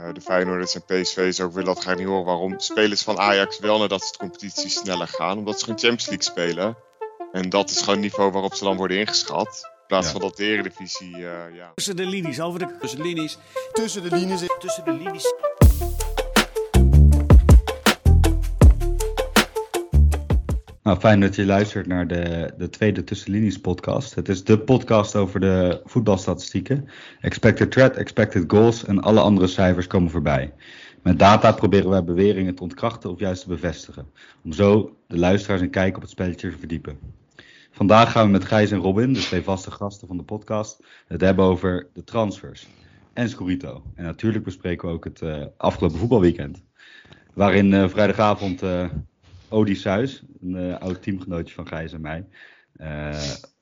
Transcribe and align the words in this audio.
Uh, 0.00 0.14
de 0.14 0.20
Feyenoorders 0.20 0.74
en 0.74 0.82
PSV's 0.84 1.40
ook 1.40 1.52
willen 1.52 1.74
dat 1.74 1.84
ga 1.84 1.90
ik 1.90 1.98
niet 1.98 2.06
horen 2.06 2.24
waarom 2.24 2.54
spelers 2.60 3.02
van 3.02 3.18
Ajax 3.18 3.58
wel 3.58 3.78
nadat 3.78 4.02
ze 4.02 4.12
de 4.12 4.18
competitie 4.18 4.70
sneller 4.70 5.08
gaan. 5.08 5.38
Omdat 5.38 5.58
ze 5.58 5.64
gewoon 5.64 5.78
Champions 5.78 6.06
League 6.06 6.24
spelen. 6.24 6.76
En 7.32 7.48
dat 7.48 7.70
is 7.70 7.78
gewoon 7.78 7.94
het 7.94 8.02
niveau 8.02 8.30
waarop 8.32 8.54
ze 8.54 8.64
dan 8.64 8.76
worden 8.76 8.98
ingeschat. 8.98 9.60
In 9.62 9.86
plaats 9.86 10.06
Ja. 10.06 10.12
van 10.12 10.20
dat 10.20 10.36
de 10.36 10.44
Eredivisie, 10.44 11.16
uh, 11.16 11.54
ja. 11.56 11.72
Tussen 11.74 11.96
de 11.96 12.06
linies, 12.06 12.40
over 12.40 12.58
de... 12.58 12.76
Tussen 12.80 12.98
de 12.98 13.04
linies. 13.04 13.38
Tussen 13.72 14.02
de 14.02 14.16
linies. 14.16 14.42
Tussen 14.58 14.84
de 14.84 14.92
linies. 14.92 15.24
Nou, 20.90 21.02
fijn 21.02 21.20
dat 21.20 21.34
je 21.34 21.46
luistert 21.46 21.86
naar 21.86 22.06
de, 22.06 22.52
de 22.58 22.68
tweede 22.68 23.04
Tussenlinies 23.04 23.60
podcast. 23.60 24.14
Het 24.14 24.28
is 24.28 24.44
de 24.44 24.58
podcast 24.58 25.16
over 25.16 25.40
de 25.40 25.80
voetbalstatistieken. 25.84 26.88
Expected 27.20 27.70
threat, 27.70 27.96
expected 27.96 28.44
goals 28.46 28.84
en 28.84 29.00
alle 29.00 29.20
andere 29.20 29.46
cijfers 29.46 29.86
komen 29.86 30.10
voorbij. 30.10 30.52
Met 31.02 31.18
data 31.18 31.52
proberen 31.52 31.90
wij 31.90 32.04
beweringen 32.04 32.54
te 32.54 32.62
ontkrachten 32.62 33.10
of 33.10 33.18
juist 33.18 33.42
te 33.42 33.48
bevestigen. 33.48 34.06
Om 34.44 34.52
zo 34.52 34.96
de 35.06 35.18
luisteraars 35.18 35.60
een 35.60 35.70
kijk 35.70 35.96
op 35.96 36.02
het 36.02 36.10
spelletje 36.10 36.50
te 36.50 36.58
verdiepen. 36.58 36.98
Vandaag 37.70 38.12
gaan 38.12 38.24
we 38.24 38.32
met 38.32 38.44
Gijs 38.44 38.70
en 38.70 38.78
Robin, 38.78 39.12
de 39.12 39.20
twee 39.20 39.42
vaste 39.42 39.70
gasten 39.70 40.08
van 40.08 40.16
de 40.16 40.22
podcast, 40.22 40.84
het 41.06 41.20
hebben 41.20 41.44
over 41.44 41.86
de 41.92 42.04
transfers 42.04 42.68
en 43.12 43.28
Scorito. 43.28 43.82
En 43.94 44.04
natuurlijk 44.04 44.44
bespreken 44.44 44.88
we 44.88 44.94
ook 44.94 45.04
het 45.04 45.20
uh, 45.20 45.44
afgelopen 45.56 45.98
voetbalweekend. 45.98 46.62
Waarin 47.34 47.72
uh, 47.72 47.88
vrijdagavond 47.88 48.62
uh, 48.62 48.88
Odi 49.50 49.74
Suis, 49.74 50.22
een 50.40 50.56
uh, 50.56 50.78
oud 50.78 51.02
teamgenootje 51.02 51.54
van 51.54 51.66
Gijs 51.66 51.92
en 51.92 52.00
mij. 52.00 52.26
Uh, 52.76 52.86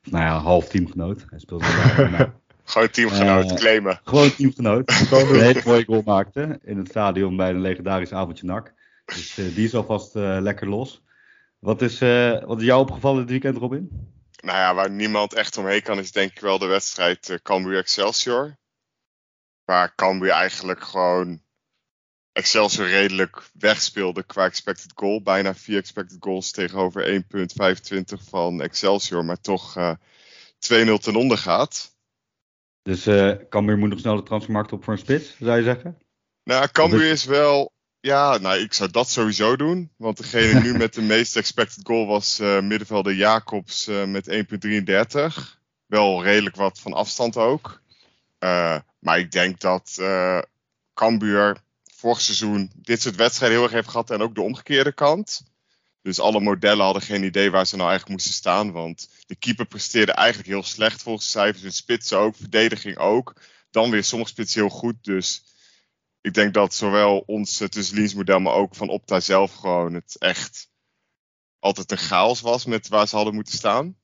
nou 0.03 0.25
ja, 0.25 0.39
half 0.39 0.69
teamgenoot. 0.69 1.25
Hij 1.31 1.39
speelde 1.39 1.65
daar. 1.65 2.33
Gewoon 2.65 2.91
teamgenoot, 2.91 3.55
claimen. 3.55 4.01
Gewoon 4.05 4.35
teamgenoot. 4.35 4.93
Gewoon 4.93 5.35
een 5.35 5.41
hele 5.41 5.63
mooie 5.65 5.85
goal 5.85 6.03
maakte 6.05 6.59
in 6.63 6.79
het 6.79 6.89
stadion 6.89 7.37
bij 7.37 7.51
een 7.51 7.61
legendarisch 7.61 8.13
avondje 8.13 8.47
NAC. 8.47 8.73
Dus 9.05 9.39
uh, 9.39 9.55
die 9.55 9.65
is 9.65 9.75
alvast 9.75 10.15
lekker 10.15 10.69
los. 10.69 11.03
Wat 11.59 11.83
is, 11.83 11.99
wat 12.45 12.59
is 12.59 12.65
jou 12.65 12.81
opgevallen 12.81 13.21
dit 13.21 13.31
weekend, 13.31 13.57
Robin? 13.57 13.89
Nou 14.43 14.59
ja, 14.59 14.75
waar 14.75 14.91
niemand 14.91 15.35
echt 15.35 15.57
omheen 15.57 15.83
kan, 15.83 15.99
is 15.99 16.13
denk 16.13 16.31
ik 16.31 16.41
wel 16.41 16.59
de 16.59 16.67
wedstrijd 16.67 17.41
Cambuur-Excelsior. 17.43 18.57
Waar 19.65 19.95
Cambuur 19.95 20.31
eigenlijk 20.31 20.83
gewoon 20.83 21.43
Excelsior 22.39 22.89
redelijk 22.89 23.51
wegspeelde 23.53 24.23
qua 24.23 24.45
expected 24.45 24.93
goal. 24.95 25.23
Bijna 25.23 25.55
4 25.55 25.79
expected 25.79 26.17
goals 26.21 26.51
tegenover 26.51 27.23
1,25 27.23 28.29
van 28.29 28.63
Excelsior. 28.63 29.25
Maar 29.25 29.41
toch 29.41 29.77
uh, 29.77 29.95
2-0 29.95 29.97
ten 31.01 31.17
onder 31.17 31.39
gaat. 31.39 31.97
Dus 32.83 33.07
uh, 33.07 33.35
Cambuur 33.49 33.79
moet 33.79 33.89
nog 33.89 33.99
snel 33.99 34.17
de 34.17 34.23
transfermarkt 34.23 34.73
op 34.73 34.85
voor 34.85 34.93
een 34.93 34.99
spits, 34.99 35.37
zou 35.41 35.57
je 35.57 35.63
zeggen? 35.63 35.99
Nou, 36.45 36.69
Cambuur 36.69 37.11
is 37.11 37.25
wel... 37.25 37.73
Ja, 38.01 38.39
nou, 38.39 38.59
ik 38.59 38.73
zou 38.73 38.91
dat 38.91 39.09
sowieso 39.09 39.57
doen. 39.57 39.91
Want 39.97 40.17
degene 40.17 40.61
nu 40.61 40.77
met 40.79 40.95
de 40.95 41.03
meeste 41.03 41.39
expected 41.39 41.87
goal 41.87 42.07
was 42.07 42.41
uh, 42.41 42.61
middenvelder 42.61 43.15
Jacobs 43.15 43.89
uh, 43.89 44.05
met 44.05 44.31
1,33. 44.31 45.59
Wel 45.87 46.23
redelijk 46.23 46.57
wat 46.57 46.81
van 46.81 46.93
afstand 46.93 47.37
ook. 47.37 47.83
Maar 48.99 49.19
ik 49.19 49.31
denk 49.31 49.61
dat 49.61 50.03
Cambuur 50.95 51.67
vorig 51.99 52.21
seizoen 52.21 52.71
dit 52.75 53.03
soort 53.03 53.17
wedstrijden 53.17 53.57
heel 53.57 53.67
erg 53.67 53.77
heeft 53.77 53.89
gehad. 53.89 54.11
En 54.11 54.21
ook 54.21 54.35
de 54.35 54.41
omgekeerde 54.41 54.93
kant. 54.93 55.43
Dus 56.03 56.21
alle 56.21 56.41
modellen 56.41 56.85
hadden 56.85 57.03
geen 57.03 57.23
idee 57.23 57.51
waar 57.51 57.67
ze 57.67 57.77
nou 57.77 57.89
eigenlijk 57.89 58.19
moesten 58.19 58.39
staan. 58.39 58.73
Want 58.73 59.09
de 59.27 59.37
keeper 59.37 59.67
presteerde 59.67 60.13
eigenlijk 60.13 60.49
heel 60.49 60.63
slecht 60.63 61.03
volgens 61.03 61.25
de 61.25 61.31
cijfers. 61.31 61.63
De 61.63 61.71
spitsen 61.71 62.19
ook, 62.19 62.37
verdediging 62.37 62.99
ook. 62.99 63.35
Dan 63.71 63.91
weer 63.91 64.05
sommige 64.05 64.31
spitsen 64.31 64.61
heel 64.61 64.71
goed. 64.71 65.05
Dus 65.05 65.43
ik 66.21 66.35
denk 66.35 66.55
dat 66.55 66.75
zowel 66.75 67.19
ons 67.27 67.57
tussenliensmodel, 67.57 68.41
maar 68.41 68.55
ook 68.55 68.75
van 68.75 68.89
Opta 68.89 69.21
zelf 69.21 69.55
gewoon 69.55 69.95
het 69.95 70.17
echt 70.19 70.69
altijd 71.59 71.91
een 71.91 71.99
chaos 71.99 72.41
was 72.41 72.65
met 72.65 72.89
waar 72.89 73.09
ze 73.09 73.17
hadden 73.17 73.35
moeten 73.35 73.55
staan. 73.55 73.97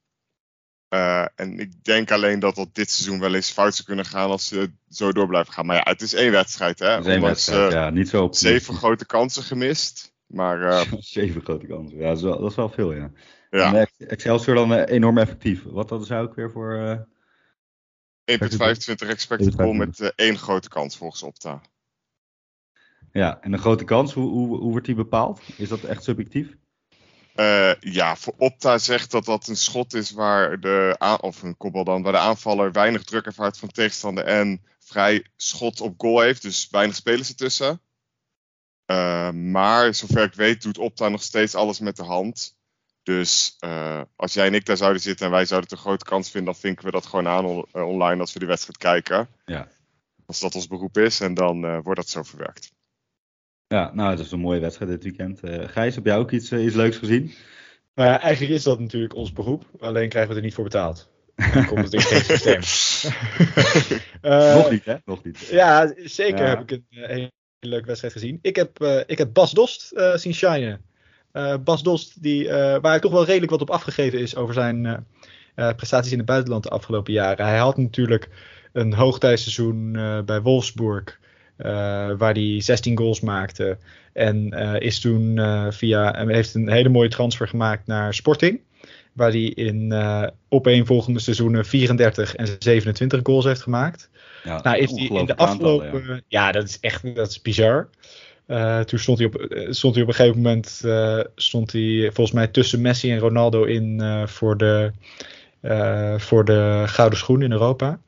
Uh, 0.90 1.26
en 1.34 1.58
ik 1.58 1.84
denk 1.84 2.10
alleen 2.10 2.38
dat 2.38 2.54
dat 2.54 2.68
dit 2.72 2.90
seizoen 2.90 3.20
wel 3.20 3.34
eens 3.34 3.50
fout 3.50 3.74
zou 3.74 3.86
kunnen 3.86 4.04
gaan 4.04 4.30
als 4.30 4.48
ze 4.48 4.72
zo 4.88 5.12
door 5.12 5.26
blijven 5.26 5.52
gaan. 5.52 5.66
Maar 5.66 5.76
ja, 5.76 5.82
het 5.84 6.02
is 6.02 6.14
één 6.14 6.32
wedstrijd, 6.32 6.78
hè? 6.78 6.98
Is 6.98 7.06
één 7.06 7.20
wedstrijd, 7.20 7.72
uh, 7.72 7.78
ja. 7.78 7.90
Niet 7.90 8.08
zo 8.08 8.22
op 8.22 8.34
zeven 8.34 8.74
grote 8.74 9.06
kansen 9.06 9.42
gemist. 9.42 10.14
Maar, 10.26 10.60
uh, 10.60 10.92
zeven 10.98 11.42
grote 11.42 11.66
kansen, 11.66 11.98
ja, 11.98 12.08
dat 12.08 12.16
is 12.16 12.22
wel, 12.22 12.40
dat 12.40 12.50
is 12.50 12.56
wel 12.56 12.68
veel, 12.68 12.92
ja. 12.92 13.10
ja. 13.50 13.74
En 13.74 14.08
Excelsior 14.08 14.54
dan 14.54 14.72
enorm 14.72 15.18
effectief. 15.18 15.62
Wat 15.62 15.90
hadden 15.90 16.08
ze 16.08 16.14
ook 16.14 16.34
weer 16.34 16.50
voor... 16.50 17.06
1,25 18.32 19.08
expected 19.08 19.54
goal 19.54 19.72
met 19.72 20.12
één 20.16 20.38
grote 20.38 20.68
kans 20.68 20.96
volgens 20.96 21.22
Opta. 21.22 21.60
Ja, 23.12 23.40
en 23.40 23.52
een 23.52 23.58
grote 23.58 23.84
kans, 23.84 24.12
hoe, 24.12 24.30
hoe, 24.30 24.58
hoe 24.58 24.70
wordt 24.70 24.86
die 24.86 24.94
bepaald? 24.94 25.40
Is 25.56 25.68
dat 25.68 25.84
echt 25.84 26.04
subjectief? 26.04 26.56
Uh, 27.34 27.74
ja, 27.80 28.16
voor 28.16 28.34
Opta 28.38 28.78
zegt 28.78 29.10
dat 29.10 29.24
dat 29.24 29.46
een 29.46 29.56
schot 29.56 29.94
is 29.94 30.10
waar 30.10 30.60
de, 30.60 30.96
of 31.20 31.42
een 31.42 31.56
kopbal 31.56 31.84
dan, 31.84 32.02
waar 32.02 32.12
de 32.12 32.18
aanvaller 32.18 32.72
weinig 32.72 33.04
druk 33.04 33.26
ervaart 33.26 33.58
van 33.58 33.68
tegenstander 33.68 34.24
en 34.24 34.64
vrij 34.78 35.26
schot 35.36 35.80
op 35.80 35.94
goal 35.96 36.20
heeft. 36.20 36.42
Dus 36.42 36.68
weinig 36.70 36.96
spelers 36.96 37.28
ertussen. 37.28 37.80
Uh, 38.86 39.30
maar 39.30 39.94
zover 39.94 40.22
ik 40.22 40.34
weet 40.34 40.62
doet 40.62 40.78
Opta 40.78 41.08
nog 41.08 41.22
steeds 41.22 41.54
alles 41.54 41.78
met 41.78 41.96
de 41.96 42.04
hand. 42.04 42.56
Dus 43.02 43.56
uh, 43.60 44.02
als 44.16 44.34
jij 44.34 44.46
en 44.46 44.54
ik 44.54 44.66
daar 44.66 44.76
zouden 44.76 45.02
zitten 45.02 45.26
en 45.26 45.32
wij 45.32 45.44
zouden 45.44 45.70
het 45.70 45.78
een 45.78 45.84
grote 45.84 46.04
kans 46.04 46.30
vinden, 46.30 46.52
dan 46.52 46.60
vinken 46.60 46.84
we 46.84 46.90
dat 46.90 47.06
gewoon 47.06 47.28
aan 47.28 47.44
on 47.44 47.66
online 47.72 48.20
als 48.20 48.32
we 48.32 48.38
die 48.38 48.48
wedstrijd 48.48 48.78
kijken. 48.78 49.28
Ja. 49.44 49.68
Als 50.26 50.40
dat 50.40 50.54
ons 50.54 50.66
beroep 50.66 50.98
is 50.98 51.20
en 51.20 51.34
dan 51.34 51.82
wordt 51.82 52.00
dat 52.00 52.08
zo 52.08 52.22
verwerkt. 52.22 52.73
Ja, 53.68 53.90
nou, 53.94 54.10
het 54.10 54.18
is 54.18 54.30
een 54.30 54.40
mooie 54.40 54.60
wedstrijd 54.60 54.90
dit 54.90 55.02
weekend. 55.02 55.40
Uh, 55.44 55.68
Gijs, 55.68 55.94
heb 55.94 56.04
jij 56.04 56.16
ook 56.16 56.30
iets, 56.30 56.50
uh, 56.50 56.64
iets 56.64 56.74
leuks 56.74 56.96
gezien? 56.96 57.32
Nou 57.94 58.08
ja, 58.08 58.20
eigenlijk 58.20 58.54
is 58.54 58.62
dat 58.62 58.80
natuurlijk 58.80 59.14
ons 59.14 59.32
beroep, 59.32 59.64
alleen 59.80 60.08
krijgen 60.08 60.30
we 60.30 60.36
er 60.36 60.44
niet 60.44 60.54
voor 60.54 60.64
betaald. 60.64 61.08
Dan 61.52 61.66
komt 61.66 61.84
het 61.84 61.92
in 61.92 62.00
geen 62.00 62.24
systeem. 62.24 62.60
uh, 64.22 64.54
Nog 64.56 64.70
niet, 64.70 64.84
hè? 64.84 64.94
Nog 65.04 65.24
niet. 65.24 65.38
Ja, 65.50 65.94
zeker 65.96 66.44
ja. 66.44 66.48
heb 66.48 66.60
ik 66.60 66.70
een 66.70 66.84
hele 66.90 67.30
leuke 67.60 67.86
wedstrijd 67.86 68.12
gezien. 68.12 68.38
Ik 68.42 68.56
heb, 68.56 68.84
ik 69.06 69.18
heb 69.18 69.32
Bas 69.32 69.52
Dost 69.52 69.92
zien 70.14 70.34
shinen. 70.34 70.80
Bas 71.64 71.82
Dost, 71.82 72.22
die, 72.22 72.48
waar 72.80 73.00
toch 73.00 73.12
wel 73.12 73.24
redelijk 73.24 73.50
wat 73.50 73.60
op 73.60 73.70
afgegeven 73.70 74.18
is 74.18 74.36
over 74.36 74.54
zijn 74.54 75.06
prestaties 75.54 76.12
in 76.12 76.18
het 76.18 76.26
buitenland 76.26 76.62
de 76.62 76.68
afgelopen 76.68 77.12
jaren. 77.12 77.46
Hij 77.46 77.58
had 77.58 77.76
natuurlijk 77.76 78.28
een 78.72 78.94
hoogtijdseizoen 78.94 79.92
bij 80.24 80.42
Wolfsburg. 80.42 81.18
Uh, 81.58 81.66
waar 82.18 82.32
hij 82.32 82.60
16 82.60 82.98
goals 82.98 83.20
maakte. 83.20 83.78
En 84.12 84.54
uh, 84.54 84.80
is 84.80 85.00
toen 85.00 85.36
uh, 85.36 85.66
via. 85.70 86.26
heeft 86.26 86.54
een 86.54 86.70
hele 86.70 86.88
mooie 86.88 87.08
transfer 87.08 87.48
gemaakt 87.48 87.86
naar 87.86 88.14
Sporting. 88.14 88.60
Waar 89.12 89.30
hij 89.30 89.44
in 89.44 89.94
opeenvolgende 90.48 91.20
seizoenen 91.20 91.64
34 91.64 92.34
en 92.34 92.46
27 92.58 93.20
goals 93.22 93.44
heeft 93.44 93.62
gemaakt. 93.62 94.10
Ja, 94.44 94.62
nou, 94.62 94.76
is 94.78 94.90
hij 94.90 95.18
in 95.18 95.26
de 95.26 95.36
afgelopen. 95.36 95.86
Aantal, 95.86 96.14
ja. 96.14 96.20
ja. 96.28 96.52
dat 96.52 96.64
is 96.64 96.80
echt 96.80 97.14
dat 97.14 97.30
is 97.30 97.42
bizar. 97.42 97.88
toen 98.84 98.98
stond 98.98 99.18
hij, 99.18 99.26
op, 99.26 99.46
stond 99.70 99.94
hij 99.94 100.02
op 100.02 100.08
een 100.08 100.14
gegeven 100.14 100.40
moment. 100.40 100.84
stond 101.34 101.72
hij 101.72 102.10
volgens 102.12 102.32
mij 102.32 102.46
tussen 102.46 102.80
Messi 102.80 103.12
en 103.12 103.18
Ronaldo 103.18 103.64
in 103.64 104.02
voor, 104.26 104.56
de, 104.56 104.92
voor 106.16 106.44
de 106.44 106.82
gouden 106.86 107.18
schoen 107.18 107.42
in 107.42 107.52
Europa. 107.52 107.98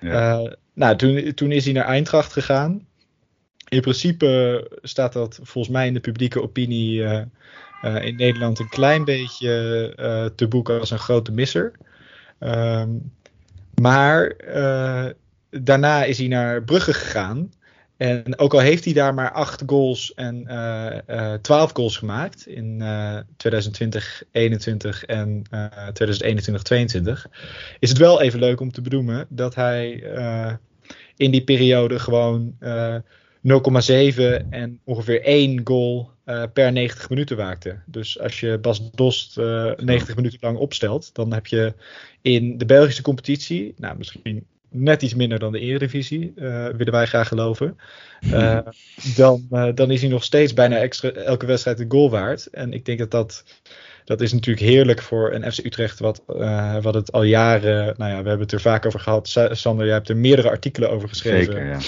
Ja. 0.00 0.56
nou, 0.74 0.96
toen, 0.96 1.34
toen 1.34 1.52
is 1.52 1.64
hij 1.64 1.74
naar 1.74 1.86
Eintracht 1.86 2.32
gegaan 2.32 2.86
in 3.72 3.80
principe 3.80 4.70
staat 4.82 5.12
dat 5.12 5.38
volgens 5.42 5.74
mij 5.74 5.86
in 5.86 5.94
de 5.94 6.00
publieke 6.00 6.42
opinie 6.42 7.00
uh, 7.00 7.20
uh, 7.84 8.04
in 8.04 8.16
Nederland 8.16 8.58
een 8.58 8.68
klein 8.68 9.04
beetje 9.04 9.92
uh, 9.98 10.24
te 10.34 10.48
boeken 10.48 10.80
als 10.80 10.90
een 10.90 10.98
grote 10.98 11.32
misser. 11.32 11.72
Um, 12.40 13.12
maar 13.80 14.36
daarna 15.50 16.04
is 16.04 16.18
hij 16.18 16.28
naar 16.28 16.62
Brugge 16.62 16.92
gegaan. 16.92 17.52
En 17.96 18.38
ook 18.38 18.54
al 18.54 18.60
heeft 18.60 18.84
hij 18.84 18.92
daar 18.92 19.14
maar 19.14 19.32
8 19.32 19.62
goals 19.66 20.14
en 20.14 20.46
12 21.42 21.72
goals 21.72 21.96
gemaakt 21.96 22.46
in 22.46 22.82
2020, 23.36 24.22
21 24.32 25.04
en 25.04 25.42
2021, 25.92 26.62
22, 26.62 27.28
is 27.78 27.88
het 27.88 27.98
wel 27.98 28.22
even 28.22 28.40
leuk 28.40 28.60
om 28.60 28.72
te 28.72 28.80
benoemen 28.80 29.26
dat 29.28 29.54
hij 29.54 30.02
in 31.16 31.30
die 31.30 31.44
periode 31.44 31.98
gewoon 31.98 32.56
0,7 33.42 34.48
en 34.50 34.80
ongeveer 34.84 35.22
1 35.22 35.60
goal 35.64 36.10
uh, 36.26 36.42
per 36.52 36.72
90 36.72 37.08
minuten 37.08 37.36
maakte. 37.36 37.78
Dus 37.86 38.20
als 38.20 38.40
je 38.40 38.58
Bas 38.58 38.90
Dost 38.90 39.38
uh, 39.38 39.72
90 39.76 40.16
minuten 40.16 40.38
lang 40.40 40.58
opstelt, 40.58 41.14
dan 41.14 41.32
heb 41.32 41.46
je 41.46 41.74
in 42.20 42.58
de 42.58 42.64
Belgische 42.64 43.02
competitie, 43.02 43.74
nou 43.76 43.98
misschien 43.98 44.46
net 44.68 45.02
iets 45.02 45.14
minder 45.14 45.38
dan 45.38 45.52
de 45.52 45.58
Eredivisie, 45.58 46.32
uh, 46.36 46.66
willen 46.68 46.92
wij 46.92 47.06
graag 47.06 47.28
geloven. 47.28 47.76
Uh, 48.20 48.58
dan, 49.16 49.46
dan 49.74 49.90
is 49.90 50.00
hij 50.00 50.10
nog 50.10 50.24
steeds 50.24 50.54
bijna 50.54 50.76
extra, 50.76 51.10
elke 51.10 51.46
wedstrijd 51.46 51.80
een 51.80 51.90
goal 51.90 52.10
waard. 52.10 52.46
En 52.46 52.72
ik 52.72 52.84
denk 52.84 52.98
dat 52.98 53.10
dat, 53.10 53.44
dat 54.04 54.20
is 54.20 54.32
natuurlijk 54.32 54.66
heerlijk 54.66 55.02
voor 55.02 55.32
een 55.32 55.52
FC 55.52 55.64
Utrecht, 55.64 55.98
wat, 55.98 56.22
wat 56.82 56.94
het 56.94 57.12
al 57.12 57.22
jaren, 57.22 57.94
nou 57.96 58.10
ja, 58.10 58.22
we 58.22 58.28
hebben 58.28 58.40
het 58.40 58.52
er 58.52 58.60
vaak 58.60 58.86
over 58.86 59.00
gehad. 59.00 59.28
Sander, 59.50 59.84
jij 59.84 59.94
hebt 59.94 60.08
er 60.08 60.16
meerdere 60.16 60.48
artikelen 60.50 60.90
over 60.90 61.08
geschreven. 61.08 61.52
Zeker, 61.52 61.66
ja. 61.66 61.78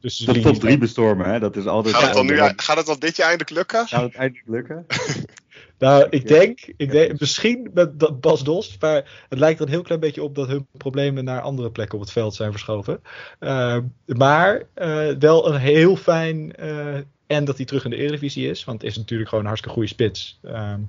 dus 0.00 0.18
de 0.18 0.40
top 0.40 0.60
3 0.60 0.78
bestormen, 0.78 1.26
hè? 1.26 1.38
dat 1.38 1.56
is 1.56 1.66
altijd... 1.66 1.94
Gaat 1.94 2.04
het, 2.04 2.14
dan 2.14 2.26
nu, 2.26 2.36
gaat 2.56 2.76
het 2.76 2.86
dan 2.86 2.98
dit 2.98 3.16
jaar 3.16 3.28
eindelijk 3.28 3.56
lukken? 3.56 3.86
Gaat 3.86 4.02
het 4.02 4.14
eindelijk 4.14 4.48
lukken? 4.48 4.86
Nou, 5.80 6.06
ik 6.10 6.28
denk, 6.28 6.72
ik 6.76 6.90
denk 6.90 7.20
misschien 7.20 7.70
met 7.74 8.20
Bas 8.20 8.44
Dos, 8.44 8.76
maar 8.80 9.24
het 9.28 9.38
lijkt 9.38 9.60
er 9.60 9.66
een 9.66 9.72
heel 9.72 9.82
klein 9.82 10.00
beetje 10.00 10.22
op 10.22 10.34
dat 10.34 10.48
hun 10.48 10.66
problemen 10.76 11.24
naar 11.24 11.40
andere 11.40 11.70
plekken 11.70 11.98
op 11.98 12.04
het 12.04 12.12
veld 12.12 12.34
zijn 12.34 12.50
verschoven. 12.50 13.02
Uh, 13.40 13.78
maar 14.06 14.62
uh, 14.76 15.08
wel 15.18 15.52
een 15.52 15.60
heel 15.60 15.96
fijn. 15.96 16.52
Uh, 16.60 16.98
en 17.30 17.44
dat 17.44 17.56
hij 17.56 17.66
terug 17.66 17.84
in 17.84 17.90
de 17.90 17.96
Eredivisie 17.96 18.48
is, 18.48 18.64
want 18.64 18.82
het 18.82 18.90
is 18.90 18.96
natuurlijk 18.96 19.28
gewoon 19.28 19.44
een 19.44 19.50
hartstikke 19.50 19.78
goede 19.78 19.94
spits. 19.94 20.38
Ehm, 20.42 20.80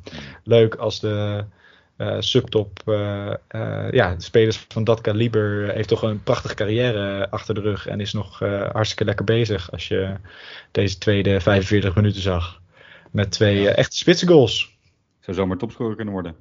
leuk 0.44 0.76
als 0.76 1.00
de 1.00 1.44
subtop, 2.20 2.82
ja, 3.92 4.16
de 4.16 4.24
spelers 4.24 4.66
van 4.68 4.84
dat 4.84 5.02
kaliber 5.02 5.74
heeft 5.74 5.88
toch 5.88 6.02
een 6.02 6.24
prachtige 6.24 6.56
carrière 6.56 7.30
achter 7.30 7.56
de 7.56 7.62
rug 7.62 7.88
en 7.88 8.00
is 8.00 8.14
nog 8.14 8.40
hartstikke 8.72 9.06
lekker 9.06 9.26
bezig 9.26 9.72
als 9.72 9.88
je 9.88 10.16
deze 10.72 10.98
tweede 10.98 11.42
45 11.42 11.96
minuten 11.96 12.22
zag. 12.22 12.62
Met 13.12 13.32
twee 13.32 13.70
echte 13.70 13.98
spitse 13.98 14.28
goals. 14.28 14.78
Zou 15.20 15.38
zomaar 15.38 15.58
topscorer 15.58 15.96
kunnen 15.96 16.14
worden. 16.14 16.36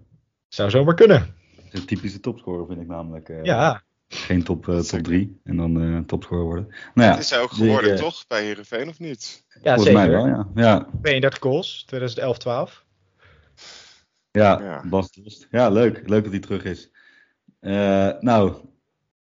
Zou 0.49 0.71
zomaar 0.71 0.95
kunnen. 0.95 1.35
Een 1.71 1.85
typische 1.85 2.21
topscorer 2.21 2.67
vind 2.67 2.81
ik 2.81 2.87
namelijk. 2.87 3.33
Ja. 3.43 3.83
Geen 4.13 4.43
top 4.43 4.63
3 4.65 4.77
uh, 4.77 4.83
top 4.83 5.03
drie 5.03 5.41
en 5.45 5.57
dan 5.57 5.83
uh, 5.83 5.99
topscorer 5.99 6.45
worden. 6.45 6.67
Nou 6.95 7.09
ja, 7.09 7.15
dat 7.15 7.23
is 7.23 7.31
hij 7.31 7.41
ook 7.41 7.51
geworden, 7.51 7.91
die, 7.91 8.03
toch? 8.03 8.27
Bij 8.27 8.43
Heerenveen 8.43 8.89
of 8.89 8.99
niet? 8.99 9.45
Ja, 9.49 9.75
Volgens 9.75 9.85
zeker. 9.85 10.01
mij 10.01 10.11
wel, 10.11 10.27
ja. 10.27 10.49
ja. 10.55 10.89
32 11.03 11.41
goals, 11.41 11.87
2011-12. 11.95 12.89
Ja, 14.31 14.61
ja, 14.61 14.83
Bas 14.89 15.13
Dost. 15.13 15.47
Ja, 15.51 15.69
leuk. 15.69 16.09
Leuk 16.09 16.23
dat 16.23 16.33
hij 16.33 16.41
terug 16.41 16.65
is. 16.65 16.91
nou, 18.21 18.55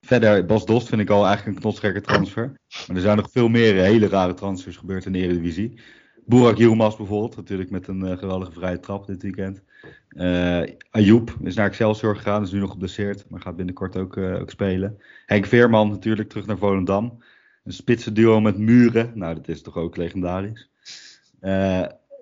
verder, 0.01 0.47
Bas 0.47 0.67
Dost 0.67 0.89
vind 0.89 1.01
ik 1.01 1.11
al 1.11 1.25
eigenlijk 1.25 1.57
een 1.57 1.63
knotsgekke 1.63 2.01
transfer. 2.01 2.61
Maar 2.87 2.97
er 2.97 3.03
zijn 3.03 3.17
nog 3.17 3.31
veel 3.31 3.49
meer 3.49 3.75
hele 3.75 4.09
rare 4.09 4.35
transfers 4.35 4.77
gebeurd 4.77 5.05
in 5.05 5.13
de 5.13 5.19
Eredivisie. 5.19 5.81
Burak 6.27 6.57
Yilmaz 6.57 6.97
bijvoorbeeld, 6.97 7.37
natuurlijk 7.37 7.71
met 7.71 7.89
een 7.89 8.05
uh, 8.05 8.19
geweldige 8.19 8.53
vrije 8.53 8.81
trap 8.81 9.07
dit 9.07 9.23
weekend. 9.23 9.63
Uh, 10.11 10.63
Ayoub 10.91 11.37
is 11.43 11.55
naar 11.55 11.67
Excelsior 11.67 12.17
gegaan, 12.17 12.43
is 12.43 12.53
nu 12.53 12.59
nog 12.59 12.71
geblesseerd, 12.71 13.25
maar 13.29 13.41
gaat 13.41 13.57
binnenkort 13.57 13.97
ook, 13.97 14.17
uh, 14.17 14.41
ook 14.41 14.51
spelen. 14.51 14.99
Henk 15.27 15.47
Veerman 15.47 15.89
natuurlijk 15.89 16.29
terug 16.29 16.47
naar 16.47 16.59
Volendam. 16.59 17.23
Een 17.65 17.73
spitse 17.73 18.13
duo 18.13 18.41
met 18.41 18.59
Muren, 18.59 19.11
nou 19.15 19.35
dat 19.35 19.49
is 19.49 19.63
toch 19.63 19.77
ook 19.77 19.97
legendarisch. 19.97 20.71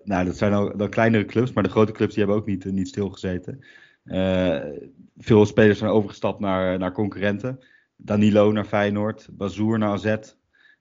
nou, 0.05 0.25
dat 0.25 0.37
zijn 0.37 0.53
ook 0.53 0.79
dan 0.79 0.89
kleinere 0.89 1.25
clubs, 1.25 1.53
maar 1.53 1.63
de 1.63 1.69
grote 1.69 1.93
clubs 1.93 2.15
die 2.15 2.25
hebben 2.25 2.43
ook 2.43 2.49
niet, 2.49 2.65
niet 2.65 2.89
stilgezeten. 2.89 3.65
veel 5.17 5.47
spelers 5.47 5.79
zijn 5.79 5.91
overgestapt 5.91 6.41
naar, 6.41 6.79
naar 6.79 6.93
concurrenten. 6.93 7.59
Danilo 7.97 8.53
naar 8.53 8.65
Feyenoord, 8.65 9.29
Bazoer 9.33 9.79
naar 9.79 9.91
AZ, 9.91 10.17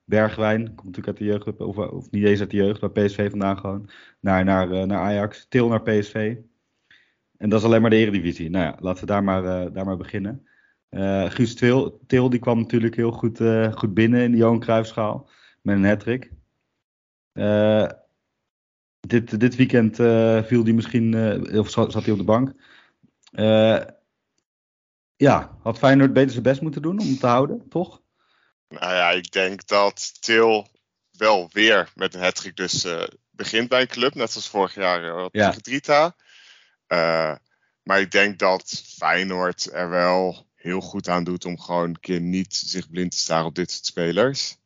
Bergwijn, 0.08 0.66
komt 0.66 0.96
natuurlijk 0.96 1.08
uit 1.08 1.18
de 1.18 1.24
jeugd, 1.24 1.60
of, 1.60 1.78
of 1.78 2.12
niet 2.12 2.24
eens 2.24 2.40
uit 2.40 2.50
de 2.50 2.58
jeugd, 2.58 2.94
bij 2.94 3.06
PSV 3.06 3.30
vandaan 3.30 3.58
gewoon, 3.58 3.90
naar, 4.20 4.44
naar, 4.44 4.72
uh, 4.72 4.84
naar 4.84 5.00
Ajax, 5.00 5.46
Til 5.50 5.68
naar 5.68 5.82
PSV. 5.82 6.38
En 7.38 7.50
dat 7.50 7.60
is 7.60 7.66
alleen 7.66 7.82
maar 7.82 7.90
de 7.90 7.96
eredivisie. 7.96 8.50
Nou 8.50 8.66
ja, 8.66 8.78
laten 8.80 9.00
we 9.00 9.06
daar 9.06 9.24
maar, 9.24 9.44
uh, 9.44 9.74
daar 9.74 9.86
maar 9.86 9.98
beginnen. 9.98 10.48
Uh, 10.90 11.30
Guus 11.30 11.56
Til, 11.56 12.00
Til 12.06 12.30
die 12.30 12.40
kwam 12.40 12.60
natuurlijk 12.60 12.96
heel 12.96 13.12
goed, 13.12 13.42
goed 13.76 13.94
binnen 13.94 14.22
in 14.22 14.32
de 14.32 14.38
Johan 14.38 14.60
Cruijffschaal, 14.60 15.30
met 15.62 15.76
een 15.76 15.86
hattrick. 15.86 16.32
dit, 19.00 19.40
dit 19.40 19.56
weekend 19.56 19.96
viel 20.48 20.64
hij 20.64 20.74
misschien, 20.74 21.16
of 21.60 21.70
zat, 21.70 21.94
hij 21.94 22.12
op 22.12 22.18
de 22.18 22.24
bank. 22.24 22.54
ja, 25.16 25.58
had 25.62 25.78
Feyenoord 25.78 26.14
beter 26.14 26.32
zijn 26.32 26.44
best 26.44 26.62
moeten 26.62 26.82
doen 26.82 27.00
om 27.00 27.18
te 27.18 27.28
houden, 27.28 27.70
toch? 27.70 28.06
Nou 28.68 28.94
ja, 28.94 29.12
ik 29.12 29.32
denk 29.32 29.68
dat 29.68 30.22
Til 30.22 30.68
wel 31.12 31.50
weer 31.52 31.92
met 31.96 32.14
een 32.14 32.22
hattrick 32.22 32.56
dus 32.56 32.86
uh, 32.86 33.04
begint 33.30 33.70
bij 33.70 33.82
een 33.82 33.88
club. 33.88 34.16
Net 34.16 34.32
zoals 34.32 34.50
vorig 34.50 34.76
jaar 34.76 35.04
uh, 35.04 35.26
ja. 35.32 35.48
tegen 35.48 35.62
Drita. 35.62 36.16
Uh, 36.88 37.36
maar 37.84 38.00
ik 38.00 38.12
denk 38.12 38.40
dat 38.40 38.84
Feyenoord 38.98 39.74
er 39.74 39.90
wel 39.90 40.48
heel 40.56 40.82
goed 40.82 41.10
aan 41.10 41.24
doet 41.24 41.46
om 41.46 41.60
gewoon 41.60 41.90
een 41.90 42.00
keer 42.00 42.22
niet 42.22 42.56
zich 42.56 42.90
blind 42.90 43.12
te 43.12 43.18
staren 43.18 43.46
op 43.46 43.56
dit 43.56 43.72
soort 43.72 43.86
spelers. 43.86 44.58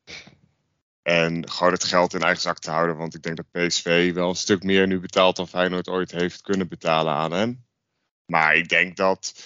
En 1.02 1.50
gewoon 1.50 1.74
het 1.74 1.84
geld 1.84 2.14
in 2.14 2.22
eigen 2.22 2.42
zak 2.42 2.60
te 2.60 2.72
houden. 2.72 2.98
Want 2.98 3.16
ik 3.16 3.24
denk 3.24 3.38
dat 3.38 3.52
PSV 3.52 4.14
wel 4.14 4.30
een 4.30 4.36
stuk 4.36 4.64
meer 4.64 4.88
nu 4.88 5.00
betaalt 5.00 5.36
dan 5.36 5.48
Feyenoord 5.48 5.88
ooit 5.88 6.12
heeft 6.12 6.42
kunnen 6.42 6.68
betalen 6.68 7.14
aan 7.14 7.32
hem. 7.32 7.66
Maar 8.26 8.56
ik 8.56 8.70
denk 8.70 8.98
dat 8.98 9.44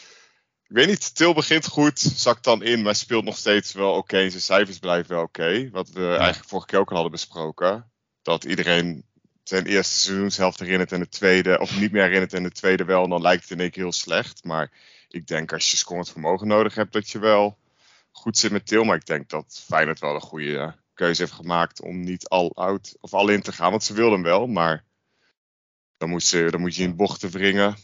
ik 0.68 0.76
weet 0.76 0.88
niet, 0.88 1.16
Til 1.16 1.34
begint 1.34 1.68
goed, 1.68 2.00
zakt 2.00 2.44
dan 2.44 2.64
in, 2.64 2.82
maar 2.82 2.96
speelt 2.96 3.24
nog 3.24 3.38
steeds 3.38 3.74
wel 3.74 3.90
oké. 3.90 3.98
Okay, 3.98 4.30
zijn 4.30 4.42
cijfers 4.42 4.80
blijven 4.80 5.16
wel 5.16 5.24
oké. 5.24 5.42
Okay, 5.42 5.70
wat 5.70 5.90
we 5.90 6.02
ja. 6.02 6.18
eigenlijk 6.18 6.50
vorige 6.50 6.68
keer 6.68 6.80
ook 6.80 6.90
al 6.90 6.94
hadden 6.94 7.12
besproken. 7.12 7.92
Dat 8.22 8.44
iedereen 8.44 9.06
zijn 9.44 9.66
eerste 9.66 10.00
seizoenshelft 10.00 10.60
herinnert 10.60 10.92
en 10.92 11.00
de 11.00 11.10
tweede, 11.10 11.60
of 11.60 11.80
niet 11.80 11.92
meer 11.92 12.04
herinnert 12.04 12.34
en 12.34 12.44
de 12.44 12.52
tweede 12.52 12.84
wel. 12.86 13.04
En 13.04 13.10
dan 13.10 13.22
lijkt 13.22 13.42
het 13.42 13.52
in 13.52 13.60
één 13.60 13.72
keer 13.72 13.84
heel 13.84 13.92
slecht. 13.92 14.44
Maar 14.44 14.72
ik 15.08 15.28
denk 15.28 15.54
als 15.54 15.72
je 15.72 15.78
scorend 15.78 16.10
vermogen 16.10 16.48
nodig 16.48 16.76
hebt, 16.76 16.94
dat 16.94 17.10
je 17.10 17.20
wel 17.20 17.58
goed 18.12 18.38
zit 18.38 18.52
met 18.52 18.68
Til. 18.68 18.84
Maar 18.84 18.96
ik 18.96 19.06
denk 19.06 19.30
dat 19.30 19.64
Feyenoord 19.66 20.00
wel 20.00 20.16
een 20.16 20.22
goede 20.22 20.76
keuze 20.94 21.22
heeft 21.22 21.34
gemaakt 21.34 21.82
om 21.82 22.04
niet 22.04 22.28
al 22.28 22.56
out 22.56 22.98
of 23.00 23.14
al 23.14 23.30
in 23.30 23.42
te 23.42 23.52
gaan. 23.52 23.72
Want 23.72 23.84
ze 23.84 23.94
wilden 23.94 24.14
hem 24.14 24.24
wel, 24.24 24.48
maar 24.48 24.84
dan 25.98 26.10
moet, 26.10 26.24
ze, 26.24 26.48
dan 26.50 26.62
moet 26.62 26.76
je 26.76 26.84
in 26.84 26.96
bochten 26.96 27.30
wringen. 27.30 27.76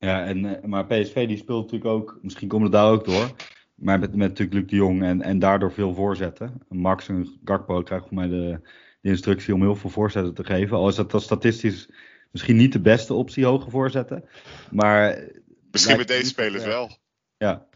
Ja, 0.00 0.24
en, 0.24 0.60
maar 0.64 0.86
PSV 0.86 1.26
die 1.26 1.36
speelt 1.36 1.62
natuurlijk 1.62 1.90
ook, 1.90 2.18
misschien 2.22 2.48
komt 2.48 2.62
het 2.62 2.72
daar 2.72 2.90
ook 2.90 3.04
door, 3.04 3.30
maar 3.74 3.98
met, 3.98 4.14
met 4.14 4.28
natuurlijk 4.28 4.58
Luc 4.58 4.66
de 4.66 4.76
Jong 4.76 5.02
en, 5.02 5.22
en 5.22 5.38
daardoor 5.38 5.72
veel 5.72 5.94
voorzetten. 5.94 6.62
Max 6.68 7.08
en 7.08 7.40
Gakpo 7.44 7.82
krijgen 7.82 8.08
voor 8.08 8.16
mij 8.16 8.28
de, 8.28 8.60
de 9.00 9.08
instructie 9.08 9.54
om 9.54 9.60
heel 9.60 9.76
veel 9.76 9.90
voorzetten 9.90 10.34
te 10.34 10.44
geven. 10.44 10.76
Al 10.76 10.88
is 10.88 10.94
dat, 10.94 11.10
dat 11.10 11.22
statistisch 11.22 11.88
misschien 12.30 12.56
niet 12.56 12.72
de 12.72 12.80
beste 12.80 13.14
optie, 13.14 13.44
hoge 13.44 13.70
voorzetten. 13.70 14.24
Maar 14.70 15.28
misschien 15.70 15.96
met 15.96 16.08
deze 16.08 16.26
spelers 16.26 16.64
wel. 16.64 16.96
Ja, 17.36 17.66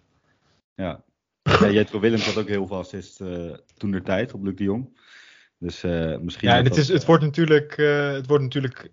ja. 0.75 1.05
ja 1.43 1.71
Jetro 1.71 2.01
Willems 2.01 2.27
had 2.27 2.39
ook 2.39 2.49
heel 2.49 2.67
veel 2.67 2.77
assist 2.77 3.21
uh, 3.21 3.55
toen 3.77 3.91
der 3.91 4.03
tijd 4.03 4.33
op 4.33 4.45
Luc 4.45 4.55
de 4.57 4.65
Jong. 4.65 4.99
Dus 5.59 5.85
uh, 5.85 6.19
misschien. 6.19 6.49
Ja, 6.49 6.57
en 6.57 6.65
het, 6.65 6.77
is, 6.77 6.89
het 6.89 7.05
wordt 7.05 7.23
natuurlijk, 7.23 7.79
uh, 7.79 8.13
het 8.13 8.27
wordt 8.27 8.43
natuurlijk 8.43 8.91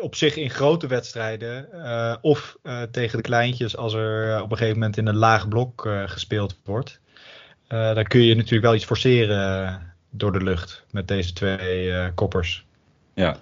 op 0.00 0.14
zich 0.14 0.36
in 0.36 0.50
grote 0.50 0.86
wedstrijden. 0.86 1.68
Uh, 1.72 2.16
of 2.20 2.56
uh, 2.62 2.82
tegen 2.82 3.16
de 3.16 3.22
kleintjes 3.22 3.76
als 3.76 3.94
er 3.94 4.42
op 4.42 4.50
een 4.50 4.56
gegeven 4.56 4.78
moment 4.78 4.96
in 4.96 5.06
een 5.06 5.16
laag 5.16 5.48
blok 5.48 5.84
uh, 5.84 6.08
gespeeld 6.08 6.60
wordt. 6.64 7.00
dan 7.68 8.04
kun 8.04 8.20
je 8.20 8.34
natuurlijk 8.34 8.64
wel 8.64 8.74
iets 8.74 8.84
forceren 8.84 9.94
door 10.10 10.32
de 10.32 10.42
lucht 10.42 10.86
met 10.90 11.08
deze 11.08 11.32
twee 11.32 12.12
koppers. 12.12 12.66
Ja. 13.14 13.38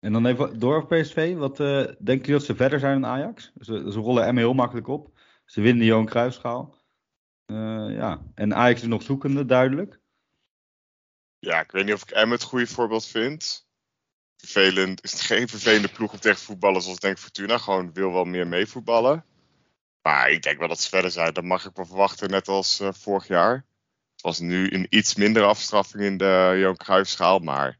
En 0.00 0.12
dan 0.12 0.26
even 0.26 0.58
door 0.58 0.82
op 0.82 0.88
PSV. 0.88 1.34
Wat 1.36 1.56
denken 1.56 1.96
jullie 2.04 2.32
dat 2.32 2.44
ze 2.44 2.54
verder 2.54 2.78
zijn 2.78 3.00
dan 3.00 3.10
Ajax? 3.10 3.52
Ze, 3.60 3.92
ze 3.92 3.98
rollen 3.98 4.24
Emmen 4.24 4.42
heel 4.42 4.54
makkelijk 4.54 4.88
op. 4.88 5.10
Ze 5.44 5.60
winnen 5.60 5.80
de 5.80 5.88
Johan 5.88 6.06
Cruijffschaal. 6.06 6.76
ja. 7.90 8.22
En 8.34 8.54
Ajax 8.54 8.80
is 8.80 8.88
nog 8.88 9.02
zoekende, 9.02 9.44
duidelijk. 9.44 10.00
Ja, 11.38 11.60
ik 11.60 11.70
weet 11.70 11.84
niet 11.84 11.94
of 11.94 12.02
ik 12.02 12.10
Emmen 12.10 12.38
het 12.38 12.46
goede 12.46 12.66
voorbeeld 12.66 13.06
vind 13.06 13.67
vervelend, 14.38 15.04
is 15.04 15.12
het 15.12 15.20
geen 15.20 15.48
vervelende 15.48 15.88
ploeg 15.88 16.12
om 16.12 16.18
tegen 16.18 16.38
voetballen 16.38 16.82
zoals 16.82 16.98
denk 16.98 17.18
Fortuna. 17.18 17.58
Gewoon 17.58 17.92
wil 17.92 18.12
wel 18.12 18.24
meer 18.24 18.46
meevoetballen. 18.46 19.24
Maar 20.02 20.30
ik 20.30 20.42
denk 20.42 20.58
wel 20.58 20.68
dat 20.68 20.80
ze 20.80 20.88
verder 20.88 21.10
zijn. 21.10 21.32
Dat 21.32 21.44
mag 21.44 21.66
ik 21.66 21.76
wel 21.76 21.86
verwachten, 21.86 22.30
net 22.30 22.48
als 22.48 22.80
uh, 22.80 22.88
vorig 22.92 23.26
jaar. 23.26 23.54
Het 24.12 24.22
was 24.22 24.38
nu 24.38 24.70
een 24.70 24.86
iets 24.90 25.14
mindere 25.14 25.46
afstraffing 25.46 26.02
in 26.02 26.16
de 26.16 26.56
Johan 26.58 26.76
Cruijffschaal. 26.76 27.38
Maar 27.38 27.78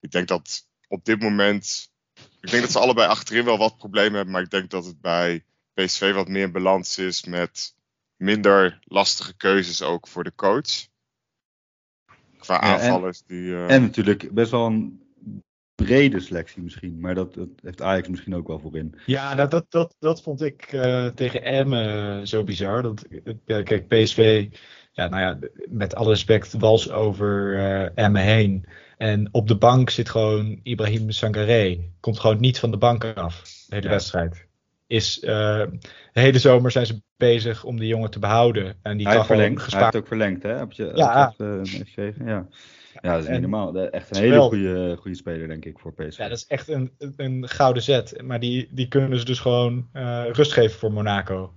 ik 0.00 0.10
denk 0.10 0.28
dat 0.28 0.66
op 0.88 1.04
dit 1.04 1.20
moment... 1.20 1.92
Ik 2.40 2.50
denk 2.50 2.62
dat 2.62 2.72
ze 2.72 2.78
allebei 2.78 3.08
achterin 3.08 3.44
wel 3.44 3.58
wat 3.58 3.76
problemen 3.76 4.14
hebben. 4.14 4.32
Maar 4.32 4.42
ik 4.42 4.50
denk 4.50 4.70
dat 4.70 4.84
het 4.84 5.00
bij 5.00 5.44
PSV 5.74 6.12
wat 6.12 6.28
meer 6.28 6.42
in 6.42 6.52
balans 6.52 6.98
is 6.98 7.24
met 7.24 7.74
minder 8.16 8.78
lastige 8.84 9.36
keuzes 9.36 9.82
ook 9.82 10.08
voor 10.08 10.24
de 10.24 10.34
coach. 10.34 10.86
Qua 12.38 12.60
aanvallers 12.60 13.18
en, 13.18 13.24
die... 13.26 13.42
Uh... 13.42 13.70
En 13.70 13.82
natuurlijk 13.82 14.34
best 14.34 14.50
wel 14.50 14.66
een 14.66 15.03
brede 15.74 16.20
selectie 16.20 16.62
misschien. 16.62 17.00
Maar 17.00 17.14
dat, 17.14 17.34
dat, 17.34 17.48
heeft 17.62 17.82
Ajax 17.82 18.08
misschien 18.08 18.34
ook 18.34 18.46
wel 18.46 18.58
voor 18.58 18.76
in. 18.76 18.94
Ja, 19.06 19.34
dat, 19.34 19.50
dat, 19.50 19.66
dat, 19.68 19.96
dat 19.98 20.22
vond 20.22 20.42
ik 20.42 20.72
uh, 20.72 21.06
tegen 21.06 21.42
Emmen 21.42 22.28
zo 22.28 22.44
bizar. 22.44 22.82
Dat, 22.82 23.06
kijk, 23.44 23.88
PSV, 23.88 24.46
ja, 24.92 25.08
nou 25.08 25.22
ja, 25.22 25.38
met 25.68 25.94
alle 25.94 26.08
respect, 26.08 26.52
wals 26.52 26.90
over 26.90 27.54
uh, 27.56 27.88
Emmen 28.04 28.22
heen. 28.22 28.66
En 28.98 29.28
op 29.32 29.48
de 29.48 29.56
bank 29.56 29.90
zit 29.90 30.08
gewoon 30.08 30.60
Ibrahim 30.62 31.10
Sangaré. 31.10 31.78
Komt 32.00 32.18
gewoon 32.20 32.40
niet 32.40 32.58
van 32.58 32.70
de 32.70 32.76
bank 32.76 33.04
af, 33.04 33.42
de 33.68 33.74
hele 33.74 33.86
Ja. 33.86 33.92
wedstrijd. 33.92 34.46
is 34.86 35.20
de 35.20 35.70
hele 36.12 36.38
zomer 36.38 36.70
zijn 36.70 36.86
ze 36.86 37.02
bezig 37.16 37.64
om 37.64 37.78
die 37.78 37.88
jongen 37.88 38.10
te 38.10 38.18
behouden. 38.18 38.76
En 38.82 38.96
die 38.96 39.06
hij, 39.06 39.16
heeft 39.16 39.26
verlengd, 39.26 39.62
gespaard. 39.62 39.72
hij 39.72 39.82
heeft 39.84 39.96
ook 39.96 40.06
verlengd, 40.06 40.42
hè? 40.42 40.56
Heb 40.56 40.72
je, 40.72 40.90
Ja. 40.94 41.34
heb 41.36 41.86
je 41.86 42.12
ja. 42.24 42.46
Ja, 43.02 43.10
dat 43.12 43.18
is 43.22 43.26
niet 43.26 43.34
En- 43.34 43.40
normaal. 43.40 43.78
Echt 43.78 44.16
een 44.16 44.22
hele 44.22 44.40
goede, 44.40 44.96
goede 45.00 45.16
speler, 45.16 45.48
denk 45.48 45.64
ik, 45.64 45.78
voor 45.78 45.92
PSV. 45.92 46.18
Ja, 46.18 46.28
dat 46.28 46.36
is 46.38 46.46
echt 46.46 46.68
een, 46.68 46.90
een 47.16 47.48
gouden 47.48 47.82
zet. 47.82 48.22
Maar 48.24 48.40
die, 48.40 48.68
die 48.70 48.88
kunnen 48.88 49.18
ze 49.18 49.24
dus 49.24 49.38
gewoon 49.40 49.88
eh, 49.92 50.24
rust 50.32 50.52
geven 50.52 50.78
voor 50.78 50.92
Monaco. 50.92 51.52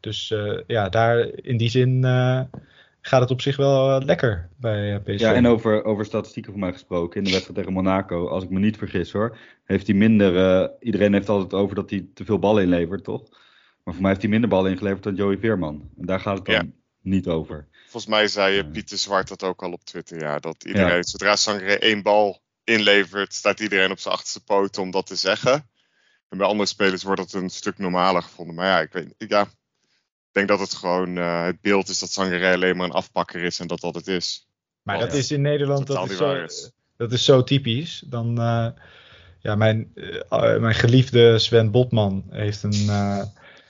Dus 0.00 0.30
eh, 0.30 0.58
ja, 0.66 0.88
daar 0.88 1.18
in 1.34 1.56
die 1.56 1.68
zin 1.70 2.04
eh, 2.04 2.40
gaat 3.00 3.20
het 3.20 3.30
op 3.30 3.40
zich 3.40 3.56
wel 3.56 3.90
eh, 4.00 4.06
lekker 4.06 4.48
bij 4.56 4.94
eh, 4.94 5.00
PSV. 5.02 5.20
Ja, 5.20 5.34
en 5.34 5.46
over, 5.46 5.84
over 5.84 6.04
statistieken 6.04 6.50
voor 6.52 6.60
mij 6.60 6.72
gesproken. 6.72 7.18
In 7.18 7.24
de 7.24 7.30
wedstrijd 7.30 7.58
tegen 7.58 7.74
Monaco, 7.74 8.28
als 8.28 8.44
ik 8.44 8.50
me 8.50 8.58
niet 8.58 8.76
vergis 8.76 9.12
hoor, 9.12 9.36
heeft 9.64 9.86
hij 9.86 9.96
minder. 9.96 10.36
eh, 10.36 10.68
iedereen 10.80 11.12
heeft 11.12 11.28
altijd 11.28 11.52
over 11.62 11.74
dat 11.74 11.90
hij 11.90 12.06
te 12.14 12.24
veel 12.24 12.38
ballen 12.38 12.62
inlevert, 12.62 13.04
toch? 13.04 13.22
Maar 13.84 13.94
voor 13.94 14.02
mij 14.02 14.10
heeft 14.10 14.22
hij 14.22 14.30
minder 14.32 14.50
ballen 14.50 14.70
ingeleverd 14.70 15.02
dan 15.02 15.14
Joey 15.14 15.38
Veerman. 15.38 15.90
En 15.98 16.06
daar 16.06 16.20
gaat 16.20 16.36
het 16.36 16.46
dan 16.46 16.54
Ja. 16.54 16.64
niet 17.02 17.28
over. 17.28 17.66
Volgens 17.90 18.06
mij 18.12 18.28
zei 18.28 18.64
Pieter 18.64 18.98
Zwart 18.98 19.28
dat 19.28 19.42
ook 19.42 19.62
al 19.62 19.72
op 19.72 19.84
Twitter. 19.84 20.20
Ja, 20.20 20.38
dat 20.38 20.64
iedereen, 20.64 21.04
zodra 21.04 21.36
Sangaré 21.36 21.72
één 21.74 22.02
bal 22.02 22.40
inlevert, 22.64 23.34
staat 23.34 23.60
iedereen 23.60 23.90
op 23.90 23.98
zijn 23.98 24.14
achterste 24.14 24.44
poten 24.44 24.82
om 24.82 24.90
dat 24.90 25.06
te 25.06 25.16
zeggen. 25.16 25.52
En 26.28 26.38
bij 26.38 26.46
andere 26.46 26.68
spelers 26.68 27.02
wordt 27.02 27.20
dat 27.20 27.42
een 27.42 27.50
stuk 27.50 27.78
normaler 27.78 28.22
gevonden. 28.22 28.54
Maar 28.54 28.66
ja, 28.66 28.80
ik 28.80 28.92
weet 28.92 29.14
ik- 29.16 29.30
ja, 29.30 29.42
ik 29.42 30.32
denk 30.32 30.48
dat 30.48 30.60
het 30.60 30.74
gewoon 30.74 31.16
eh, 31.18 31.44
het 31.44 31.60
beeld 31.60 31.88
is 31.88 31.98
dat 31.98 32.10
Sangaré 32.10 32.52
alleen 32.54 32.76
maar 32.76 32.86
een 32.86 32.92
afpakker 32.92 33.42
is 33.42 33.58
en 33.60 33.66
dat 33.66 33.80
dat 33.80 33.94
het 33.94 34.06
is. 34.06 34.46
maar 34.82 34.98
dat 34.98 35.14
is 35.14 35.30
in 35.30 35.40
Nederland 35.40 35.86
dat 35.86 36.10
is, 36.10 36.16
zo, 36.16 36.34
is. 36.34 36.70
dat 36.96 37.12
is 37.12 37.24
zo 37.24 37.44
typisch. 37.44 38.02
Dan, 38.06 38.38
eh, 38.40 38.66
ja, 39.40 39.54
mijn, 39.54 39.92
eh, 39.94 40.56
mijn 40.58 40.74
geliefde 40.74 41.38
Sven 41.38 41.70
Botman 41.70 42.24
heeft 42.30 42.62
een, 42.62 42.88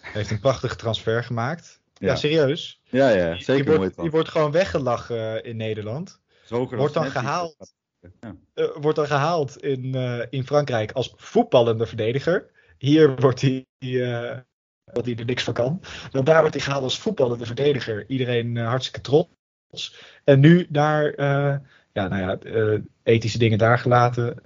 heeft 0.02 0.30
een 0.30 0.40
prachtige 0.40 0.76
transfer 0.76 1.24
gemaakt. 1.24 1.80
Ja, 1.98 2.16
serieus. 2.16 2.80
ja, 2.82 3.08
ja 3.08 3.32
Die 3.32 3.44
zeker 3.44 3.64
mooi 3.64 3.78
wordt, 3.78 4.00
die 4.00 4.10
wordt 4.10 4.28
gewoon 4.28 4.50
weggelachen 4.50 5.42
eh, 5.42 5.50
in 5.50 5.56
Nederland. 5.56 6.20
Wordt 6.48 6.94
dan 6.94 7.10
gehaald. 7.10 7.74
Ja. 8.20 8.36
eh, 8.54 8.66
wordt 8.80 8.96
dan 8.96 9.06
gehaald 9.06 9.56
in, 9.56 9.94
eh, 9.94 10.26
in 10.30 10.46
Frankrijk 10.46 10.92
als 10.92 11.12
voetballende 11.16 11.86
verdediger. 11.86 12.50
Hier 12.78 13.16
wordt 13.16 13.40
hij, 13.40 13.66
dat 14.84 15.04
hij 15.04 15.16
er 15.16 15.24
niks 15.24 15.42
van 15.42 15.54
kan. 15.54 15.80
Dan 16.10 16.24
daar 16.24 16.40
wordt 16.40 16.54
hij 16.54 16.64
gehaald 16.64 16.82
als 16.82 16.98
voetballende 16.98 17.46
verdediger. 17.46 18.04
Iedereen 18.08 18.56
hartstikke 18.56 19.00
trots. 19.00 19.96
En 20.24 20.40
nu 20.40 20.66
naar, 20.70 21.22
ja, 21.92 22.08
nou 22.08 22.16
ja, 22.16 22.38
ethische 23.02 23.38
dingen 23.38 23.58
daar 23.58 23.78
gelaten, 23.78 24.36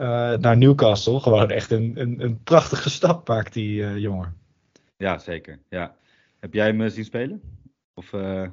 naar 0.41 0.57
Newcastle. 0.57 1.21
Gewoon 1.21 1.51
echt 1.51 1.71
een, 1.71 1.93
een, 1.95 2.21
een 2.21 2.43
prachtige 2.43 2.91
stap 2.91 3.29
maakt 3.29 3.53
die 3.53 4.01
jongen. 4.01 4.37
Ja, 4.97 5.19
zeker. 5.19 5.59
Ja. 5.69 5.95
Heb 6.43 6.55
jij 6.55 6.67
hem 6.67 6.81
eh, 6.81 6.91
zien 6.91 7.05
spelen? 7.05 7.41
Of, 7.95 8.13
of 8.15 8.51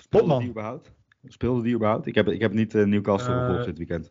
speelde 0.00 0.38
die 0.38 0.48
überhaupt? 0.48 0.92
Speelde 1.24 1.62
die 1.62 1.74
überhaupt? 1.74 2.06
Ik 2.06 2.14
heb, 2.14 2.28
ik 2.28 2.40
heb 2.40 2.52
niet 2.52 2.74
eh, 2.74 2.84
Newcastle 2.84 3.34
Eh, 3.34 3.40
gevolgd 3.46 3.64
dit 3.64 3.78
weekend. 3.78 4.10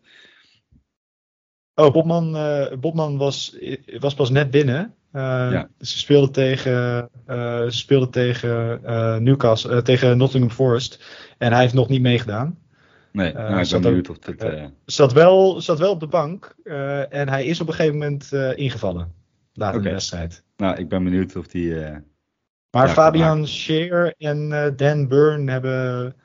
Oh, 1.73 1.91
Botman, 1.93 2.31
Botman 2.79 3.17
was, 3.17 3.57
was 3.99 4.13
pas 4.15 4.29
net 4.29 4.51
binnen. 4.51 4.95
Ja. 5.11 5.69
Ze 5.79 5.97
speelden 5.99 6.31
tegen, 6.31 7.09
ze 7.71 7.77
speelden 7.77 8.09
tegen 8.09 8.79
Newcastle, 9.23 9.81
tegen 9.81 10.17
Nottingham 10.17 10.51
Forest. 10.51 11.03
En 11.37 11.51
hij 11.51 11.61
heeft 11.61 11.73
nog 11.73 11.89
niet 11.89 12.01
meegedaan. 12.01 12.59
Nee, 13.11 13.33
nou, 13.33 13.49
ik 13.49 13.55
ben 13.55 13.65
zat 13.65 13.77
ook- 13.77 13.83
benieuwd 13.85 14.09
of 14.09 14.19
dit... 14.19 14.43
eh, 14.43 14.65
Zat 14.85 15.13
wel, 15.13 15.61
zat 15.61 15.79
wel 15.79 15.91
op 15.91 15.99
de 15.99 16.07
bank. 16.07 16.55
en 17.09 17.29
hij 17.29 17.45
is 17.45 17.61
op 17.61 17.67
een 17.67 17.73
gegeven 17.73 17.97
moment 17.97 18.31
ingevallen. 18.55 19.13
Later 19.53 19.77
in 19.77 19.83
de 19.83 19.91
wedstrijd. 19.91 20.43
nou, 20.57 20.77
ik 20.77 20.89
ben 20.89 21.03
benieuwd 21.03 21.35
of 21.35 21.47
die... 21.47 21.75
Maar 22.75 22.87
Ja, 22.87 22.93
Fabian 22.93 23.47
Scheer 23.47 24.13
en 24.17 24.51
eh, 24.51 24.71
Dan 24.75 25.07
Burn 25.07 25.47
hebben 25.47 26.15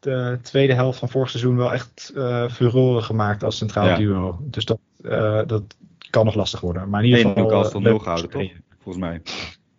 de 0.00 0.38
tweede 0.42 0.74
helft 0.74 0.98
van 0.98 1.08
vorig 1.08 1.30
seizoen 1.30 1.56
wel 1.56 1.72
echt 1.72 2.12
eh 2.14 2.48
furoren 2.48 3.02
gemaakt 3.02 3.42
als 3.42 3.56
centraal 3.56 3.86
Ja. 3.86 3.96
duo. 3.96 4.38
Dus 4.42 4.64
dat, 4.64 4.78
eh, 5.02 5.40
dat 5.46 5.76
kan 6.10 6.24
nog 6.24 6.34
lastig 6.34 6.60
worden. 6.60 6.88
Maar 6.88 7.00
in 7.04 7.08
ieder 7.08 7.20
geval. 7.20 7.42
Newcastle 7.42 7.80
nul 7.80 7.98
gehouden, 7.98 8.30
toch? 8.30 8.50
Volgens 8.78 9.04
mij. 9.04 9.22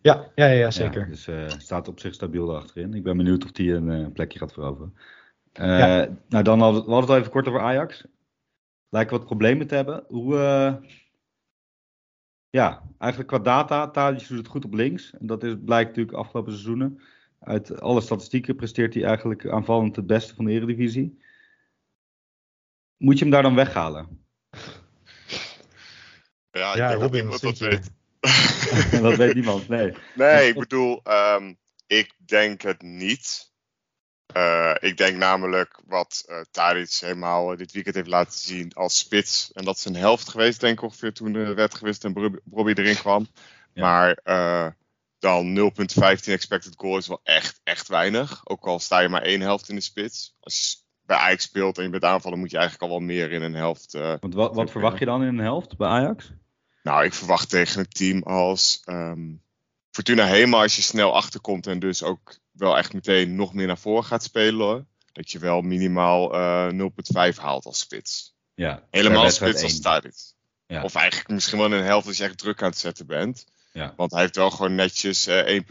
Ja, 0.02 0.28
ja, 0.36 0.46
ja, 0.46 0.72
zeker. 0.72 1.08
Dus 1.08 1.30
staat 1.58 1.88
op 1.88 2.00
zich 2.00 2.14
stabiel 2.14 2.56
achterin. 2.56 2.94
Ik 2.94 3.04
ben 3.04 3.18
benieuwd 3.18 3.44
of 3.44 3.52
die 3.52 3.74
een 3.74 4.12
plekje 4.12 4.40
gaat 4.40 4.54
veroveren. 4.54 4.94
Nou, 5.54 6.44
dan 6.44 6.60
hadden 6.60 6.82
we 6.82 6.88
we 6.88 6.92
hadden 6.92 7.00
het 7.00 7.10
al 7.10 7.18
even 7.18 7.32
kort 7.32 7.48
over 7.48 7.62
Ajax. 7.62 8.06
Lijken 8.90 9.18
wat 9.18 9.26
problemen 9.26 9.68
te 9.68 9.76
hebben. 9.76 10.04
Hoe, 10.08 10.36
ja, 12.52 12.84
eigenlijk 12.98 13.32
qua 13.32 13.40
data, 13.40 13.90
Tadic 13.90 14.28
doet 14.28 14.38
het 14.38 14.48
goed 14.48 14.66
op 14.66 14.74
links. 14.74 15.14
En 15.20 15.28
dat 15.28 15.44
is, 15.44 15.56
blijkt 15.66 15.90
natuurlijk 15.90 16.18
afgelopen 16.18 16.52
seizoenen. 16.52 17.02
Uit 17.40 17.82
alle 17.82 18.02
statistieken 18.02 18.56
presteert 18.56 18.94
hij 18.94 19.04
eigenlijk 19.04 19.48
aanvallend 19.48 19.96
het 19.96 20.08
beste 20.08 20.36
van 20.36 20.46
de 20.46 20.52
Eredivisie. 20.52 21.20
Moet 22.98 23.18
je 23.18 23.24
hem 23.24 23.34
daar 23.34 23.42
dan 23.44 23.56
weghalen? 23.56 24.26
Ja, 26.52 26.74
ik 26.76 26.76
Ja, 26.76 26.88
denk 26.88 27.00
dat 27.00 27.02
Robin, 27.02 27.20
niemand 27.20 27.42
wat 27.42 27.42
dat 27.42 27.58
vind 27.58 27.72
je? 27.72 27.80
weet. 27.80 29.02
dat 29.02 29.16
weet 29.16 29.34
niemand, 29.34 29.68
nee. 29.68 29.94
Nee, 30.16 30.48
ik 30.50 30.58
bedoel, 30.58 31.00
ehm, 31.04 31.54
ik 31.88 32.14
denk 32.26 32.62
het 32.62 32.82
niet. 32.82 33.51
Eh, 34.34 34.76
ik 34.80 34.98
denk 34.98 35.18
namelijk 35.18 35.80
wat 35.86 36.24
eh 36.28 36.40
Tadic 36.52 36.98
helemaal 37.00 37.52
eh, 37.52 37.58
dit 37.58 37.72
weekend 37.72 37.96
heeft 37.96 38.08
laten 38.08 38.40
zien 38.40 38.74
als 38.74 38.98
spits. 38.98 39.52
En 39.54 39.66
dat 39.66 39.78
is 39.78 39.86
een 39.86 39.96
helft 39.96 40.30
geweest, 40.30 40.60
denk 40.60 40.78
ik 40.78 40.84
ongeveer, 40.84 41.14
toen 41.14 41.36
er 41.36 41.56
werd 41.56 41.76
gewist 41.76 42.04
en 42.04 42.42
Robbie 42.52 42.78
erin 42.78 42.96
kwam. 42.96 43.28
Ja. 43.74 43.82
Maar 43.82 44.20
dan 45.20 45.56
0,15 45.56 46.34
expected 46.34 46.74
goal 46.78 46.98
is 46.98 47.08
wel 47.08 47.20
echt, 47.24 47.62
echt 47.64 47.88
weinig. 47.88 48.42
Ook 48.44 48.66
al 48.66 48.80
sta 48.80 49.00
je 49.00 49.10
maar 49.10 49.22
één 49.22 49.42
helft 49.42 49.70
in 49.70 49.76
de 49.76 49.82
spits. 49.82 50.36
Als 50.40 50.58
je 50.58 50.78
bij 51.06 51.18
Ajax 51.18 51.44
speelt 51.44 51.78
en 51.78 51.84
je 51.84 51.90
bent 51.90 52.04
aanvallen, 52.04 52.40
moet 52.40 52.52
je 52.52 52.58
eigenlijk 52.58 52.92
al 52.92 52.98
wel 52.98 53.08
meer 53.08 53.32
in 53.32 53.42
een 53.42 53.54
helft 53.54 53.92
Want 53.92 54.34
wat, 54.34 54.56
wat 54.56 54.72
verwacht 54.72 55.00
je 55.00 55.06
dan 55.06 55.22
in 55.22 55.28
een 55.28 55.38
helft 55.38 55.78
bij 55.78 55.88
Ajax? 55.88 56.32
nou, 56.84 57.06
ik 57.06 57.14
verwacht 57.14 57.50
tegen 57.50 57.80
een 57.80 57.90
team 57.90 58.24
als 58.24 58.82
ehm, 58.86 59.34
Fortuna 59.92 60.26
Hema, 60.26 60.62
als 60.62 60.76
je 60.76 60.82
snel 60.82 61.16
achterkomt 61.16 61.68
en 61.68 61.80
dus 61.80 62.04
ook 62.04 62.38
wel 62.52 62.78
echt 62.78 62.94
meteen 62.94 63.36
nog 63.36 63.54
meer 63.54 63.68
naar 63.68 63.78
voren 63.78 64.04
gaat 64.04 64.24
spelen, 64.24 64.66
hoor, 64.66 64.86
dat 65.12 65.32
je 65.32 65.40
wel 65.40 65.62
minimaal 65.62 66.34
eh 66.34 67.32
0,5 67.34 67.36
haalt 67.36 67.66
als 67.66 67.80
spits. 67.80 68.36
Ja, 68.54 68.84
Helemaal 68.92 69.30
spits 69.30 69.64
als. 69.64 69.80
Tadic. 69.80 70.16
Ja. 70.66 70.84
Of 70.84 70.96
eigenlijk 70.96 71.30
misschien 71.30 71.58
wel 71.58 71.68
in 71.68 71.74
een 71.74 71.84
helft 71.84 72.08
als 72.08 72.18
je 72.18 72.24
echt 72.24 72.38
druk 72.38 72.62
aan 72.62 72.70
het 72.70 72.78
zetten 72.78 73.06
bent. 73.06 73.46
Ja. 73.74 73.94
Want 73.96 74.12
hij 74.12 74.22
heeft 74.22 74.36
wel 74.36 74.52
gewoon 74.52 74.76
netjes 74.76 75.28
eh 75.28 75.62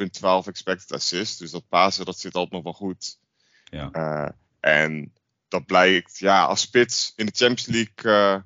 1,12 0.43 0.47
expected 0.47 0.93
assist. 0.93 1.39
Dus 1.39 1.51
dat 1.51 1.69
pasen, 1.69 2.05
dat 2.05 2.19
zit 2.19 2.35
altijd 2.35 2.53
nog 2.53 2.63
wel 2.63 2.73
goed. 2.89 3.19
Ja. 3.65 3.91
Eh, 3.91 4.29
en 4.61 5.13
dat 5.49 5.67
blijkt, 5.67 6.19
ja, 6.19 6.45
als 6.45 6.61
spits 6.61 7.13
in 7.17 7.27
de 7.27 7.33
Champions 7.35 7.67
League 7.67 8.13
eh, 8.13 8.41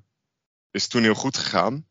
is 0.70 0.82
het 0.82 0.90
toen 0.90 1.02
heel 1.02 1.14
goed 1.14 1.36
gegaan. 1.36 1.86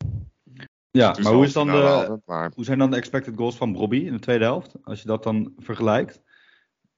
Ja, 0.98 1.16
maar 1.22 1.32
hoe, 1.32 1.44
is 1.44 1.52
dan 1.52 1.66
de, 1.66 1.72
hadden, 1.72 2.22
maar 2.26 2.52
hoe 2.54 2.64
zijn 2.64 2.78
dan 2.78 2.90
de 2.90 2.96
expected 2.96 3.36
goals 3.36 3.56
van 3.56 3.76
Robbie 3.76 4.04
in 4.04 4.12
de 4.12 4.18
tweede 4.18 4.44
helft? 4.44 4.74
Als 4.82 5.00
je 5.00 5.06
dat 5.06 5.22
dan 5.22 5.54
vergelijkt. 5.58 6.22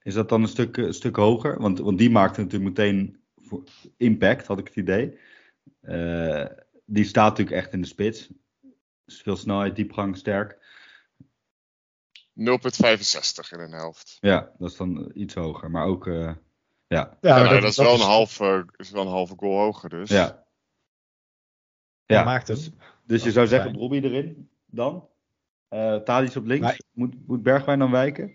Is 0.03 0.15
dat 0.15 0.29
dan 0.29 0.43
een 0.43 0.49
stuk, 0.49 0.77
een 0.77 0.95
stuk 0.95 1.17
hoger? 1.17 1.61
Want, 1.61 1.79
want 1.79 1.99
die 1.99 2.11
maakte 2.11 2.41
natuurlijk 2.41 2.77
meteen 2.77 3.25
impact, 3.97 4.47
had 4.47 4.59
ik 4.59 4.67
het 4.67 4.77
idee. 4.77 5.19
Eh, 5.81 6.45
die 6.85 7.05
staat 7.05 7.29
natuurlijk 7.29 7.57
echt 7.57 7.73
in 7.73 7.81
de 7.81 7.87
spits. 7.87 8.29
Dus 9.05 9.21
veel 9.23 9.37
snelheid, 9.37 9.77
diepgang, 9.77 10.17
sterk. 10.17 10.59
0,65 12.35 13.51
in 13.51 13.61
een 13.61 13.73
helft. 13.73 14.17
Ja, 14.21 14.53
dat 14.59 14.71
is 14.71 14.77
dan 14.77 15.11
iets 15.15 15.35
hoger. 15.35 15.71
Maar 15.71 15.87
ook, 15.87 16.07
eh, 16.07 16.33
ja. 16.87 17.19
Ja, 17.21 17.43
nou, 17.43 17.61
dat, 17.61 17.71
is 17.71 17.77
wel 17.77 17.95
een 17.95 18.01
halve, 18.01 18.67
is 18.77 18.91
wel 18.91 19.03
een 19.03 19.09
halve 19.09 19.35
goal 19.37 19.59
hoger 19.59 19.89
dus. 19.89 20.11
Ja. 20.11 20.45
Ja, 22.05 22.25
maakt 22.25 22.49
hem. 22.49 22.59
Dus, 23.07 23.23
je 23.25 23.31
zou 23.31 23.47
zeggen. 23.47 23.77
Robbie 23.77 24.03
erin 24.03 24.49
dan? 24.67 25.09
Eh 25.69 25.97
Tadic 25.97 26.35
op 26.35 26.47
links? 26.47 26.63
Maar- 26.65 26.81
Moet, 26.93 27.15
moet 27.27 27.43
Bergwijn 27.43 27.79
dan 27.79 27.91
wijken? 27.91 28.33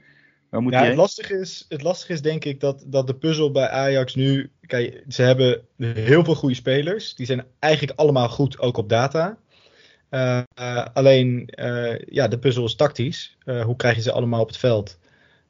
Waar 0.50 0.62
moet 0.62 0.74
Ja, 0.74 0.84
het 0.84 0.96
lastige, 0.96 1.40
is, 1.40 1.66
het 1.70 1.82
lastige 1.82 2.14
is 2.14 2.22
denk 2.22 2.46
ik 2.46 2.60
dat, 2.60 2.84
dat 2.88 3.08
de 3.08 3.16
puzzel 3.16 3.52
bij 3.52 3.70
Ajax 3.70 4.16
nu. 4.16 4.52
Kijk, 4.66 5.04
ze 5.08 5.22
hebben 5.22 5.62
heel 5.78 6.24
veel 6.24 6.36
goede 6.36 6.56
spelers. 6.56 7.16
Die 7.16 7.26
zijn 7.26 7.46
eigenlijk 7.60 8.00
allemaal 8.00 8.30
goed, 8.30 8.60
ook 8.60 8.78
op 8.78 8.90
data. 8.90 9.38
Eh, 10.10 10.42
eh, 10.54 10.86
alleen, 10.94 11.50
ja, 12.06 12.28
de 12.28 12.40
puzzel 12.40 12.66
is 12.66 12.76
tactisch. 12.76 13.38
Hoe 13.46 13.76
krijg 13.76 13.96
je 13.96 14.02
ze 14.02 14.12
allemaal 14.12 14.42
op 14.42 14.48
het 14.48 14.58
veld? 14.58 15.00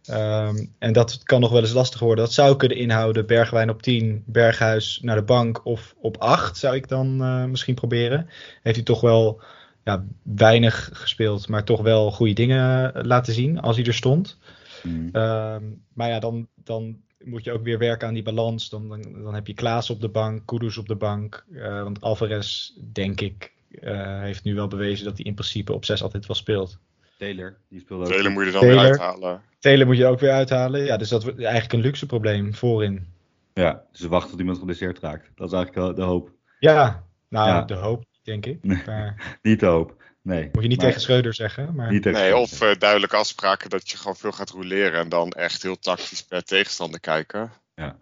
Ehm, 0.06 0.66
en 0.80 0.94
dat 0.94 1.24
kan 1.24 1.42
nog 1.42 1.52
wel 1.52 1.62
eens 1.62 1.74
lastig 1.74 2.00
worden. 2.00 2.26
Dat 2.26 2.34
zou 2.34 2.56
kunnen 2.56 2.78
inhouden 2.78 3.26
Bergwijn 3.26 3.70
op 3.70 3.82
10, 3.82 4.24
Berghuis 4.26 5.00
naar 5.02 5.16
de 5.16 5.24
bank 5.24 5.66
of 5.66 5.96
op 6.02 6.18
8 6.18 6.58
zou 6.58 6.76
ik 6.76 6.88
dan 6.88 7.22
eh, 7.22 7.46
misschien 7.46 7.76
proberen. 7.76 8.30
Heeft 8.62 8.76
hij 8.76 8.86
toch 8.86 9.02
wel 9.02 9.42
ja, 9.84 10.06
weinig 10.24 10.90
gespeeld, 10.94 11.48
maar 11.48 11.64
toch 11.64 11.82
wel 11.82 12.12
goede 12.12 12.34
dingen 12.34 12.92
laten 13.08 13.34
zien 13.34 13.60
als 13.60 13.76
hij 13.76 13.86
er 13.86 13.94
stond. 13.94 14.38
Hmm. 14.82 15.10
Ehm, 15.12 15.64
maar 15.94 16.10
ja, 16.10 16.20
dan, 16.20 16.48
dan 16.64 16.98
moet 17.24 17.44
je 17.44 17.52
ook 17.52 17.64
weer 17.64 17.78
werken 17.78 18.08
aan 18.08 18.14
die 18.14 18.24
balans. 18.24 18.70
Dan, 18.70 18.90
dan, 18.90 19.02
dan 19.24 19.34
heb 19.34 19.48
je 19.48 19.54
Klaas 19.54 19.90
op 19.90 20.02
de 20.02 20.10
bank, 20.10 20.46
Kudus 20.46 20.78
op 20.78 20.88
de 20.88 20.96
bank. 20.96 21.46
Eh, 21.54 21.84
want 21.84 22.02
Alvarez, 22.02 22.72
denk 22.92 23.22
ik, 23.22 23.54
eh, 23.70 24.20
heeft 24.20 24.44
nu 24.44 24.56
wel 24.56 24.68
bewezen 24.68 25.06
dat 25.06 25.18
hij 25.18 25.26
in 25.26 25.34
principe 25.34 25.74
op 25.74 25.86
6 25.86 26.04
altijd 26.04 26.26
wel 26.26 26.36
speelt. 26.36 26.80
Taylor, 27.22 27.58
die 27.70 27.80
speelde 27.80 28.04
ook. 28.04 28.10
Taylor 28.12 28.32
moet 28.32 28.42
je 28.42 28.48
er 28.48 28.52
dan 28.54 28.62
Taylor. 28.62 28.82
weer 28.82 28.92
uithalen. 28.92 29.42
Taylor 29.60 29.86
moet 29.88 29.98
je 29.98 30.06
ook 30.06 30.20
weer 30.20 30.32
uithalen. 30.32 30.84
Ja, 30.84 30.98
dus 30.98 31.10
dat 31.10 31.24
wordt 31.24 31.40
eigenlijk 31.42 31.74
een 31.74 31.80
luxe 31.80 32.06
probleem 32.06 32.54
voorin. 32.56 33.08
Ja, 33.54 33.84
dus 33.92 34.00
ze 34.02 34.08
wachten 34.10 34.30
tot 34.32 34.40
iemand 34.40 34.58
geblesseerd 34.58 35.00
raakt. 35.00 35.30
Dat 35.36 35.48
is 35.48 35.54
eigenlijk 35.54 35.86
wel 35.86 35.96
de 35.96 36.02
hoop. 36.12 36.32
Ja, 36.60 37.04
nou, 37.30 37.48
Ja. 37.50 37.62
de 37.62 37.74
hoop, 37.74 38.04
denk 38.24 38.46
ik. 38.46 38.64
Nee. 38.64 38.82
Maar 38.86 39.38
Niet 39.42 39.60
de 39.60 39.66
hoop. 39.66 40.04
Nee. 40.22 40.50
moet 40.52 40.62
je 40.64 40.68
niet 40.70 40.78
Maar- 40.78 40.86
tegen 40.86 41.02
Schreuder 41.02 41.34
zeggen. 41.34 41.76
Maar... 41.76 41.92
Niet 41.92 42.04
tegen 42.04 42.20
Nee, 42.22 42.38
of 42.38 42.62
eh, 42.62 42.76
duidelijke 42.80 43.16
afspraken 43.16 43.70
dat 43.70 43.90
je 43.90 43.98
gewoon 43.98 44.16
veel 44.16 44.32
gaat 44.32 44.50
roleren 44.50 45.00
en 45.00 45.10
dan 45.10 45.32
echt 45.32 45.64
heel 45.64 45.80
tactisch 45.80 46.24
per 46.24 46.44
tegenstander 46.44 47.00
kijken. 47.00 47.52
Ja. 47.76 47.98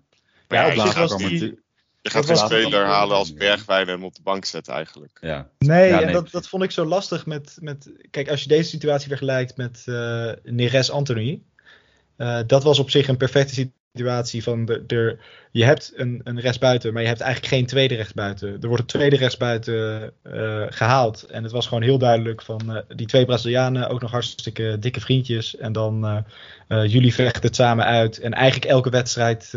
Maar 0.48 0.66
Ja, 0.68 0.74
ja, 0.74 0.84
op 1.04 1.08
kwam 1.08 1.18
die- 1.18 1.60
je 2.12 2.18
gaat 2.18 2.26
was- 2.28 2.40
speler 2.40 2.86
halen 2.86 3.16
als. 3.18 3.34
Bergwijn 3.34 3.88
en 3.88 3.94
hem 3.94 4.04
op 4.04 4.16
de 4.16 4.22
bank 4.24 4.46
zetten 4.46 4.74
eigenlijk. 4.74 5.18
Ja. 5.22 5.50
Nee, 5.58 5.88
Ja, 5.90 6.00
en 6.00 6.06
nee, 6.06 6.14
dat, 6.14 6.32
dat 6.32 6.48
vond 6.48 6.64
ik 6.64 6.72
zo 6.72 6.86
lastig 6.86 7.26
met, 7.26 7.58
met... 7.60 7.92
Kijk, 8.12 8.30
als 8.30 8.42
je 8.42 8.48
deze 8.48 8.70
situatie 8.70 9.08
vergelijkt 9.08 9.58
met 9.58 9.84
eh 9.86 10.32
Neres 10.44 10.92
Anthony. 10.92 11.42
eh, 12.18 12.40
dat 12.48 12.64
was 12.64 12.80
op 12.80 12.90
zich 12.90 13.08
een 13.08 13.18
perfecte 13.18 13.70
situatie 13.94 14.44
van... 14.44 14.66
De, 14.66 14.86
de, 14.86 15.18
je 15.52 15.64
hebt 15.66 15.92
een, 15.96 16.22
een 16.24 16.40
rechtsbuiten, 16.40 16.94
maar 16.94 17.02
je 17.02 17.08
hebt 17.08 17.22
eigenlijk 17.22 17.54
geen 17.54 17.66
tweede 17.66 17.96
rechtsbuiten. 17.96 18.58
Er 18.62 18.68
wordt 18.68 18.82
een 18.82 18.88
tweede 19.00 19.16
rechtsbuiten 19.16 20.14
eh, 20.24 20.64
gehaald. 20.70 21.24
En 21.24 21.44
het 21.44 21.52
was 21.52 21.68
gewoon 21.68 21.84
heel 21.84 21.98
duidelijk 21.98 22.42
van... 22.42 22.76
eh, 22.76 22.82
die 22.96 23.08
twee 23.08 23.26
Brazilianen, 23.26 23.90
ook 23.90 24.02
nog 24.02 24.12
hartstikke 24.12 24.78
dikke 24.80 25.00
vriendjes. 25.02 25.58
En 25.58 25.72
dan 25.72 26.06
eh, 26.06 26.18
eh, 26.84 26.92
jullie 26.92 27.14
vechten 27.14 27.42
het 27.42 27.56
samen 27.56 27.86
uit. 27.86 28.20
En 28.20 28.34
eigenlijk 28.34 28.72
elke 28.72 28.90
wedstrijd... 28.90 29.54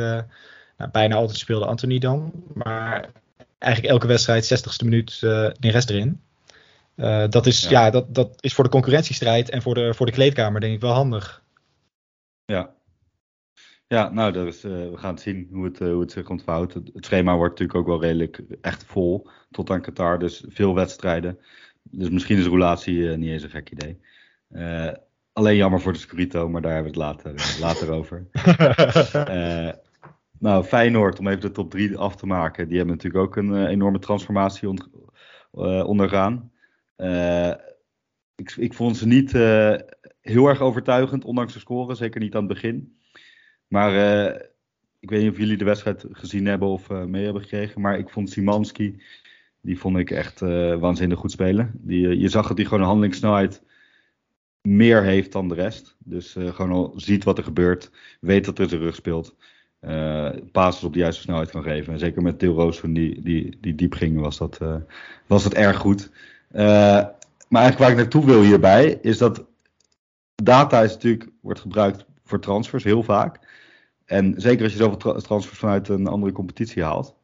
nou, 0.83 0.95
bijna 0.95 1.15
altijd 1.15 1.39
speelde 1.39 1.67
Anthony 1.67 1.99
dan. 1.99 2.33
Maar 2.55 3.11
eigenlijk 3.59 3.93
elke 3.93 4.07
wedstrijd, 4.07 4.65
60ste 4.65 4.85
minuut, 4.85 5.21
eh 5.23 5.49
Neres 5.61 5.89
erin. 5.89 6.21
Eh, 6.95 7.25
dat, 7.29 7.47
is, 7.47 7.63
Ja. 7.63 7.71
ja. 7.71 7.91
dat, 7.91 8.15
dat 8.15 8.37
is 8.41 8.55
voor 8.55 8.65
de 8.65 8.71
concurrentiestrijd 8.71 9.51
en 9.51 9.63
voor 9.63 9.75
de, 9.75 9.95
voor 9.95 10.07
de 10.07 10.13
kleedkamer 10.13 10.61
denk 10.61 10.75
ik 10.75 10.81
wel 10.81 10.93
handig. 10.93 11.43
Ja. 12.45 12.75
Ja, 13.87 14.11
nou, 14.11 14.33
dat 14.33 14.47
is, 14.47 14.65
eh, 14.65 14.71
we 14.71 14.97
gaan 14.97 15.15
het 15.15 15.23
zien 15.23 15.49
hoe 15.53 15.65
het, 15.65 15.79
hoe 15.79 16.01
het 16.01 16.13
zich 16.13 16.29
ontvouwt. 16.29 16.75
Het, 16.75 16.91
het 16.95 17.05
schema 17.05 17.37
wordt 17.37 17.51
natuurlijk 17.59 17.79
ook 17.79 17.87
wel 17.87 18.01
redelijk 18.01 18.43
echt 18.61 18.85
vol 18.85 19.29
tot 19.51 19.71
aan 19.71 19.81
Qatar. 19.81 20.19
Dus 20.19 20.45
veel 20.49 20.75
wedstrijden. 20.75 21.39
Dus 21.83 22.11
misschien 22.11 22.39
is 22.39 22.47
roulatie 22.47 23.17
niet 23.17 23.31
eens 23.31 23.43
een 23.43 23.51
gek 23.51 23.71
idee. 23.71 23.99
Alleen 25.33 25.57
jammer 25.57 25.81
voor 25.81 25.93
de 25.93 25.99
Scurito, 25.99 26.49
maar 26.49 26.63
daar 26.63 26.75
hebben 26.75 26.93
we 26.93 27.01
het 27.01 27.09
later, 27.09 27.59
later 27.61 27.91
over. 27.91 28.27
Nou, 30.43 30.65
Feyenoord, 30.65 31.19
om 31.19 31.29
even 31.29 31.41
de 31.41 31.51
top 31.51 31.71
3 31.71 31.99
af 31.99 32.17
te 32.17 32.27
maken. 32.27 32.69
Die 32.69 32.77
hebben 32.77 32.97
natuurlijk 32.97 33.25
ook 33.25 33.37
een 33.37 33.55
eh, 33.55 33.71
enorme 33.71 33.99
transformatie 33.99 34.69
eh, 35.53 35.87
ondergaan. 35.87 36.53
Eh, 36.97 37.53
ik, 38.35 38.55
ik 38.57 38.75
vond 38.75 38.97
ze 38.97 39.07
niet 39.07 39.33
heel 40.21 40.47
erg 40.47 40.61
overtuigend, 40.61 41.25
ondanks 41.25 41.53
de 41.53 41.59
score. 41.59 41.95
Zeker 41.95 42.21
niet 42.21 42.35
aan 42.35 42.45
het 42.45 42.53
begin. 42.53 42.99
Maar 43.67 43.93
ik 45.01 45.11
weet 45.11 45.23
niet 45.23 45.31
of 45.31 45.39
jullie 45.39 45.57
de 45.57 45.65
wedstrijd 45.65 46.07
gezien 46.11 46.47
hebben 46.47 46.69
of 46.69 46.89
mee 46.89 47.25
hebben 47.25 47.43
gekregen. 47.43 47.81
Maar 47.81 47.99
ik 47.99 48.11
vond 48.11 48.31
Simanski, 48.31 49.03
die 49.61 49.79
vond 49.79 49.99
ik 49.99 50.11
echt 50.11 50.41
waanzinnig 50.81 51.19
goed 51.19 51.31
spelen. 51.31 51.71
Die, 51.75 52.19
je 52.19 52.29
zag 52.29 52.49
dat 52.49 52.57
hij 52.57 52.67
gewoon 52.67 52.81
een 52.81 52.89
handelingssnelheid 52.89 53.63
meer 54.61 55.03
heeft 55.03 55.33
dan 55.33 55.49
de 55.49 55.55
rest. 55.55 55.97
Dus 55.99 56.33
gewoon 56.33 56.73
al 56.73 56.93
ziet 56.97 57.25
wat 57.25 57.39
er 57.39 57.45
gebeurt. 57.45 57.91
Weet 58.21 58.45
dat 58.45 58.59
er 58.59 58.69
zijn 58.69 58.81
rug 58.81 58.95
speelt. 58.95 59.37
Passes 60.53 60.85
op 60.85 60.93
de 60.93 60.99
juiste 60.99 61.23
snelheid 61.23 61.51
kan 61.51 61.63
geven. 61.63 61.93
En 61.93 61.99
zeker 61.99 62.23
met 62.23 62.39
Til 62.39 62.53
Roos 62.53 62.81
die, 62.81 63.23
die, 63.23 63.59
die 63.61 63.75
diep 63.75 63.95
ging, 63.95 64.21
was 64.21 64.39
dat, 64.39 64.59
eh, 64.61 64.77
was 65.27 65.43
dat 65.43 65.55
erg 65.55 65.77
goed. 65.77 66.11
Eh, 66.51 66.65
maar 67.49 67.61
eigenlijk 67.63 67.79
waar 67.79 67.91
ik 67.91 67.97
naartoe 67.97 68.25
wil 68.25 68.43
hierbij, 68.43 68.99
is 69.03 69.19
dat 69.19 69.45
data 70.35 70.83
is 70.83 70.93
natuurlijk, 70.93 71.31
wordt 71.41 71.61
gebruikt 71.61 72.07
voor 72.25 72.41
transfers 72.41 72.85
heel 72.85 73.03
vaak. 73.03 73.41
En 74.05 74.35
zeker 74.37 74.63
als 74.63 74.73
je 74.73 74.79
zoveel 74.79 74.97
tra- 74.97 75.21
transfers 75.21 75.59
vanuit 75.59 75.89
een 75.89 76.07
andere 76.07 76.33
competitie 76.33 76.83
haalt. 76.83 77.15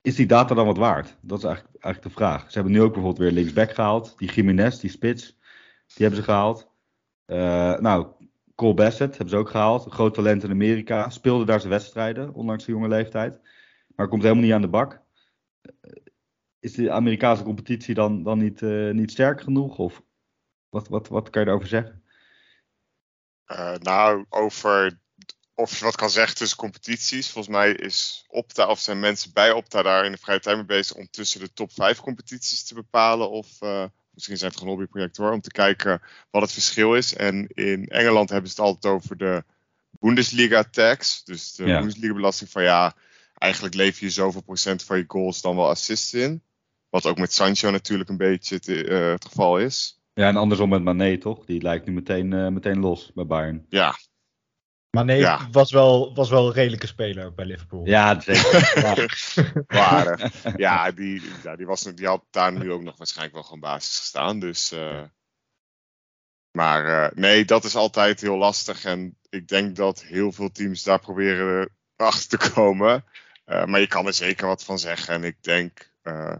Is 0.00 0.14
die 0.14 0.26
data 0.26 0.54
dan 0.54 0.66
wat 0.66 0.76
waard? 0.76 1.16
Dat 1.20 1.38
is 1.38 1.44
eigenlijk, 1.44 1.84
eigenlijk 1.84 2.14
de 2.14 2.20
vraag. 2.20 2.42
Ze 2.50 2.54
hebben 2.54 2.72
nu 2.72 2.82
ook 2.82 2.92
bijvoorbeeld 2.92 3.22
weer 3.22 3.32
linksback 3.42 3.74
gehaald. 3.74 4.14
Die 4.16 4.32
Jiménez, 4.32 4.78
die 4.78 4.90
spits, 4.90 5.26
die 5.86 6.06
hebben 6.06 6.16
ze 6.16 6.22
gehaald. 6.24 6.68
Eh, 7.24 7.78
nou, 7.78 8.06
Cole 8.54 8.74
Bassett 8.74 9.10
hebben 9.10 9.28
ze 9.28 9.36
ook 9.36 9.50
gehaald. 9.50 9.92
Groot 9.92 10.14
talent 10.14 10.42
in 10.42 10.50
Amerika. 10.50 11.10
Speelde 11.10 11.44
daar 11.44 11.60
zijn 11.60 11.72
wedstrijden, 11.72 12.34
ondanks 12.34 12.64
de 12.64 12.72
jonge 12.72 12.88
leeftijd. 12.88 13.40
Maar 13.96 14.08
komt 14.08 14.22
helemaal 14.22 14.44
niet 14.44 14.52
aan 14.52 14.60
de 14.60 14.68
bak. 14.68 15.02
Eh, 15.62 15.90
Is 16.58 16.72
de 16.72 16.90
Amerikaanse 16.90 17.42
competitie 17.42 17.94
dan, 17.94 18.22
dan 18.22 18.38
niet, 18.38 18.62
eh, 18.62 18.90
niet 18.90 19.10
sterk 19.10 19.40
genoeg? 19.40 19.78
Of 19.78 20.02
wat, 20.68 20.88
wat, 20.88 21.08
wat 21.08 21.30
kan 21.30 21.40
je 21.40 21.46
daarover 21.46 21.68
zeggen? 21.68 22.02
Eh, 23.44 23.74
nou, 23.74 24.24
over 24.28 25.02
of 25.54 25.78
je 25.78 25.84
wat 25.84 25.96
kan 25.96 26.10
zeggen 26.10 26.36
tussen 26.36 26.58
competities. 26.58 27.30
Volgens 27.30 27.54
mij 27.54 27.72
is 27.72 28.24
Opta, 28.28 28.68
of 28.68 28.78
zijn 28.78 29.00
mensen 29.00 29.32
bij 29.32 29.52
Opta 29.52 29.82
daar 29.82 30.04
in 30.04 30.12
de 30.12 30.18
vrije 30.18 30.40
tijd 30.40 30.56
mee 30.56 30.64
bezig 30.64 30.96
om 30.96 31.10
tussen 31.10 31.40
de 31.40 31.52
top 31.52 31.72
5 31.72 32.00
competities 32.00 32.64
te 32.64 32.74
bepalen. 32.74 33.30
Of 33.30 33.58
misschien 34.14 34.36
zijn 34.36 34.50
het 34.50 34.58
gewoon 34.58 34.74
hobbyprojecten 34.74 35.24
hoor, 35.24 35.32
om 35.32 35.40
te 35.40 35.50
kijken 35.50 36.02
wat 36.30 36.42
het 36.42 36.52
verschil 36.52 36.94
is. 36.94 37.14
En 37.14 37.46
in 37.46 37.86
Engeland 37.88 38.30
hebben 38.30 38.50
ze 38.50 38.56
het 38.56 38.64
altijd 38.64 38.94
over 38.94 39.16
de 39.16 39.44
Bundesliga 39.90 40.64
tax. 40.64 41.24
Dus 41.24 41.54
de 41.54 41.66
Ja. 41.66 41.78
Bundesliga 41.78 42.14
belasting 42.14 42.50
van 42.50 42.62
ja, 42.62 42.94
eigenlijk 43.34 43.74
lever 43.74 44.04
je 44.04 44.10
zoveel 44.10 44.42
procent 44.42 44.82
van 44.82 44.96
je 44.96 45.04
goals 45.06 45.40
dan 45.40 45.56
wel 45.56 45.68
assists 45.68 46.14
in. 46.14 46.42
Wat 46.90 47.06
ook 47.06 47.18
met 47.18 47.32
Sancho 47.32 47.70
natuurlijk 47.70 48.10
een 48.10 48.16
beetje 48.16 48.54
het, 48.54 48.68
eh, 48.68 49.10
het 49.10 49.24
geval 49.24 49.58
is. 49.58 50.00
Ja, 50.14 50.28
en 50.28 50.36
andersom 50.36 50.68
met 50.68 50.82
Mané 50.82 51.18
toch? 51.18 51.44
Die 51.44 51.62
lijkt 51.62 51.86
nu 51.86 51.92
meteen, 51.92 52.32
eh, 52.32 52.48
meteen 52.48 52.78
los 52.78 53.10
bij 53.14 53.26
Bayern. 53.26 53.66
Ja, 53.68 53.94
Maar 54.94 55.04
nee, 55.04 55.18
Ja. 55.18 55.48
was, 55.50 55.72
wel, 55.72 56.14
was 56.14 56.30
wel 56.30 56.46
een 56.46 56.52
redelijke 56.52 56.86
speler 56.86 57.26
ook 57.26 57.34
bij 57.34 57.44
Liverpool. 57.44 57.86
Ja, 57.86 58.20
zeker. 58.20 58.72
Ja. 59.68 60.18
Ja, 60.56 60.90
die, 60.90 61.22
ja 61.42 61.56
die, 61.56 61.66
was, 61.66 61.82
die 61.82 62.06
had 62.06 62.24
daar 62.30 62.52
nu 62.52 62.72
ook 62.72 62.82
nog 62.82 62.96
waarschijnlijk 62.96 63.34
wel 63.34 63.44
gewoon 63.44 63.60
basis 63.60 63.98
gestaan. 63.98 64.38
Dus, 64.38 64.72
eh, 64.72 65.02
maar 66.50 67.04
eh, 67.04 67.10
nee, 67.16 67.44
dat 67.44 67.64
is 67.64 67.76
altijd 67.76 68.20
heel 68.20 68.36
lastig. 68.36 68.84
En 68.84 69.18
ik 69.28 69.48
denk 69.48 69.76
dat 69.76 70.02
heel 70.02 70.32
veel 70.32 70.50
teams 70.50 70.82
daar 70.82 71.00
proberen 71.00 71.68
achter 71.96 72.38
te 72.38 72.50
komen. 72.50 73.04
Eh, 73.44 73.64
maar 73.64 73.80
je 73.80 73.86
kan 73.86 74.06
er 74.06 74.14
zeker 74.14 74.46
wat 74.46 74.64
van 74.64 74.78
zeggen. 74.78 75.14
En 75.14 75.24
ik 75.24 75.42
denk, 75.42 75.90
eh, 76.02 76.36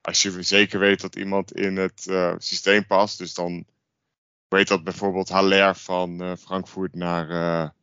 als 0.00 0.22
je 0.22 0.42
zeker 0.42 0.78
weet 0.78 1.00
dat 1.00 1.16
iemand 1.16 1.52
in 1.52 1.76
het 1.76 2.06
eh, 2.06 2.34
systeem 2.38 2.86
past. 2.86 3.18
Dus 3.18 3.34
dan 3.34 3.66
weet 4.48 4.68
dat 4.68 4.84
bijvoorbeeld 4.84 5.28
Haller 5.28 5.76
van 5.76 6.22
eh, 6.22 6.32
Frankfurt 6.36 6.94
naar 6.94 7.30
eh, 7.30 7.38
naar 7.38 7.74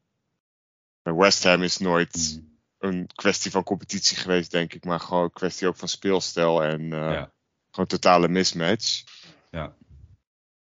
West 1.16 1.44
Ham 1.44 1.64
is 1.64 1.78
nooit 1.78 2.42
een 2.80 3.08
kwestie 3.16 3.52
van 3.52 3.64
competitie 3.64 4.18
geweest, 4.18 4.52
denk 4.52 4.74
ik. 4.74 4.86
Maar 4.86 5.00
gewoon 5.00 5.24
een 5.24 5.32
kwestie 5.32 5.68
ook 5.68 5.76
van 5.76 5.88
speelstijl 5.88 6.64
en 6.64 6.82
eh, 6.82 6.90
Ja. 6.90 7.32
gewoon 7.72 7.88
totale 7.88 8.28
mismatch. 8.28 9.04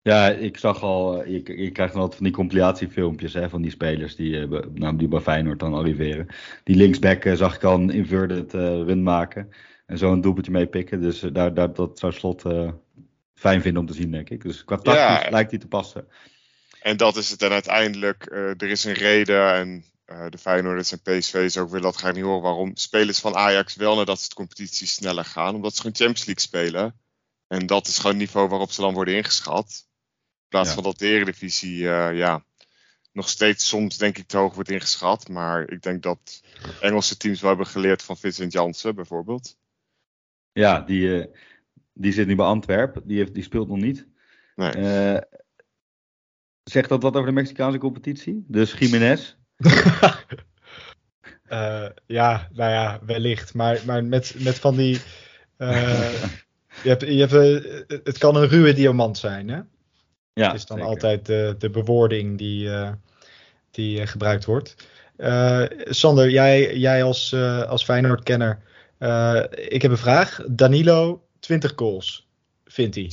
Ja, 0.02 0.28
ik 0.28 0.58
zag 0.58 0.82
al, 0.82 1.26
je, 1.28 1.62
je 1.62 1.70
krijgt 1.70 1.94
altijd 1.94 2.14
van 2.14 2.24
die 2.24 2.34
compilatiefilmpjes 2.34 3.32
hè, 3.32 3.48
van 3.48 3.62
die 3.62 3.70
spelers 3.70 4.16
die, 4.16 4.40
eh, 4.40 4.48
nou, 4.74 4.96
die 4.96 5.08
bij 5.08 5.20
Feyenoord 5.20 5.60
dan 5.60 5.74
arriveren. 5.74 6.26
Die 6.64 6.76
linksback 6.76 7.24
eh, 7.24 7.34
zag 7.34 7.54
ik 7.54 7.62
al 7.64 7.74
een 7.74 7.90
inverted 7.90 8.54
eh, 8.54 8.60
run 8.60 9.02
maken 9.02 9.50
en 9.86 9.98
zo 9.98 10.12
een 10.12 10.20
doelpuntje 10.20 10.52
meepikken. 10.52 11.00
Dus 11.00 11.20
daar, 11.20 11.54
daar, 11.54 11.72
dat 11.72 11.98
zou 11.98 12.12
Slot 12.12 12.42
fijn 13.34 13.62
vinden 13.62 13.80
om 13.80 13.88
te 13.88 13.94
zien, 13.94 14.10
denk 14.10 14.30
ik. 14.30 14.42
Dus 14.42 14.64
qua 14.64 14.76
tactisch 14.76 15.24
Ja. 15.24 15.30
lijkt 15.30 15.50
hij 15.50 15.60
te 15.60 15.68
passen. 15.68 16.08
En 16.80 16.96
dat 16.96 17.16
is 17.16 17.30
het. 17.30 17.42
En 17.42 17.50
uiteindelijk, 17.50 18.26
er 18.32 18.62
is 18.68 18.84
een 18.84 18.92
reden. 18.92 19.54
En 19.54 19.84
eh, 20.04 20.26
de 20.28 20.38
Feyenoorders 20.38 20.92
en 20.92 21.00
PSV's 21.02 21.56
ook 21.56 21.68
willen 21.68 21.82
dat 21.82 21.96
ga 21.96 22.08
ik 22.08 22.14
niet 22.14 22.24
horen. 22.24 22.42
Waarom 22.42 22.76
spelers 22.76 23.18
van 23.18 23.34
Ajax 23.34 23.74
wel 23.74 23.96
nadat 23.96 24.20
ze 24.20 24.28
de 24.28 24.34
competitie 24.34 24.86
sneller 24.86 25.24
gaan. 25.24 25.54
Omdat 25.54 25.74
ze 25.74 25.80
gewoon 25.80 25.96
Champions 25.96 26.24
League 26.24 26.44
spelen. 26.44 26.98
En 27.46 27.66
dat 27.66 27.86
is 27.86 27.96
gewoon 27.96 28.12
het 28.12 28.20
niveau 28.20 28.48
waarop 28.48 28.70
ze 28.70 28.80
dan 28.80 28.94
worden 28.94 29.14
ingeschat. 29.14 29.86
In 30.42 30.48
plaats 30.48 30.68
Ja. 30.68 30.74
van 30.74 30.82
dat 30.82 30.98
de 30.98 31.06
Eredivisie, 31.06 31.88
eh, 31.90 32.16
ja, 32.16 32.44
nog 33.12 33.28
steeds 33.28 33.68
soms 33.68 33.96
denk 33.98 34.18
ik 34.18 34.26
te 34.26 34.36
hoog 34.36 34.54
wordt 34.54 34.70
ingeschat. 34.70 35.28
Maar 35.28 35.70
ik 35.70 35.82
denk 35.82 36.02
dat 36.02 36.42
Engelse 36.80 37.16
teams 37.16 37.40
wel 37.40 37.48
hebben 37.50 37.66
geleerd 37.66 38.02
van 38.02 38.16
Vincent 38.16 38.52
Janssen 38.52 38.94
bijvoorbeeld. 38.94 39.56
Ja, 40.52 40.80
die, 40.80 41.20
eh, 41.22 41.34
die 41.92 42.12
zit 42.12 42.26
nu 42.26 42.34
bij 42.34 42.46
Antwerpen. 42.46 43.06
Die, 43.06 43.16
heeft, 43.18 43.34
die 43.34 43.42
speelt 43.42 43.68
nog 43.68 43.78
niet. 43.78 44.06
Nee. 44.54 45.20
Zegt 46.64 46.88
dat 46.88 47.02
wat 47.02 47.14
over 47.14 47.26
de 47.26 47.32
Mexicaanse 47.34 47.78
competitie? 47.78 48.44
Dus 48.48 48.72
Jiménez? 48.72 49.36
Eh, 51.44 51.86
ja, 52.06 52.48
nou 52.52 52.70
ja, 52.70 53.00
wellicht. 53.06 53.54
Maar, 53.54 53.80
maar 53.86 54.04
met, 54.04 54.34
met 54.38 54.58
van 54.58 54.76
die. 54.76 55.00
eh, 55.56 56.12
je 56.82 56.88
hebt, 56.88 57.02
je 57.02 57.26
hebt, 57.26 57.32
eh, 57.32 57.98
het 58.04 58.18
kan 58.18 58.36
een 58.36 58.48
ruwe 58.48 58.72
diamant 58.72 59.18
zijn, 59.18 59.48
hè? 59.48 59.60
Ja, 60.32 60.46
Dat 60.46 60.54
is 60.54 60.66
dan 60.66 60.76
zeker. 60.76 60.92
altijd 60.92 61.26
de, 61.26 61.54
de 61.58 61.70
bewoording 61.70 62.38
die, 62.38 62.70
die 63.70 64.06
gebruikt 64.06 64.44
wordt. 64.44 64.74
Sander, 65.94 66.30
jij, 66.30 66.76
jij 66.76 67.02
als, 67.02 67.34
als 67.68 67.84
Feyenoord-kenner. 67.84 68.58
ik 69.50 69.82
heb 69.82 69.90
een 69.90 69.96
vraag. 69.98 70.40
Danilo, 70.50 71.26
20 71.40 71.72
goals, 71.76 72.26
vindt 72.64 72.94
hij. 72.94 73.12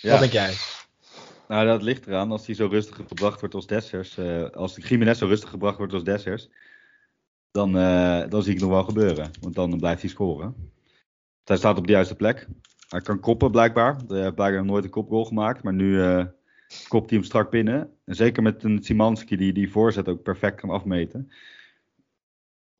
Ja. 0.00 0.10
Wat 0.10 0.20
denk 0.20 0.32
jij? 0.32 0.54
Nou, 1.50 1.66
dat 1.66 1.82
ligt 1.82 2.06
eraan. 2.06 2.30
Als 2.30 2.46
hij 2.46 2.54
zo 2.54 2.66
rustig 2.66 2.96
gebracht 2.96 3.40
wordt 3.40 3.54
als 3.54 3.66
Dessers. 3.66 4.18
eh, 4.18 4.50
als 4.50 4.76
Jiménez 4.76 5.18
zo 5.18 5.26
rustig 5.26 5.50
gebracht 5.50 5.78
wordt 5.78 5.92
als 5.92 6.04
Dessers. 6.04 6.50
Dan, 7.50 7.76
eh, 7.76 8.28
dan 8.28 8.42
zie 8.42 8.54
ik 8.54 8.60
nog 8.60 8.70
wel 8.70 8.84
gebeuren. 8.84 9.30
Want 9.40 9.54
dan 9.54 9.78
blijft 9.78 10.00
hij 10.00 10.10
scoren. 10.10 10.72
Hij 11.44 11.56
staat 11.56 11.78
op 11.78 11.86
de 11.86 11.92
juiste 11.92 12.14
plek. 12.14 12.48
Hij 12.88 13.00
kan 13.00 13.20
koppen 13.20 13.50
blijkbaar. 13.50 13.96
Hij 14.08 14.22
heeft 14.22 14.34
blijkbaar 14.34 14.64
nooit 14.64 14.84
een 14.84 14.90
kopgoal 14.90 15.24
gemaakt. 15.24 15.62
Maar 15.62 15.72
nu 15.72 16.02
eh, 16.02 16.24
kopt 16.88 17.10
hij 17.10 17.18
hem 17.18 17.26
strak 17.26 17.50
binnen. 17.50 17.96
En 18.04 18.14
zeker 18.14 18.42
met 18.42 18.62
een 18.64 18.82
Simanski 18.82 19.36
die 19.36 19.52
die 19.52 19.70
voorzet 19.70 20.08
ook 20.08 20.22
perfect 20.22 20.60
kan 20.60 20.70
afmeten. 20.70 21.30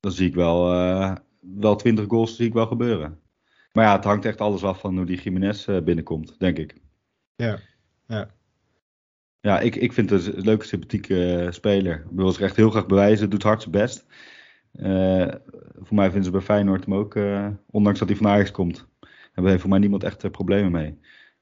Dan 0.00 0.12
zie 0.12 0.28
ik 0.28 0.35
wel, 0.35 0.72
eh, 0.72 1.14
wel 1.40 1.76
20 1.76 2.06
goals 2.06 2.37
zie 2.37 2.46
ik 2.46 2.52
wel 2.52 2.66
gebeuren. 2.66 3.20
Maar 3.72 3.85
ja, 3.85 3.96
het 3.96 4.04
hangt 4.04 4.24
echt 4.24 4.40
alles 4.40 4.64
af 4.64 4.80
van 4.80 4.96
hoe 4.96 5.06
die 5.06 5.20
Jiménez 5.20 5.64
binnenkomt, 5.85 6.38
denk 6.38 6.59
ik. 6.59 6.74
Ja, 7.37 7.59
ja. 8.06 8.38
Ja, 9.40 9.61
ik, 9.61 9.76
ik 9.76 9.92
vind 9.92 10.11
het 10.11 10.26
een 10.26 10.42
leuke, 10.44 10.66
sympathieke 10.66 11.37
eh, 11.37 11.50
speler. 11.50 12.07
Wil 12.11 12.33
zich 12.33 12.42
echt 12.42 12.57
heel 12.57 12.70
graag 12.70 12.87
bewijzen, 12.87 13.31
doet 13.31 13.42
hard 13.42 13.61
zijn 13.61 13.74
best. 13.74 14.07
Eh, 14.72 15.29
voor 15.74 15.96
mij 15.96 16.07
vinden 16.07 16.24
ze 16.24 16.31
bij 16.31 16.40
Feyenoord 16.40 16.85
hem 16.85 16.94
ook, 16.94 17.14
eh, 17.14 17.46
ondanks 17.70 17.98
dat 17.98 18.09
hij 18.09 18.16
van 18.16 18.26
Ajax 18.26 18.50
komt, 18.50 18.87
hebben 19.33 19.61
voor 19.61 19.70
mij 19.70 19.79
niemand 19.79 20.05
echt 20.05 20.31
problemen 20.31 20.70
mee. 20.72 20.98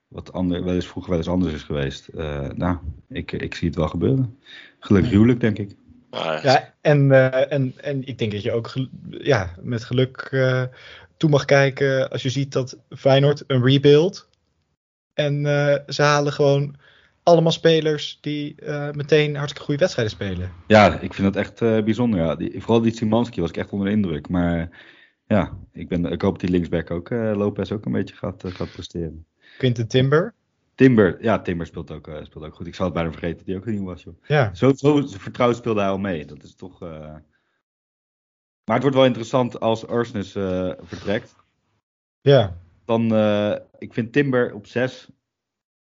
Wat 0.08 0.32
ander, 0.32 0.64
wel 0.64 0.74
eens 0.74 0.86
vroeger 0.86 1.10
wel 1.10 1.20
eens 1.20 1.28
anders 1.28 1.54
is 1.54 1.62
geweest. 1.62 2.08
Eh, 2.08 2.48
nou, 2.54 2.76
ik, 3.08 3.32
ik 3.32 3.54
zie 3.54 3.68
het 3.68 3.76
wel 3.76 3.88
gebeuren. 3.88 4.38
Gelukkig 4.78 5.10
huwelijk, 5.10 5.40
denk 5.40 5.58
ik. 5.58 5.76
Ja, 6.42 6.74
en, 6.80 7.12
eh, 7.12 7.52
en, 7.52 7.74
en 7.76 8.06
ik 8.06 8.18
denk 8.18 8.32
dat 8.32 8.42
je 8.42 8.52
ook 8.52 8.68
gel- 8.68 8.88
ja, 9.10 9.54
met 9.60 9.84
geluk 9.84 10.28
eh, 10.30 10.62
toe 11.16 11.30
mag 11.30 11.44
kijken 11.44 12.10
als 12.10 12.22
je 12.22 12.30
ziet 12.30 12.52
dat 12.52 12.78
Feyenoord 12.90 13.44
een 13.46 13.64
rebuild. 13.64 14.28
En 15.14 15.46
eh, 15.46 15.78
ze 15.86 16.02
halen 16.02 16.32
gewoon 16.32 16.76
allemaal 17.28 17.52
spelers 17.52 18.18
die 18.20 18.54
eh, 18.60 18.90
meteen 18.90 19.34
hartstikke 19.34 19.64
goede 19.64 19.80
wedstrijden 19.80 20.14
spelen. 20.14 20.52
Ja, 20.66 21.00
ik 21.00 21.14
vind 21.14 21.34
dat 21.34 21.44
echt 21.44 21.62
eh, 21.62 21.82
bijzonder. 21.82 22.20
Ja. 22.20 22.34
Die, 22.36 22.62
vooral 22.62 22.80
die 22.80 22.94
Simanski 22.96 23.40
was 23.40 23.50
ik 23.50 23.56
echt 23.56 23.70
onder 23.70 23.86
de 23.86 23.92
indruk. 23.92 24.28
Maar 24.28 24.70
ja, 25.26 25.58
ik, 25.72 25.88
ben, 25.88 26.04
ik 26.04 26.22
hoop 26.22 26.32
dat 26.32 26.40
die 26.40 26.50
linksback 26.50 26.90
ook, 26.90 27.10
eh, 27.10 27.32
Lopez 27.36 27.72
ook 27.72 27.84
een 27.84 27.92
beetje 27.92 28.14
gaat, 28.14 28.44
gaat 28.46 28.72
presteren. 28.72 29.26
Quinten 29.58 29.88
Timber. 29.88 30.34
Timber, 30.74 31.22
ja, 31.22 31.40
Timber 31.42 31.66
speelt 31.66 31.90
ook, 31.90 32.10
speelt 32.22 32.44
ook 32.44 32.54
goed. 32.54 32.66
Ik 32.66 32.74
zou 32.74 32.88
het 32.88 32.98
bijna 32.98 33.12
vergeten 33.12 33.36
dat 33.36 33.46
hij 33.46 33.56
ook 33.56 33.66
nieuw 33.66 33.84
was, 33.84 34.02
joh. 34.02 34.14
Ja, 34.26 34.54
Zo, 34.54 34.72
zo 34.74 35.06
vertrouwd 35.06 35.56
speelde 35.56 35.80
hij 35.80 35.88
al 35.88 35.98
mee. 35.98 36.24
Dat 36.24 36.42
is 36.42 36.54
toch. 36.54 36.80
Maar 38.64 38.76
het 38.76 38.82
wordt 38.82 38.96
wel 38.96 39.06
interessant 39.06 39.60
als 39.60 39.90
Ursnes 39.90 40.34
eh, 40.34 40.72
vertrekt. 40.80 41.34
ja. 42.20 42.56
Dan, 42.84 43.04
ik 43.78 43.92
vind 43.92 44.12
Timber 44.12 44.54
op 44.54 44.66
6 44.66 45.08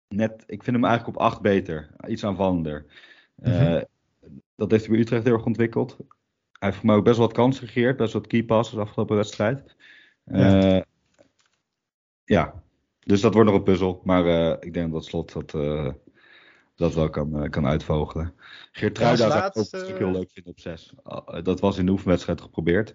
net. 0.08 0.44
Ik 0.46 0.64
vind 0.64 0.76
hem 0.76 0.86
eigenlijk 0.86 1.18
op 1.18 1.24
8 1.24 1.42
beter. 1.42 1.90
Iets 2.08 2.24
aanvallender. 2.26 2.86
Eh, 3.36 3.62
Mhm. 3.62 3.84
Dat 4.56 4.72
heeft 4.72 4.84
hij 4.84 4.92
bij 4.94 5.02
Utrecht 5.02 5.24
heel 5.24 5.34
erg 5.34 5.46
ontwikkeld. 5.46 5.96
Hij 5.98 6.08
heeft 6.70 6.76
voor 6.76 6.86
mij 6.86 6.96
ook 6.96 7.04
best 7.04 7.18
wel 7.18 7.26
wat 7.28 7.36
kansen 7.36 7.68
gegeerd. 7.68 7.98
Best 7.98 8.14
wat 8.14 8.28
key 8.28 8.44
passes 8.44 8.76
de 8.76 8.82
afgelopen 8.82 9.16
wedstrijd. 9.16 9.76
Ja. 10.24 10.62
Eh, 10.76 10.82
ja, 12.24 12.64
dus 13.00 13.22
dat 13.22 13.34
wordt 13.34 13.50
nog 13.50 13.58
een 13.58 13.64
puzzel. 13.66 14.02
Maar 14.04 14.26
eh, 14.26 14.56
ik 14.60 14.74
denk 14.74 14.92
dat 14.92 15.06
Slot 15.06 15.34
dat, 15.34 15.54
eh, 15.54 15.94
dat 16.76 16.94
wel 16.94 17.10
kan, 17.10 17.44
eh, 17.44 17.50
kan 17.50 17.66
uitvogelen. 17.66 18.34
Geertruida 18.72 19.24
Ja, 19.28 19.52
zou 19.54 19.84
ik 19.86 19.92
ook 19.92 19.98
heel 19.98 20.12
leuk 20.12 20.32
vinden 20.32 20.52
op 20.52 20.60
6. 20.60 20.94
dat 21.44 21.60
was 21.60 21.78
in 21.78 21.86
de 21.86 21.92
oefenwedstrijd 21.92 22.42
geprobeerd. 22.42 22.94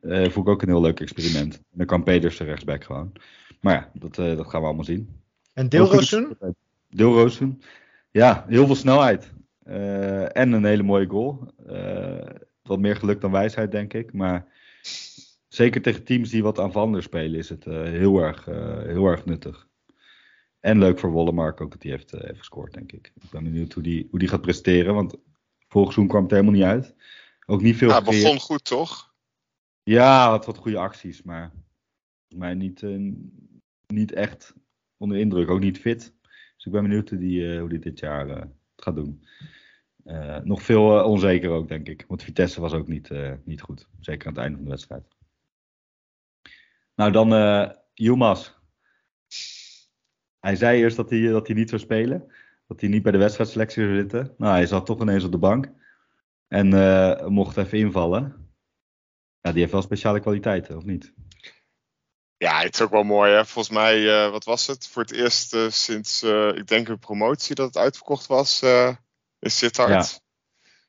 Eh 0.00 0.20
vond 0.30 0.46
ik 0.46 0.52
ook 0.52 0.62
een 0.62 0.68
heel 0.68 0.80
leuk 0.80 1.00
experiment. 1.00 1.54
En 1.54 1.64
dan 1.70 1.86
kan 1.86 2.02
Pedersen 2.02 2.46
rechtsback 2.46 2.84
gewoon. 2.84 3.12
Maar 3.60 3.74
ja, 3.74 3.90
dat, 3.94 4.18
eh, 4.18 4.36
dat 4.36 4.46
gaan 4.48 4.60
we 4.60 4.66
allemaal 4.66 4.84
zien. 4.84 5.21
En 5.52 5.68
Deelrosun? 5.68 6.38
Deelrozen. 6.88 7.62
Ja, 8.10 8.44
heel 8.48 8.66
veel 8.66 8.74
snelheid. 8.74 9.32
Eh, 9.62 10.36
en 10.36 10.52
een 10.52 10.64
hele 10.64 10.82
mooie 10.82 11.06
goal. 11.06 11.52
Eh, 11.66 12.26
wat 12.62 12.78
meer 12.78 12.96
geluk 12.96 13.20
dan 13.20 13.30
wijsheid, 13.30 13.70
denk 13.70 13.92
ik. 13.92 14.12
Maar 14.12 14.46
zeker 15.48 15.82
tegen 15.82 16.04
teams 16.04 16.30
die 16.30 16.42
wat 16.42 16.58
aanvallender 16.58 17.02
spelen, 17.02 17.38
is 17.38 17.48
het 17.48 17.66
eh, 17.66 17.82
heel, 17.82 18.18
erg, 18.18 18.48
eh, 18.48 18.78
heel 18.78 19.06
erg 19.06 19.24
nuttig. 19.24 19.68
En 20.60 20.78
leuk 20.78 20.98
voor 20.98 21.10
Wollemark 21.10 21.60
ook 21.60 21.70
dat 21.70 21.82
hij 21.82 21.90
heeft, 21.92 22.10
heeft 22.10 22.38
gescoord, 22.38 22.72
denk 22.72 22.92
ik. 22.92 23.12
Ik 23.14 23.30
ben 23.30 23.44
benieuwd 23.44 23.72
hoe 23.72 23.82
die, 23.82 24.06
hoe 24.10 24.18
die 24.18 24.28
gaat 24.28 24.40
presteren. 24.40 24.94
Want 24.94 25.14
vorig 25.68 25.92
seizoen 25.92 26.08
kwam 26.08 26.22
het 26.22 26.30
helemaal 26.30 26.52
niet 26.52 26.62
uit. 26.62 26.94
Ook 27.46 27.62
niet 27.62 27.76
veel 27.76 27.88
ja, 27.88 28.02
begon 28.02 28.40
goed, 28.40 28.64
toch? 28.64 29.14
Ja, 29.82 30.28
had 30.28 30.46
wat 30.46 30.56
goede 30.56 30.78
acties, 30.78 31.22
maar 31.22 31.50
volgens 32.28 32.40
mij 32.40 32.54
niet, 32.54 32.82
niet 33.86 34.12
echt 34.12 34.54
onder 35.02 35.18
indruk, 35.18 35.50
ook 35.50 35.60
niet 35.60 35.78
fit. 35.78 36.14
Dus 36.56 36.64
ik 36.64 36.72
ben 36.72 36.82
benieuwd 36.82 37.08
hoe 37.08 37.18
die, 37.18 37.52
eh, 37.52 37.58
hoe 37.60 37.68
die 37.68 37.78
dit 37.78 37.98
jaar 37.98 38.28
eh, 38.28 38.46
gaat 38.76 38.94
doen. 38.94 39.24
Eh, 40.04 40.38
nog 40.38 40.62
veel 40.62 41.04
onzeker 41.04 41.50
ook, 41.50 41.68
denk 41.68 41.88
ik. 41.88 42.04
Want 42.08 42.22
Vitesse 42.22 42.60
was 42.60 42.72
ook 42.72 42.88
niet, 42.88 43.10
niet 43.44 43.60
goed. 43.60 43.88
Zeker 44.00 44.26
aan 44.26 44.32
het 44.32 44.42
einde 44.42 44.56
van 44.56 44.64
de 44.64 44.70
wedstrijd. 44.70 45.08
Nou, 46.94 47.12
dan 47.12 47.28
Yilmaz. 47.94 48.52
Hij 50.40 50.56
zei 50.56 50.78
eerst 50.78 50.96
dat 50.96 51.10
hij, 51.10 51.26
dat 51.26 51.46
hij 51.46 51.56
niet 51.56 51.68
zou 51.68 51.80
spelen. 51.80 52.32
Dat 52.66 52.80
hij 52.80 52.90
niet 52.90 53.02
bij 53.02 53.12
de 53.12 53.18
wedstrijdselectie 53.18 53.82
zou 53.82 53.96
zitten. 53.96 54.34
Nou, 54.38 54.52
hij 54.52 54.66
zat 54.66 54.86
toch 54.86 55.00
ineens 55.00 55.24
op 55.24 55.32
de 55.32 55.38
bank. 55.38 55.72
En 56.48 56.68
mocht 57.32 57.56
even 57.56 57.78
invallen. 57.78 58.50
Ja, 59.40 59.50
die 59.50 59.60
heeft 59.60 59.72
wel 59.72 59.82
speciale 59.82 60.20
kwaliteiten, 60.20 60.76
of 60.76 60.84
niet? 60.84 61.14
Ja, 62.42 62.60
het 62.60 62.74
is 62.74 62.80
ook 62.80 62.90
wel 62.90 63.02
mooi, 63.02 63.32
hè? 63.32 63.44
Volgens 63.44 63.74
mij, 63.74 64.24
eh, 64.24 64.30
wat 64.30 64.44
was 64.44 64.66
het? 64.66 64.88
Voor 64.88 65.02
het 65.02 65.12
eerst 65.12 65.54
eh, 65.54 65.68
sinds, 65.68 66.22
eh, 66.22 66.48
ik 66.48 66.66
denk, 66.66 66.88
een 66.88 66.98
promotie 66.98 67.54
dat 67.54 67.66
het 67.66 67.76
uitverkocht 67.76 68.26
was, 68.26 68.62
is 69.38 69.58
Sittard. 69.58 70.20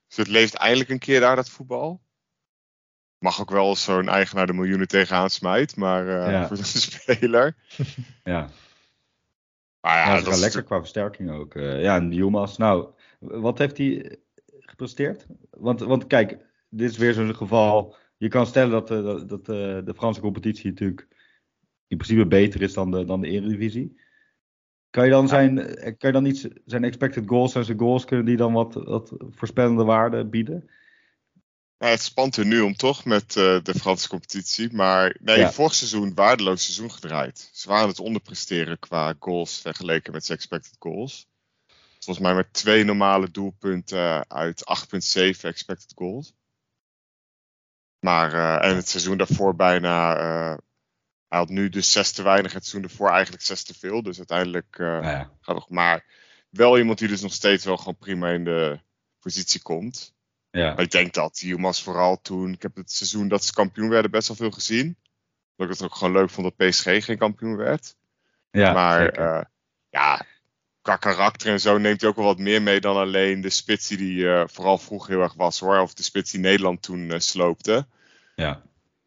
Dus 0.07 0.17
het 0.17 0.27
leeft 0.27 0.53
eindelijk 0.53 0.89
een 0.89 0.99
keer 0.99 1.19
daar, 1.19 1.35
dat 1.35 1.49
voetbal. 1.49 2.01
Mag 3.17 3.41
ook 3.41 3.49
wel 3.49 3.75
zo'n 3.75 4.09
eigenaar 4.09 4.47
de 4.47 4.53
miljoenen 4.53 4.87
tegenaan 4.87 5.29
smijt, 5.29 5.75
maar 5.75 6.31
Ja. 6.31 6.47
voor 6.47 6.57
zo'n 6.57 6.81
speler. 6.91 7.55
Ja, 8.23 8.49
Maar 9.81 9.97
ja, 9.97 10.21
dat 10.21 10.33
is 10.33 10.39
lekker 10.39 10.63
qua 10.63 10.79
versterking 10.79 11.31
ook. 11.31 11.53
Ja, 11.53 11.95
en 11.95 12.11
Yilmaz, 12.11 12.57
nou, 12.57 12.93
wat 13.19 13.57
heeft 13.57 13.77
hij 13.77 14.17
gepresteerd? 14.59 15.25
Want, 15.49 15.79
want 15.79 16.07
kijk, 16.07 16.37
dit 16.69 16.89
is 16.89 16.97
weer 16.97 17.13
zo'n 17.13 17.35
geval. 17.35 17.95
Je 18.17 18.27
kan 18.27 18.45
stellen 18.45 18.71
dat, 18.71 18.87
dat, 18.87 19.29
dat 19.29 19.45
de 19.85 19.93
Franse 19.95 20.21
competitie 20.21 20.69
natuurlijk 20.69 21.07
in 21.87 21.97
principe 21.97 22.25
beter 22.27 22.61
is 22.61 22.73
dan 22.73 22.91
de, 22.91 23.05
dan 23.05 23.21
de 23.21 23.27
Eredivisie. 23.27 24.01
Kan 24.89 25.05
je 25.05 25.11
dan, 25.11 25.27
zijn, 25.27 25.59
eh, 25.59 25.83
kan 25.83 26.09
je 26.09 26.11
dan 26.11 26.25
iets, 26.25 26.47
zijn 26.65 26.83
expected 26.83 27.23
goals 27.27 27.55
en 27.55 27.65
zijn 27.65 27.79
goals, 27.79 28.05
kunnen 28.05 28.25
die 28.25 28.37
dan 28.37 28.53
wat, 28.53 28.73
wat 28.73 29.13
voorspellende 29.29 29.83
waarde 29.83 30.25
bieden? 30.25 30.69
Het 31.77 32.01
spant 32.01 32.37
er 32.37 32.45
nu 32.45 32.61
om 32.61 32.75
toch 32.75 33.05
met 33.05 33.35
eh, 33.35 33.63
de 33.63 33.73
Franse 33.73 34.09
competitie. 34.09 34.73
Maar 34.73 35.15
nee, 35.19 35.39
Ja. 35.39 35.51
vorig 35.51 35.73
seizoen 35.73 36.13
waardeloos 36.13 36.63
seizoen 36.63 36.91
gedraaid. 36.91 37.49
Ze 37.53 37.67
waren 37.67 37.87
het 37.87 37.99
onderpresteren 37.99 38.79
qua 38.79 39.15
goals 39.19 39.61
vergeleken 39.61 40.13
met 40.13 40.25
zijn 40.25 40.37
expected 40.37 40.75
goals. 40.79 41.27
Volgens 41.99 42.25
mij 42.25 42.35
met 42.35 42.53
twee 42.53 42.83
normale 42.83 43.31
doelpunten 43.31 44.29
uit 44.29 44.65
8,7 44.65 45.49
expected 45.49 45.91
goals. 45.95 46.33
Maar 47.99 48.33
eh, 48.33 48.69
en 48.69 48.75
het 48.75 48.89
seizoen 48.89 49.17
daarvoor 49.17 49.55
bijna. 49.55 50.59
Hij 51.33 51.41
had 51.41 51.51
nu 51.51 51.69
dus 51.69 51.91
zes 51.91 52.11
te 52.11 52.23
weinig. 52.23 52.53
Het 52.53 52.65
seizoen 52.65 52.87
daarvoor 52.87 53.09
eigenlijk 53.09 53.43
zes 53.43 53.63
te 53.63 53.73
veel. 53.73 54.03
Dus 54.03 54.17
uiteindelijk 54.17 54.77
Nou 54.77 55.03
ja, 55.03 55.31
gaat 55.41 55.55
nog. 55.55 55.69
Maar 55.69 56.05
wel 56.49 56.77
iemand 56.77 56.99
die 56.99 57.07
dus 57.07 57.21
nog 57.21 57.33
steeds 57.33 57.65
wel 57.65 57.77
gewoon 57.77 57.97
prima 57.97 58.29
in 58.29 58.43
de 58.43 58.79
positie 59.19 59.61
komt. 59.61 60.13
ja, 60.51 60.73
Maar 60.73 60.83
ik 60.83 60.91
denk 60.91 61.13
dat 61.13 61.39
Yilmaz 61.39 61.81
vooral 61.81 62.21
toen, 62.21 62.53
ik 62.53 62.61
heb 62.61 62.75
het 62.75 62.91
seizoen 62.91 63.27
dat 63.27 63.43
ze 63.43 63.53
kampioen 63.53 63.89
werden 63.89 64.11
best 64.11 64.27
wel 64.27 64.37
veel 64.37 64.51
gezien. 64.51 64.97
Dat 65.55 65.67
ik 65.67 65.73
het 65.73 65.83
ook 65.83 65.95
gewoon 65.95 66.13
leuk 66.13 66.29
vond 66.29 66.55
dat 66.57 66.69
PSG 66.69 66.83
geen 66.83 67.17
kampioen 67.17 67.55
werd. 67.55 67.95
ja 68.51 68.73
maar 68.73 69.09
eh, 69.09 69.43
ja, 69.89 70.25
qua 70.81 70.95
karakter 70.95 71.51
en 71.51 71.59
zo 71.59 71.77
neemt 71.77 72.01
hij 72.01 72.09
ook 72.09 72.15
wel 72.15 72.25
wat 72.25 72.37
meer 72.39 72.61
mee 72.61 72.79
dan 72.79 72.95
alleen 72.95 73.41
de 73.41 73.49
spits 73.49 73.87
die 73.87 73.97
die 73.97 74.29
eh, 74.29 74.43
vooral 74.47 74.77
vroeg 74.77 75.07
heel 75.07 75.21
erg 75.21 75.33
was 75.33 75.59
hoor. 75.59 75.79
Of 75.79 75.93
de 75.93 76.03
spits 76.03 76.31
die 76.31 76.39
Nederland 76.39 76.81
toen 76.81 77.21
sloopte. 77.21 77.87
ja. 78.35 78.61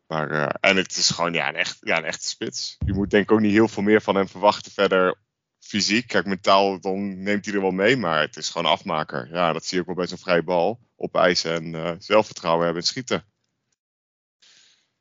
Maar, 0.06 0.30
eh, 0.30 0.70
en 0.70 0.76
het 0.76 0.96
is 0.96 1.10
gewoon 1.10 1.32
ja, 1.32 1.48
een, 1.48 1.54
echt, 1.54 1.76
ja, 1.80 1.98
een 1.98 2.04
echte 2.04 2.26
spits. 2.26 2.76
Je 2.86 2.92
moet 2.92 3.10
denk 3.10 3.22
ik 3.24 3.32
ook 3.32 3.40
niet 3.40 3.52
heel 3.52 3.68
veel 3.68 3.82
meer 3.82 4.02
van 4.02 4.14
hem 4.14 4.28
verwachten 4.28 4.72
verder 4.72 5.18
fysiek. 5.58 6.06
Kijk, 6.06 6.26
mentaal 6.26 6.80
dan 6.80 7.22
neemt 7.22 7.44
hij 7.44 7.54
er 7.54 7.60
wel 7.60 7.70
mee, 7.70 7.96
maar 7.96 8.20
het 8.20 8.36
is 8.36 8.50
gewoon 8.50 8.70
afmaker. 8.70 9.28
Ja, 9.32 9.52
dat 9.52 9.64
zie 9.64 9.74
je 9.74 9.80
ook 9.80 9.86
wel 9.86 9.96
bij 9.96 10.06
zo'n 10.06 10.18
vrije 10.18 10.42
bal. 10.42 10.80
Opeisen 10.96 11.54
en 11.54 11.74
eh, 11.74 11.92
zelfvertrouwen 11.98 12.64
hebben 12.64 12.82
en 12.82 12.88
schieten. 12.88 13.24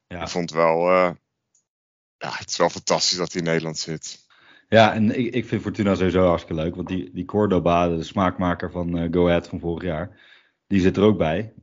Ja. 0.08 0.22
Ik 0.22 0.28
vond 0.28 0.52
wel, 0.52 0.90
eh, 0.90 1.12
ja, 2.18 2.32
het 2.32 2.50
is 2.50 2.58
wel 2.58 2.70
fantastisch 2.70 3.18
dat 3.18 3.32
hij 3.32 3.42
in 3.42 3.48
Nederland 3.48 3.78
zit. 3.78 4.24
Ja, 4.70 4.94
en 4.94 5.20
ik, 5.20 5.34
ik 5.34 5.46
vind 5.46 5.62
Fortuna 5.62 5.96
sowieso 5.96 6.28
hartstikke 6.28 6.62
leuk. 6.62 6.76
Want 6.76 6.88
die, 6.88 7.12
die 7.14 7.26
Cordoba, 7.26 7.88
de 7.88 8.04
smaakmaker 8.04 8.72
van 8.72 9.14
Go 9.14 9.28
Ahead 9.28 9.48
van 9.48 9.60
vorig 9.60 9.84
jaar, 9.84 10.20
die 10.68 10.82
zit 10.82 10.98
er 10.98 11.04
ook 11.04 11.18
bij. 11.18 11.54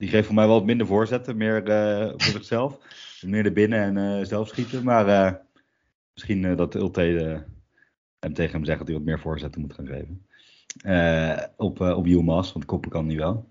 Die 0.00 0.08
geeft 0.08 0.26
voor 0.26 0.34
mij 0.34 0.46
wel 0.46 0.56
wat 0.56 0.64
minder 0.64 0.86
voorzetten, 0.86 1.36
meer 1.36 1.64
eh, 1.64 2.08
voor 2.08 2.32
zichzelf. 2.32 2.78
Meer 3.26 3.44
er 3.44 3.52
binnen 3.52 3.78
en 3.78 4.18
eh, 4.18 4.26
zelf 4.26 4.48
schieten. 4.48 4.84
Maar 4.84 5.08
eh, 5.08 5.34
misschien 6.14 6.56
dat 6.56 6.74
Ulte 6.74 7.00
hem 8.18 8.34
tegen 8.34 8.52
hem 8.52 8.64
zegt 8.64 8.78
dat 8.78 8.86
hij 8.86 8.96
wat 8.96 9.06
meer 9.06 9.20
voorzetten 9.20 9.60
moet 9.60 9.74
gaan 9.74 9.86
geven. 9.86 10.26
op, 11.56 11.80
op 11.80 12.06
Yilmaz, 12.06 12.52
want 12.52 12.64
koppen 12.64 12.90
kan 12.90 13.06
niet 13.06 13.18
wel. 13.18 13.48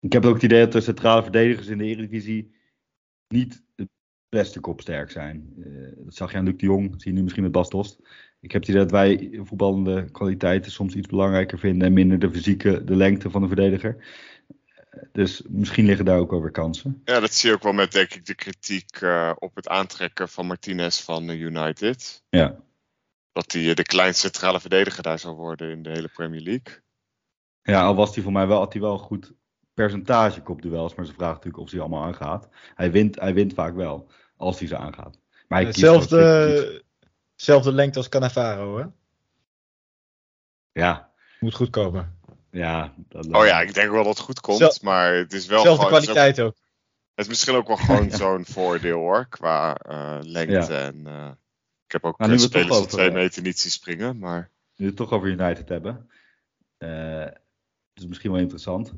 Ik 0.00 0.12
heb 0.12 0.24
ook 0.24 0.34
het 0.34 0.42
idee 0.42 0.60
dat 0.60 0.72
de 0.72 0.80
centrale 0.80 1.22
verdedigers 1.22 1.66
in 1.66 1.78
de 1.78 1.84
Eredivisie 1.84 2.54
niet 3.28 3.62
het 3.76 3.88
beste 4.28 4.60
kopsterk 4.60 5.10
zijn. 5.10 5.52
Dat 5.96 6.14
zag 6.14 6.32
je 6.32 6.38
aan 6.38 6.44
Luc 6.44 6.56
de 6.56 6.66
Jong, 6.66 6.94
zie 6.96 7.10
je 7.10 7.16
nu 7.16 7.22
misschien 7.22 7.42
met 7.42 7.52
Bas 7.52 7.70
Dost. 7.70 7.98
Ik 8.40 8.52
heb 8.52 8.60
het 8.60 8.70
idee 8.70 8.82
dat 8.82 8.90
wij 8.90 9.40
voetballende 9.42 10.10
kwaliteiten 10.10 10.72
soms 10.72 10.94
iets 10.94 11.08
belangrijker 11.08 11.58
vinden 11.58 11.86
en 11.86 11.92
minder 11.92 12.18
de 12.18 12.30
fysieke, 12.30 12.84
de 12.84 12.96
lengte 12.96 13.30
van 13.30 13.42
de 13.42 13.46
verdediger. 13.48 13.96
Dus 15.12 15.42
misschien 15.48 15.86
liggen 15.86 16.04
daar 16.04 16.18
ook 16.18 16.30
wel 16.30 16.42
weer 16.42 16.50
kansen. 16.50 17.02
Ja, 17.04 17.20
dat 17.20 17.32
zie 17.32 17.48
je 17.48 17.54
ook 17.54 17.62
wel 17.62 17.72
met 17.72 17.92
denk 17.92 18.14
ik 18.14 18.26
de 18.26 18.34
kritiek 18.34 19.00
uh, 19.00 19.32
op 19.38 19.54
het 19.54 19.68
aantrekken 19.68 20.28
van 20.28 20.46
Martinez 20.46 21.00
van 21.00 21.28
United. 21.28 22.22
Ja. 22.28 22.56
Dat 23.32 23.52
hij 23.52 23.74
de 23.74 23.82
kleinste 23.82 24.20
centrale 24.20 24.60
verdediger 24.60 25.02
daar 25.02 25.18
zal 25.18 25.34
worden 25.34 25.70
in 25.70 25.82
de 25.82 25.90
hele 25.90 26.08
Premier 26.08 26.40
League. 26.40 26.82
Ja, 27.62 27.82
al 27.82 27.94
was 27.94 28.14
hij 28.14 28.22
voor 28.22 28.32
mij 28.32 28.46
wel, 28.46 28.58
had 28.58 28.72
hij 28.72 28.82
wel 28.82 28.92
een 28.92 28.98
goed 28.98 29.32
percentage 29.74 30.42
kopduels, 30.42 30.94
maar 30.94 31.06
ze 31.06 31.12
vragen 31.12 31.34
natuurlijk 31.34 31.62
of 31.62 31.70
hij 31.70 31.80
allemaal 31.80 32.04
aangaat. 32.04 32.48
Hij 32.74 32.90
wint, 32.90 33.20
hij 33.20 33.34
wint 33.34 33.54
vaak 33.54 33.74
wel, 33.74 34.10
als 34.36 34.58
hij 34.58 34.68
ze 34.68 34.76
aangaat. 34.76 35.18
Maar 35.48 35.58
hij 35.58 35.66
Hetzelfde, 35.66 36.84
zelfde 37.34 37.72
lengte 37.72 37.98
als 37.98 38.08
Cannavaro, 38.08 38.78
hè? 38.78 38.84
Ja. 40.72 41.12
Moet 41.40 41.54
goed 41.54 41.70
komen. 41.70 42.18
Ja. 42.54 42.94
Dat 43.08 43.26
oh 43.26 43.46
ja, 43.46 43.60
ik 43.60 43.74
denk 43.74 43.90
wel 43.90 44.04
dat 44.04 44.16
het 44.16 44.24
goed 44.24 44.40
komt, 44.40 44.82
maar 44.82 45.14
het 45.14 45.32
is 45.32 45.46
wel 45.46 45.62
Zelfde 45.62 45.84
gewoon, 45.84 46.00
kwaliteit 46.00 46.40
ook, 46.40 46.56
Het 47.14 47.24
is 47.24 47.28
misschien 47.28 47.54
ook 47.54 47.66
wel 47.66 47.76
gewoon 47.76 48.10
zo'n 48.20 48.44
voordeel 48.44 48.98
hoor, 48.98 49.26
qua 49.28 49.76
uh, 49.88 50.18
lengte 50.20 50.72
ja. 50.72 50.80
en... 50.80 51.02
Uh, 51.06 51.30
ik 51.86 51.92
heb 51.92 52.04
ook 52.04 52.18
nou, 52.18 52.38
spelers 52.38 52.76
van 52.76 52.86
twee 52.86 53.10
meter 53.10 53.42
niet 53.42 53.58
zien 53.58 53.70
springen, 53.70 54.18
maar... 54.18 54.50
Nu 54.76 54.84
we 54.84 54.84
het 54.84 54.96
toch 54.96 55.12
over 55.12 55.28
United 55.28 55.68
hebben. 55.68 56.10
Uh, 56.78 57.24
het 57.24 58.02
is 58.02 58.06
misschien 58.06 58.30
wel 58.30 58.40
interessant. 58.40 58.92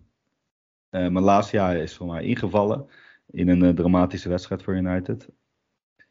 Uh, 0.91 1.09
Malasia 1.09 1.73
is 1.73 1.95
voor 1.95 2.07
mij 2.07 2.25
ingevallen 2.25 2.89
in 3.31 3.49
een 3.49 3.65
uh, 3.65 3.71
dramatische 3.71 4.29
wedstrijd 4.29 4.63
voor 4.63 4.75
United. 4.75 5.29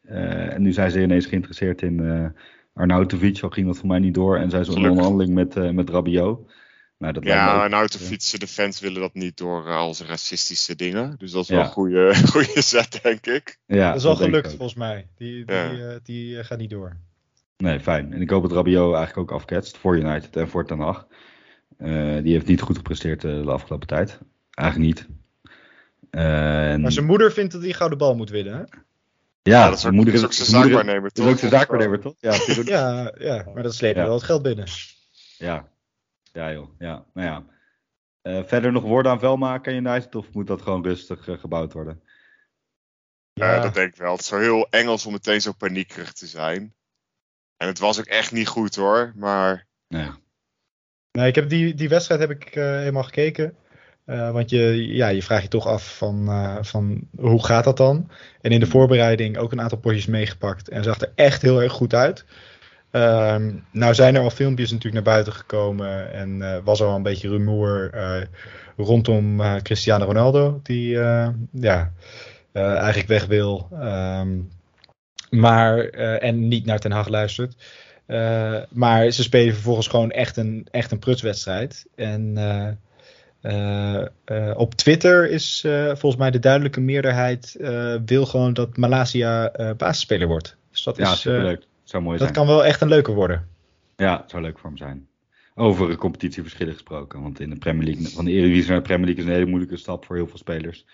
Uh, 0.02 0.52
en 0.52 0.62
nu 0.62 0.72
zijn 0.72 0.90
ze 0.90 1.02
ineens 1.02 1.26
geïnteresseerd 1.26 1.82
in 1.82 1.98
uh, 1.98 2.26
Arnautovic, 2.72 3.42
al 3.42 3.50
ging 3.50 3.66
dat 3.66 3.78
voor 3.78 3.88
mij 3.88 3.98
niet 3.98 4.14
door. 4.14 4.36
En 4.36 4.50
zijn 4.50 4.64
ze 4.64 4.70
een 4.70 4.90
onderhandeling 4.90 5.34
met, 5.34 5.56
uh, 5.56 5.70
met 5.70 5.90
Rabiot. 5.90 6.50
Nou, 6.98 7.12
dat 7.12 7.24
ja, 7.24 7.62
Arnautovic, 7.62 8.40
de 8.40 8.46
fans 8.46 8.80
willen 8.80 9.00
dat 9.00 9.14
niet 9.14 9.36
door 9.36 9.68
al 9.68 9.94
zijn 9.94 10.08
racistische 10.08 10.76
dingen. 10.76 11.14
Dus 11.18 11.30
dat 11.30 11.42
is 11.42 11.48
wel 11.48 11.60
een 11.60 11.66
goede, 11.66 12.14
goede 12.32 12.62
zet, 12.62 12.98
denk 13.02 13.26
ik. 13.26 13.58
Ja, 13.66 13.88
dat 13.88 14.00
is 14.00 14.04
al 14.04 14.16
gelukt 14.16 14.48
volgens 14.48 14.74
mij. 14.74 15.08
Die, 15.16 15.44
die, 15.44 15.56
ja. 15.56 15.98
die 16.02 16.44
gaat 16.44 16.58
niet 16.58 16.70
door. 16.70 16.96
Nee, 17.56 17.80
fijn. 17.80 18.12
En 18.12 18.20
ik 18.20 18.30
hoop 18.30 18.42
dat 18.42 18.52
Rabiot 18.52 18.94
eigenlijk 18.94 19.30
ook 19.30 19.38
afketst 19.38 19.76
voor 19.76 19.96
United 19.96 20.36
en 20.36 20.48
voor 20.48 20.66
Ten 20.66 20.78
Hag. 20.78 21.06
die 22.22 22.32
heeft 22.32 22.46
niet 22.46 22.60
goed 22.60 22.76
gepresteerd 22.76 23.20
de 23.20 23.44
afgelopen 23.46 23.86
tijd. 23.86 24.18
Eigenlijk 24.50 24.88
niet. 24.88 25.08
maar 26.80 26.92
zijn 26.92 27.06
moeder 27.06 27.32
vindt 27.32 27.52
dat 27.52 27.62
hij 27.62 27.72
gouden 27.72 27.98
bal 27.98 28.16
moet 28.16 28.30
winnen, 28.30 28.54
hè? 28.54 28.62
Ja, 29.42 29.62
ja, 29.62 29.68
dat 29.68 29.78
is 29.78 29.86
ook, 29.86 29.92
moeder, 29.92 30.14
is 30.14 30.24
ook 30.24 30.32
zijn 30.32 30.48
zaakwaarnemer, 30.48 31.10
toch? 31.10 31.24
Dat 31.24 31.26
is 31.26 31.32
ook 31.32 31.38
zijn 31.38 31.50
zaakwaarnemer, 31.50 32.00
toch? 32.00 32.14
Ja, 32.20 32.34
ja, 32.76 33.12
ja, 33.18 33.44
maar 33.54 33.62
dat 33.62 33.74
sleept 33.74 33.96
ja. 33.96 34.04
wel 34.04 34.14
het 34.14 34.22
geld 34.22 34.42
binnen. 34.42 34.66
Ja, 35.38 35.68
ja 36.36 36.52
joh. 36.52 36.68
Ja, 36.78 37.04
nou 37.14 37.26
ja. 37.26 37.44
Uh, 38.22 38.44
verder 38.44 38.72
nog 38.72 38.82
woorden 38.82 39.12
aan 39.12 39.20
vuil 39.20 39.36
maken 39.36 39.72
in 39.72 39.86
United 39.86 40.14
of 40.14 40.32
moet 40.32 40.46
dat 40.46 40.62
gewoon 40.62 40.84
rustig 40.84 41.26
uh, 41.26 41.38
gebouwd 41.38 41.72
worden? 41.72 42.02
Ja, 43.32 43.56
uh, 43.56 43.62
dat 43.62 43.74
denk 43.74 43.92
ik 43.92 44.00
wel. 44.00 44.12
Het 44.12 44.20
is 44.20 44.26
zo 44.26 44.38
heel 44.38 44.66
Engels 44.70 45.06
om 45.06 45.12
meteen 45.12 45.40
zo 45.40 45.52
paniekerig 45.52 46.12
te 46.12 46.26
zijn. 46.26 46.74
En 47.56 47.66
het 47.66 47.78
was 47.78 47.98
ook 47.98 48.06
echt 48.06 48.32
niet 48.32 48.48
goed 48.48 48.74
hoor, 48.74 49.12
maar... 49.16 49.66
Nee. 49.88 50.10
Nee, 51.10 51.28
ik 51.28 51.34
heb 51.34 51.48
die, 51.48 51.74
die 51.74 51.88
wedstrijd 51.88 52.20
heb 52.20 52.30
ik 52.30 52.54
helemaal 52.54 53.02
gekeken. 53.02 53.56
Uh, 54.06 54.30
want 54.30 54.50
je, 54.50 54.86
ja, 54.94 55.08
je 55.08 55.22
vraagt 55.22 55.42
je 55.42 55.48
toch 55.48 55.66
af 55.66 55.96
van, 55.96 56.28
uh, 56.28 56.56
van 56.60 57.08
hoe 57.16 57.44
gaat 57.44 57.64
dat 57.64 57.76
dan? 57.76 58.10
En 58.40 58.50
in 58.50 58.60
de 58.60 58.66
voorbereiding 58.66 59.38
ook 59.38 59.52
een 59.52 59.60
aantal 59.60 59.78
potjes 59.78 60.06
meegepakt 60.06 60.68
en 60.68 60.84
zag 60.84 61.00
er 61.00 61.12
echt 61.14 61.42
heel 61.42 61.62
erg 61.62 61.72
goed 61.72 61.94
uit. 61.94 62.24
Uh, 62.96 63.36
nou 63.70 63.94
zijn 63.94 64.14
er 64.14 64.20
al 64.20 64.30
filmpjes 64.30 64.70
natuurlijk 64.70 65.04
naar 65.04 65.14
buiten 65.14 65.32
gekomen 65.32 66.12
en 66.12 66.36
uh, 66.36 66.56
was 66.64 66.80
er 66.80 66.86
al 66.86 66.96
een 66.96 67.02
beetje 67.02 67.28
rumoer 67.28 67.90
rondom 68.76 69.40
Cristiano 69.62 70.04
Ronaldo, 70.04 70.60
die 70.62 70.98
ja, 71.52 71.92
eigenlijk 72.52 73.08
weg 73.08 73.26
wil. 73.26 73.68
Um, 73.72 74.48
maar, 75.30 75.78
en 76.18 76.48
niet 76.48 76.64
naar 76.64 76.78
Ten 76.78 76.92
Hag 76.92 77.08
luistert. 77.08 77.56
maar 78.70 79.10
ze 79.10 79.22
spelen 79.22 79.54
vervolgens 79.54 79.88
gewoon 79.88 80.10
echt 80.10 80.36
een, 80.36 80.66
echt 80.70 80.90
een 80.90 80.98
prutswedstrijd. 80.98 81.86
En 81.94 82.34
uh, 83.42 84.02
uh, 84.26 84.52
op 84.56 84.74
Twitter 84.74 85.30
is 85.30 85.62
uh, 85.66 85.86
volgens 85.86 86.16
mij 86.16 86.30
de 86.30 86.38
duidelijke 86.38 86.80
meerderheid 86.80 87.56
wil 88.06 88.26
gewoon 88.26 88.52
dat 88.52 88.76
Malasia 88.76 89.52
basisspeler 89.76 90.28
wordt. 90.28 90.56
Dus 90.70 90.82
dat 90.82 90.96
ja, 90.96 91.12
is 91.12 91.24
leuk. 91.24 91.62
Zou 91.86 92.02
mooi 92.02 92.18
dat 92.18 92.26
zijn. 92.26 92.38
kan 92.38 92.54
wel 92.54 92.64
echt 92.64 92.80
een 92.80 92.88
leuke 92.88 93.12
worden. 93.12 93.48
Ja, 93.96 94.24
zou 94.26 94.42
leuk 94.42 94.58
voor 94.58 94.68
hem 94.68 94.78
zijn. 94.78 95.08
Over 95.54 95.96
competitieverschillen 95.96 96.72
gesproken. 96.72 97.22
Want 97.22 97.40
in 97.40 97.50
de 97.50 97.56
Premier 97.56 97.84
League, 97.84 98.08
van 98.08 98.24
de 98.24 98.30
Eredivisie 98.30 98.68
naar 98.70 98.78
de 98.78 98.84
Premier 98.84 99.06
League 99.06 99.24
is 99.24 99.28
een 99.28 99.36
hele 99.36 99.50
moeilijke 99.50 99.76
stap 99.76 100.04
voor 100.04 100.16
heel 100.16 100.26
veel 100.26 100.38
spelers. 100.38 100.84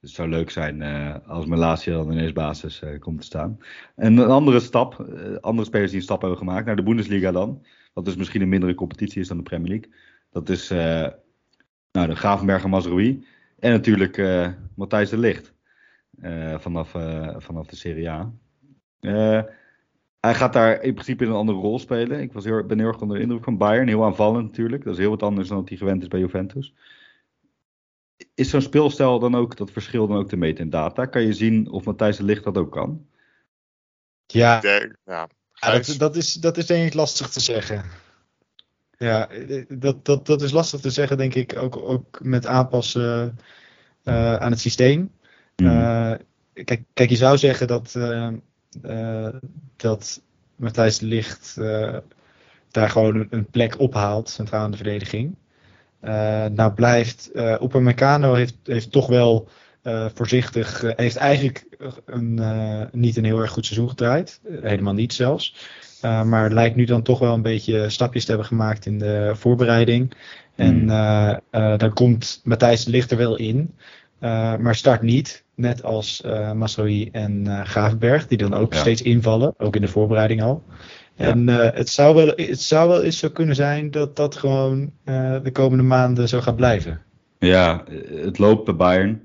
Dus 0.00 0.10
het 0.10 0.10
zou 0.10 0.28
leuk 0.28 0.50
zijn 0.50 0.82
als 1.26 1.46
Malasia 1.46 1.92
dan 1.92 2.12
ineens 2.12 2.32
basis 2.32 2.82
komt 2.98 3.20
te 3.20 3.26
staan. 3.26 3.58
En 3.96 4.16
een 4.16 4.30
andere 4.30 4.60
stap, 4.60 5.06
andere 5.40 5.66
spelers 5.66 5.90
die 5.90 5.98
een 5.98 6.04
stap 6.06 6.20
hebben 6.20 6.38
gemaakt 6.38 6.66
naar 6.66 6.76
de 6.76 6.82
Bundesliga 6.82 7.32
dan. 7.32 7.64
Wat 7.92 8.04
dus 8.04 8.16
misschien 8.16 8.42
een 8.42 8.48
mindere 8.48 8.74
competitie 8.74 9.20
is 9.20 9.28
dan 9.28 9.36
de 9.36 9.42
Premier 9.42 9.68
League. 9.68 9.92
Dat 10.30 10.48
is 10.48 10.68
nou, 11.92 12.08
de 12.08 12.16
Gravenberg 12.16 12.64
en 12.64 12.70
Mazrui. 12.70 13.26
En 13.58 13.70
natuurlijk 13.70 14.16
uh, 14.16 14.48
Matthijs 14.74 15.10
de 15.10 15.18
Licht. 15.18 15.52
Uh, 16.22 16.58
vanaf, 16.58 16.94
uh, 16.94 17.34
vanaf 17.38 17.66
de 17.66 17.76
Serie 17.76 18.10
A. 18.10 18.32
hij 20.20 20.34
gaat 20.34 20.52
daar 20.52 20.82
in 20.82 20.92
principe 20.92 21.24
in 21.24 21.30
een 21.30 21.36
andere 21.36 21.58
rol 21.58 21.78
spelen. 21.78 22.20
Ik 22.20 22.32
was 22.32 22.44
heel, 22.44 22.64
ben 22.64 22.78
heel 22.78 22.88
erg 22.88 23.00
onder 23.00 23.16
de 23.16 23.22
indruk 23.22 23.44
van 23.44 23.58
Bayern. 23.58 23.88
Heel 23.88 24.04
aanvallend 24.04 24.46
natuurlijk. 24.46 24.84
Dat 24.84 24.92
is 24.92 24.98
heel 24.98 25.10
wat 25.10 25.22
anders 25.22 25.48
dan 25.48 25.58
dat 25.58 25.68
hij 25.68 25.78
gewend 25.78 26.02
is 26.02 26.08
bij 26.08 26.20
Juventus. 26.20 26.74
Is 28.34 28.50
zo'n 28.50 28.60
speelstijl 28.60 29.18
dan 29.18 29.34
ook, 29.34 29.56
dat 29.56 29.70
verschil 29.70 30.06
dan 30.06 30.16
ook 30.16 30.28
te 30.28 30.36
meten 30.36 30.64
in 30.64 30.70
data? 30.70 31.06
Kan 31.06 31.22
je 31.22 31.32
zien 31.32 31.70
of 31.70 31.84
Matthijs 31.84 32.16
de 32.16 32.24
Licht 32.24 32.44
dat 32.44 32.56
ook 32.56 32.72
kan? 32.72 33.06
Ja, 34.26 34.58
ja, 34.62 34.88
ja 35.04 35.28
dat, 35.60 35.94
dat, 35.98 36.16
is, 36.16 36.32
dat 36.32 36.56
is 36.56 36.66
denk 36.66 36.86
ik 36.86 36.94
lastig 36.94 37.28
te 37.28 37.40
zeggen. 37.40 37.84
Ja, 38.96 39.28
dat, 39.68 40.04
dat, 40.04 40.26
dat 40.26 40.42
is 40.42 40.50
lastig 40.50 40.80
te 40.80 40.90
zeggen, 40.90 41.16
denk 41.16 41.34
ik, 41.34 41.56
ook, 41.56 41.76
ook 41.76 42.20
met 42.22 42.46
aanpassen 42.46 43.38
uh, 44.04 44.36
aan 44.36 44.50
het 44.50 44.60
systeem. 44.60 45.12
Mm. 45.56 45.66
Uh, 45.66 46.14
kijk, 46.52 46.82
kijk, 46.92 47.10
je 47.10 47.16
zou 47.16 47.38
zeggen 47.38 47.66
dat, 47.66 47.94
uh, 47.96 48.28
dat 49.76 50.20
Matthijs 50.56 51.00
Licht 51.00 51.56
daar 52.70 52.90
gewoon 52.90 53.26
een 53.30 53.46
plek 53.46 53.80
ophaalt, 53.80 54.28
centraal 54.28 54.64
in 54.64 54.70
de 54.70 54.76
verdediging. 54.76 55.34
nou 56.54 56.72
blijft 56.72 57.30
uh, 57.34 57.56
Upamecano 57.62 58.34
heeft, 58.34 58.54
heeft 58.64 58.92
toch 58.92 59.06
wel 59.06 59.48
voorzichtig, 60.14 60.92
heeft 60.96 61.16
eigenlijk 61.16 61.64
een, 62.04 62.40
niet 62.92 63.16
een 63.16 63.24
heel 63.24 63.40
erg 63.40 63.50
goed 63.50 63.66
seizoen 63.66 63.88
gedraaid. 63.88 64.40
helemaal 64.60 64.94
niet 64.94 65.12
zelfs. 65.12 65.54
Maar 66.02 66.52
lijkt 66.52 66.76
nu 66.76 66.84
dan 66.84 67.02
toch 67.02 67.18
wel 67.18 67.34
een 67.34 67.42
beetje 67.42 67.90
stapjes 67.90 68.24
te 68.24 68.30
hebben 68.30 68.48
gemaakt 68.48 68.86
in 68.86 68.98
de 68.98 69.32
voorbereiding. 69.34 70.14
En 70.58 70.88
uh, 70.88 71.36
uh, 71.50 71.78
dan 71.78 71.92
komt 71.92 72.40
Matthijs 72.44 72.84
Licht 72.84 73.10
er 73.10 73.16
wel 73.16 73.36
in. 73.36 73.74
Maar 74.58 74.74
start 74.74 75.02
niet. 75.02 75.44
Net 75.54 75.82
als 75.82 76.22
uh, 76.26 76.52
Masroi 76.52 77.08
en 77.12 77.66
Gravenberg. 77.66 78.26
Die 78.26 78.38
dan 78.38 78.54
ook 78.54 78.72
ja. 78.72 78.78
steeds 78.78 79.02
invallen. 79.02 79.54
Ook 79.58 79.74
in 79.76 79.80
de 79.80 79.88
voorbereiding 79.88 80.42
al. 80.42 80.62
Ja. 81.14 81.24
En 81.24 81.46
het, 81.48 81.88
zou 81.88 82.14
wel, 82.14 82.32
het 82.36 82.60
zou 82.60 82.88
wel 82.88 83.02
eens 83.02 83.18
zo 83.18 83.28
kunnen 83.30 83.54
zijn 83.54 83.90
dat 83.90 84.16
dat 84.16 84.36
gewoon 84.36 84.92
de 85.42 85.50
komende 85.52 85.84
maanden 85.84 86.28
zo 86.28 86.40
gaat 86.40 86.56
blijven. 86.56 87.02
Ja, 87.38 87.84
het 88.22 88.38
loopt 88.38 88.64
bij 88.64 88.76
Bayern. 88.76 89.22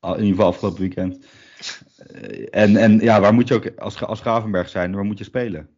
In 0.00 0.10
ieder 0.10 0.26
geval 0.26 0.46
afgelopen 0.46 0.80
weekend. 0.80 1.18
En, 2.50 2.76
en 2.76 2.98
ja, 2.98 3.20
waar 3.20 3.34
moet 3.34 3.48
je 3.48 3.54
ook 3.54 3.72
als, 3.78 4.02
als 4.02 4.20
Gravenberg 4.20 4.68
zijn? 4.68 4.94
Waar 4.94 5.04
moet 5.04 5.18
je 5.18 5.24
spelen? 5.24 5.68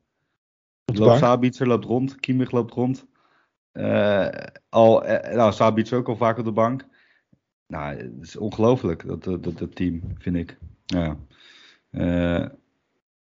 Loopt 0.92 1.18
Sabitzer 1.18 1.66
loopt 1.66 1.84
rond, 1.84 2.20
Kimmich 2.20 2.50
loopt 2.50 2.72
rond. 2.72 3.06
Uh, 3.72 4.28
al, 4.68 5.06
uh, 5.06 5.34
nou, 5.34 5.52
Sabitzer 5.52 5.98
ook 5.98 6.08
al 6.08 6.16
vaak 6.16 6.38
op 6.38 6.44
de 6.44 6.52
bank. 6.52 6.86
Nou, 7.66 7.96
het 7.96 8.12
is 8.20 8.36
ongelooflijk, 8.36 9.06
dat, 9.06 9.24
dat, 9.24 9.58
dat, 9.58 9.76
team, 9.76 10.00
vind 10.18 10.36
ik. 10.36 10.58
Ja. 10.86 11.16
Uh, 11.90 12.46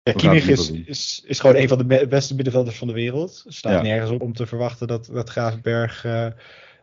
ja, 0.02 0.12
Kimmich 0.12 0.48
is, 0.48 0.70
is, 0.70 1.22
is 1.26 1.40
gewoon 1.40 1.56
een 1.56 1.68
van 1.68 1.78
de 1.78 2.06
beste 2.08 2.34
middenvelders 2.34 2.78
van 2.78 2.86
de 2.86 2.92
wereld. 2.92 3.42
Er 3.46 3.52
staat 3.52 3.72
ja. 3.72 3.82
nergens 3.82 4.10
op 4.10 4.20
om 4.20 4.32
te 4.32 4.46
verwachten 4.46 4.86
dat, 4.86 5.06
dat 5.12 5.30
Gravenberg 5.30 6.06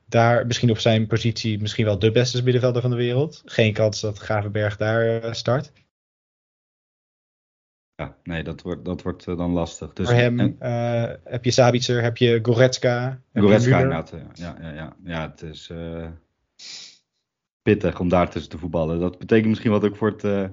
daar 0.05 0.45
misschien 0.47 0.69
op 0.69 0.77
zijn 0.79 1.07
positie 1.07 1.59
misschien 1.59 1.85
wel 1.85 1.99
de 1.99 2.11
beste 2.11 2.43
middenvelder 2.43 2.81
van 2.81 2.91
de 2.91 2.97
wereld. 2.97 3.41
Geen 3.45 3.73
kans 3.73 4.01
dat 4.01 4.17
Gravenberg 4.17 4.77
daar 4.77 5.35
start. 5.35 5.71
ja, 7.95 8.17
nee, 8.23 8.43
dat 8.43 8.61
wordt, 8.61 8.85
dat 8.85 9.01
wordt 9.01 9.27
eh, 9.27 9.37
dan 9.37 9.51
lastig. 9.51 9.93
Dus, 9.93 10.07
Voor 10.07 10.15
hem 10.15 10.39
en- 10.39 10.55
eh, 10.59 11.15
heb 11.23 11.45
je 11.45 11.51
Sabitzer, 11.51 12.01
heb 12.01 12.17
je 12.17 12.39
Goretzka. 12.41 13.21
Goretzka 13.33 13.75
inderdaad. 13.79 14.11
eh, 14.11 14.19
Ja, 14.33 14.57
ja, 14.61 14.71
ja. 14.71 14.95
ja, 15.03 15.29
het 15.29 15.41
is 15.41 15.69
eh, 15.69 16.07
pittig 17.63 17.99
om 17.99 18.10
daar 18.10 18.30
tussen 18.30 18.52
te 18.52 18.58
voetballen. 18.58 18.99
Dat 18.99 19.19
betekent 19.19 19.47
misschien 19.49 19.71
wat 19.71 19.84
ook 19.84 19.95
voor 19.95 20.10
het, 20.10 20.23
eh, 20.23 20.45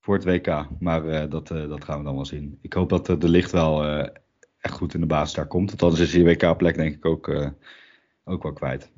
voor 0.00 0.14
het 0.14 0.24
WK. 0.24 0.66
Maar 0.78 1.08
eh, 1.08 1.30
dat, 1.30 1.50
eh, 1.50 1.68
dat 1.68 1.84
gaan 1.84 1.98
we 1.98 2.04
dan 2.04 2.14
wel 2.14 2.24
zien. 2.24 2.58
Ik 2.62 2.72
hoop 2.72 2.88
dat 2.88 3.06
de 3.06 3.28
licht 3.28 3.50
wel 3.50 3.84
echt 4.58 4.74
goed 4.74 4.94
in 4.94 5.00
de 5.00 5.06
basis 5.06 5.34
daar 5.34 5.46
komt. 5.46 5.68
Want 5.68 5.82
anders 5.82 6.02
is 6.02 6.10
die 6.10 6.24
WK-plek 6.24 6.74
denk 6.74 6.94
ik 6.94 7.04
ook, 7.04 7.52
ook 8.24 8.42
wel 8.42 8.52
kwijt. 8.52 8.90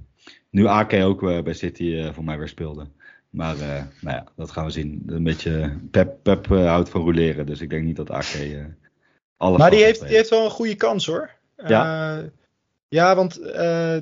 Nu 0.51 0.67
AK 0.67 0.93
ook 0.93 1.21
bij 1.21 1.53
City 1.53 2.13
voor 2.13 2.25
mij 2.25 2.39
weer 2.39 2.49
speelde. 2.49 2.87
Maar 3.31 3.57
nou 4.01 4.17
ja, 4.17 4.27
dat 4.37 4.51
gaan 4.51 4.65
we 4.65 4.71
zien. 4.71 5.03
Een 5.07 5.23
beetje 5.23 5.79
Pep, 5.91 6.23
Pep 6.23 6.47
houdt 6.47 6.89
van 6.89 7.01
roleren. 7.01 7.47
Dus 7.47 7.61
ik 7.61 7.71
denk 7.71 7.85
niet 7.85 7.97
dat 7.97 8.11
AK 8.11 8.25
alles 9.37 9.59
Maar 9.59 9.71
die 9.71 9.83
heeft, 9.85 10.01
die 10.01 10.17
heeft 10.17 10.31
wel 10.31 10.45
een 10.45 10.51
goede 10.51 10.75
kans 10.75 11.07
hoor. 11.07 11.31
Ja? 11.67 12.23
Ja, 12.89 13.15
want 13.17 13.41
eh, 13.41 13.97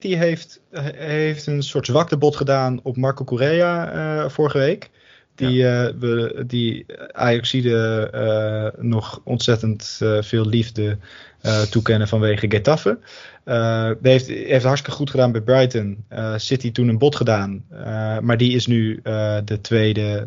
City 0.00 0.16
heeft, 0.16 0.60
heeft 0.96 1.46
een 1.46 1.62
soort 1.62 1.86
zwaktebod 1.86 2.36
gedaan 2.36 2.80
op 2.82 2.96
Marco 2.96 3.24
Correa 3.24 3.92
eh, 3.92 4.30
vorige 4.30 4.58
week. 4.58 4.90
Die, 5.34 5.66
eh, 5.66 5.94
we, 5.98 6.44
die 6.46 6.86
Ajaxide 7.12 8.08
eh 8.12 8.82
nog 8.82 9.20
ontzettend 9.24 9.98
eh, 10.02 10.22
veel 10.22 10.46
liefde 10.46 10.98
eh, 11.40 11.62
toekennen 11.62 12.08
vanwege 12.08 12.50
Getafe. 12.50 12.98
Eh 13.44 13.90
die 14.00 14.10
heeft, 14.10 14.26
heeft 14.26 14.64
hartstikke 14.64 14.96
goed 14.96 15.10
gedaan 15.10 15.32
bij 15.32 15.40
Brighton. 15.40 16.04
Eh, 16.08 16.34
City 16.36 16.72
toen 16.72 16.88
een 16.88 16.98
bod 16.98 17.16
gedaan. 17.16 17.64
Eh, 17.70 18.18
maar 18.18 18.36
die 18.36 18.52
is 18.52 18.66
nu 18.66 19.00
eh, 19.02 19.38
de 19.44 19.60
tweede 19.60 20.26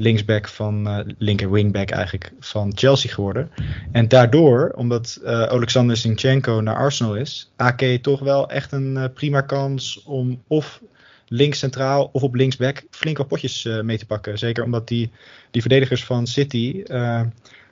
linksback 0.00 0.48
van, 0.48 0.88
eh, 0.88 0.98
linker 1.18 1.50
wingback 1.50 1.90
eigenlijk, 1.90 2.32
van 2.40 2.72
Chelsea 2.74 3.12
geworden. 3.12 3.50
En 3.92 4.08
daardoor, 4.08 4.72
omdat 4.76 5.20
eh 5.24 5.42
Alexander 5.42 5.96
Zinchenko 5.96 6.60
naar 6.60 6.76
Arsenal 6.76 7.16
is, 7.16 7.50
AK 7.56 7.82
toch 8.02 8.20
wel 8.20 8.50
echt 8.50 8.72
een 8.72 8.96
eh, 8.96 9.04
prima 9.14 9.40
kans 9.40 10.02
om 10.02 10.42
of 10.46 10.82
links 11.28 11.58
centraal 11.58 12.08
of 12.12 12.22
op 12.22 12.34
linksback 12.34 12.82
flink 12.90 13.18
wat 13.18 13.28
potjes 13.28 13.68
mee 13.82 13.98
te 13.98 14.06
pakken. 14.06 14.38
Zeker 14.38 14.64
omdat 14.64 14.88
die, 14.88 15.10
die 15.50 15.60
verdedigers 15.60 16.04
van 16.04 16.26
City, 16.26 16.82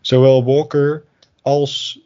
zowel 0.00 0.44
Walker 0.44 1.04
als 1.42 2.00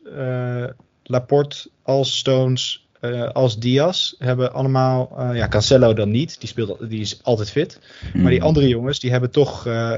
Laporte, 1.03 1.69
als 1.83 2.19
Stones, 2.19 2.87
eh, 3.03 3.29
als 3.29 3.59
Diaz, 3.59 4.13
hebben 4.19 4.53
allemaal, 4.53 5.13
eh, 5.19 5.37
ja 5.37 5.49
Cancelo 5.49 5.93
dan 5.95 6.11
niet, 6.11 6.41
die, 6.41 6.49
speelt, 6.49 6.91
die 6.91 7.01
is 7.01 7.21
altijd 7.23 7.51
fit. 7.51 7.79
Maar 8.15 8.31
die 8.31 8.39
Mhm. 8.39 8.47
andere 8.47 8.69
jongens, 8.69 9.01
die 9.01 9.11
hebben 9.11 9.31
toch 9.31 9.67
eh, 9.67 9.97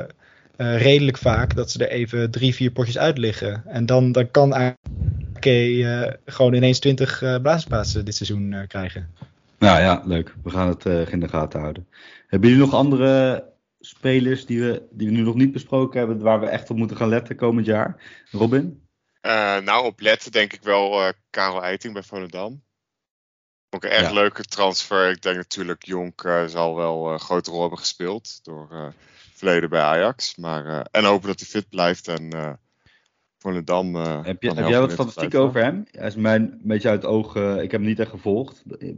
eh, 0.56 0.82
redelijk 0.82 1.18
vaak 1.18 1.54
dat 1.56 1.70
ze 1.70 1.78
er 1.86 1.90
even 1.90 2.30
drie, 2.30 2.54
vier 2.54 2.70
potjes 2.70 2.98
uit 2.98 3.18
liggen. 3.18 3.62
En 3.66 3.86
dan, 3.86 4.12
dan 4.12 4.30
kan 4.30 4.52
AK 4.52 5.44
eh, 5.44 6.02
gewoon 6.26 6.54
ineens 6.54 6.78
20 6.78 7.22
uh, 7.22 7.38
basisplaatsen 7.38 8.04
dit 8.04 8.14
seizoen 8.14 8.52
eh, 8.52 8.66
krijgen. 8.66 9.10
Nou 9.58 9.80
ja, 9.80 10.02
leuk. 10.06 10.34
We 10.42 10.50
gaan 10.50 10.68
het 10.68 10.86
eh, 10.86 11.12
in 11.12 11.20
de 11.20 11.28
gaten 11.28 11.60
houden. 11.60 11.86
Hebben 12.26 12.48
jullie 12.48 12.64
nog 12.64 12.74
andere 12.74 13.44
spelers 13.80 14.46
die 14.46 14.60
we, 14.60 14.82
die 14.90 15.06
we 15.08 15.12
nu 15.12 15.22
nog 15.22 15.34
niet 15.34 15.52
besproken 15.52 15.98
hebben, 15.98 16.18
waar 16.18 16.40
we 16.40 16.46
echt 16.46 16.70
op 16.70 16.76
moeten 16.76 16.96
gaan 16.96 17.08
letten 17.08 17.36
komend 17.36 17.66
jaar? 17.66 17.96
Robin? 18.30 18.82
Eh, 19.20 19.58
nou, 19.58 19.84
op 19.84 20.00
letten 20.00 20.32
denk 20.32 20.52
ik 20.52 20.62
wel 20.62 21.00
eh 21.02 21.08
Karel 21.30 21.62
Eiting 21.62 21.92
bij 21.92 22.02
Volendam. 22.02 22.62
Ook 23.74 23.84
een 23.84 23.90
erg 23.90 24.08
Ja. 24.08 24.12
leuke 24.12 24.42
transfer. 24.42 25.10
Ik 25.10 25.22
denk 25.22 25.36
natuurlijk 25.36 25.86
Jonk 25.86 26.24
eh, 26.24 26.44
zal 26.46 26.74
wel 26.76 27.12
een 27.12 27.20
grote 27.20 27.50
rol 27.50 27.60
hebben 27.60 27.78
gespeeld 27.78 28.44
door 28.44 28.68
eh 28.72 28.86
verleden 29.34 29.70
bij 29.70 29.80
Ajax. 29.80 30.36
Maar, 30.36 30.66
eh, 30.66 30.80
en 30.90 31.04
hopen 31.04 31.28
dat 31.28 31.38
hij 31.40 31.48
fit 31.48 31.68
blijft 31.68 32.08
en 32.08 32.30
eh 32.30 32.52
Volendam... 33.38 33.96
eh, 33.96 34.24
Heb, 34.24 34.42
je, 34.42 34.52
heb 34.52 34.68
jij 34.68 34.80
wat 34.80 35.14
het 35.14 35.34
over 35.34 35.62
hem? 35.62 35.86
Hij 35.90 36.06
is 36.06 36.14
mij 36.14 36.34
een 36.36 36.60
beetje 36.62 36.88
uit 36.88 37.02
het 37.02 37.10
oog. 37.10 37.36
eh, 37.36 37.54
ik 37.54 37.70
heb 37.70 37.80
hem 37.80 37.82
niet 37.88 37.98
echt 37.98 38.10
gevolgd 38.10 38.62
de 38.64 38.96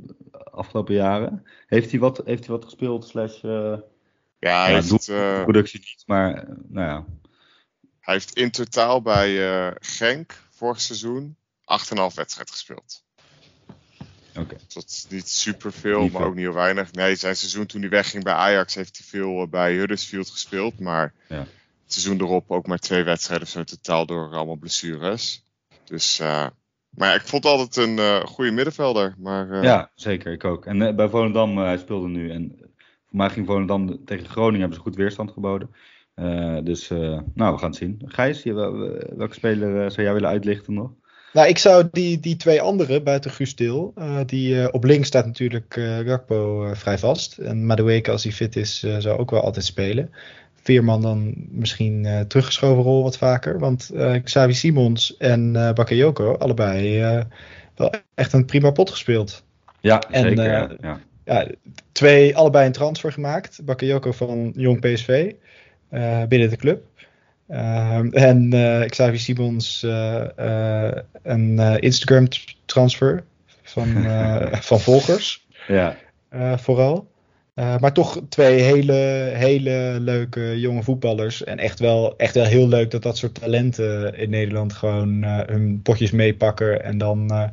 afgelopen 0.51 0.95
jaren. 0.95 1.47
Heeft 1.67 1.91
hij 1.91 2.01
wat, 2.01 2.23
heeft 2.25 2.47
hij 2.47 2.55
wat 2.55 2.65
gespeeld? 2.65 3.07
Slash, 3.07 3.45
eh, 3.45 3.77
Ja, 4.39 4.62
hij 4.65 4.75
heeft, 4.75 5.09
eh, 5.09 5.43
productie 5.43 5.81
niet, 5.81 6.03
maar 6.07 6.35
eh, 6.35 6.55
nou 6.69 6.89
ja. 6.89 7.05
hij 8.01 8.15
heeft 8.15 8.37
in 8.37 8.51
totaal 8.51 9.03
bij 9.03 9.49
eh, 9.49 9.75
Genk 9.81 10.41
vorig 10.51 10.81
seizoen 10.81 11.37
8,5 11.65 12.15
wedstrijd 12.15 12.51
gespeeld. 12.51 13.05
Oké. 14.38 14.55
Dus 14.64 14.75
dat 14.75 14.85
is 14.85 15.07
niet 15.11 15.29
superveel, 15.29 16.01
Niet 16.01 16.12
maar 16.12 16.20
veel. 16.20 16.31
ook 16.31 16.37
niet 16.37 16.44
heel 16.44 16.55
weinig. 16.55 16.92
Nee, 16.92 17.14
zijn 17.16 17.37
seizoen 17.37 17.66
toen 17.66 17.81
hij 17.81 17.90
wegging 17.90 18.25
bij 18.25 18.33
Ajax 18.33 18.75
heeft 18.75 18.96
hij 18.99 19.07
veel 19.07 19.42
eh, 19.42 19.49
bij 19.49 19.75
Huddersfield 19.75 20.31
gespeeld. 20.31 20.81
Maar 20.81 21.14
Ja. 21.29 21.38
het 21.38 21.46
seizoen 21.87 22.20
erop 22.20 22.51
ook 22.51 22.66
maar 22.66 22.79
twee 22.79 23.03
wedstrijden 23.03 23.46
zo 23.49 23.59
in 23.59 23.64
totaal 23.64 24.07
door 24.07 24.35
allemaal 24.35 24.57
blessures. 24.57 25.42
Dus, 25.85 26.18
eh, 26.20 26.46
maar 26.90 27.09
ja, 27.09 27.14
ik 27.14 27.27
vond 27.27 27.44
altijd 27.44 27.77
een 27.88 27.99
eh, 27.99 28.20
goede 28.25 28.51
middenvelder. 28.51 29.14
Maar 29.18 29.62
Ja, 29.62 29.90
zeker. 29.94 30.33
Ik 30.33 30.44
ook. 30.44 30.66
En 30.66 30.96
bij 30.96 31.09
Volendam, 31.09 31.59
hij 31.59 31.79
speelde 31.79 32.09
nu. 32.09 32.31
En 32.31 32.57
voor 33.07 33.16
mij 33.18 33.31
ging 33.31 33.46
Volendam 33.46 34.05
tegen 34.05 34.29
Groningen 34.29 34.61
hebben 34.61 34.77
ze 34.77 34.83
goed 34.85 34.96
weerstand 34.96 35.31
geboden. 35.31 35.70
Dus, 36.64 36.88
nou, 36.88 37.53
we 37.53 37.59
gaan 37.59 37.68
het 37.70 37.77
zien. 37.77 38.03
Gijs, 38.05 38.42
welke 38.42 39.35
speler 39.35 39.90
zou 39.90 40.03
jij 40.03 40.12
willen 40.12 40.29
uitlichten 40.29 40.75
nog? 40.75 40.90
Nou, 41.33 41.49
ik 41.49 41.59
zou 41.59 41.89
die, 41.93 42.21
die 42.21 42.37
twee 42.37 42.61
anderen 42.61 43.05
buiten 43.05 43.31
Guus 43.31 43.55
Til, 43.55 43.93
eh, 43.95 44.19
die 44.27 44.62
eh, 44.62 44.69
op 44.71 44.85
links 44.85 45.07
staat 45.07 45.27
natuurlijk 45.27 45.77
eh 45.77 45.99
Gakpo 45.99 46.71
vrij 46.75 46.99
vast. 46.99 47.39
En 47.39 47.67
Madueke 47.67 48.11
als 48.11 48.23
hij 48.23 48.33
fit 48.33 48.57
is, 48.57 48.79
zou 48.99 49.19
ook 49.19 49.31
wel 49.31 49.43
altijd 49.43 49.65
spelen. 49.65 50.11
Veerman 50.62 51.03
dan 51.03 51.35
misschien 51.51 52.25
teruggeschoven 52.29 52.83
rol 52.83 53.03
wat 53.03 53.19
vaker. 53.19 53.59
Want 53.59 53.91
Xavi 54.25 54.55
Simons 54.55 55.17
en 55.17 55.53
Bakayoko, 55.53 56.33
allebei 56.33 56.99
wel 57.75 57.93
echt 58.15 58.33
een 58.33 58.45
prima 58.45 58.71
pot 58.71 58.91
gespeeld. 58.91 59.45
Ja, 59.81 60.03
En, 60.11 60.23
zeker. 60.23 60.77
ja. 60.81 61.01
Ja. 61.25 61.47
Twee, 61.93 62.37
allebei 62.37 62.67
een 62.67 62.73
transfer 62.73 63.12
gemaakt. 63.12 63.61
Bakayoko 63.65 64.12
van 64.12 64.53
Jong 64.57 64.81
PSV 64.81 65.33
binnen 66.29 66.51
de 66.51 66.57
club. 66.57 66.85
Ehm, 67.49 68.09
en 68.13 68.53
eh 68.53 68.89
Xavi 68.89 69.19
Simons 69.19 69.83
eh, 69.83 70.87
eh, 70.87 70.97
een 71.23 71.59
eh, 71.59 71.75
Instagram 71.81 72.29
transfer 72.65 73.25
van, 73.63 73.97
eh, 74.07 74.53
van 74.61 74.81
volgers 74.81 75.47
ja. 75.67 75.97
eh, 76.29 76.59
vooral. 76.59 77.09
Eh, 77.55 77.79
maar 77.79 77.93
toch 77.93 78.21
twee 78.29 78.61
hele, 78.61 78.93
hele 79.35 79.97
leuke 80.01 80.61
jonge 80.61 80.83
voetballers. 80.83 81.45
En 81.45 81.59
echt 81.59 81.79
wel, 81.79 82.17
echt 82.17 82.35
wel 82.35 82.45
heel 82.45 82.69
leuk 82.69 82.91
dat 82.91 83.03
dat 83.03 83.17
soort 83.17 83.35
talenten 83.41 84.15
in 84.19 84.31
Nederland 84.31 84.73
gewoon 84.73 85.23
eh, 85.25 85.41
hun 85.47 85.81
potjes 85.83 86.11
meepakken. 86.11 86.85
En 86.85 86.99
dan 86.99 87.31
eh, 87.31 87.49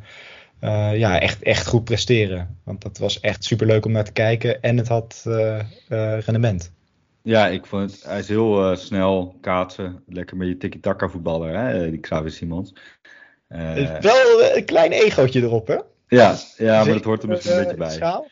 eh, 0.60 0.98
ja, 1.00 1.20
echt, 1.20 1.44
echt 1.44 1.68
goed 1.68 1.84
presteren. 1.84 2.58
Want 2.64 2.82
dat 2.82 2.98
was 2.98 3.20
echt 3.20 3.44
super 3.44 3.68
leuk 3.68 3.86
om 3.86 3.92
naar 3.92 4.04
te 4.04 4.12
kijken. 4.12 4.62
En 4.62 4.78
het 4.78 4.88
had 4.88 5.24
eh, 5.28 5.60
eh, 5.60 6.20
rendement. 6.20 6.72
Ja, 7.24 7.48
ik 7.48 7.66
vond 7.66 7.92
het, 7.92 8.04
hij 8.04 8.20
is 8.20 8.28
heel 8.28 8.72
eh, 8.72 8.78
snel 8.78 9.38
kaatsen. 9.42 10.04
Lekker 10.08 10.38
met 10.38 10.48
je 10.48 10.58
tiki-taka 10.58 11.10
voetballer, 11.10 11.58
hè, 11.58 11.90
die 11.90 12.00
Xavi 12.00 12.30
Simons. 12.30 12.74
Eh, 13.48 14.00
wel 14.00 14.44
een 14.56 14.66
klein 14.66 14.92
egootje 14.92 15.42
erop, 15.42 15.68
hè? 15.68 15.74
ja, 15.74 15.84
ja, 16.08 16.76
maar 16.76 16.78
Zeker, 16.78 16.94
dat 16.94 17.04
hoort 17.04 17.24
er 17.24 17.30
misschien 17.30 17.52
een 17.54 17.60
eh, 17.60 17.64
beetje 17.64 17.78
bij. 17.78 17.90
Schaal. 17.92 18.28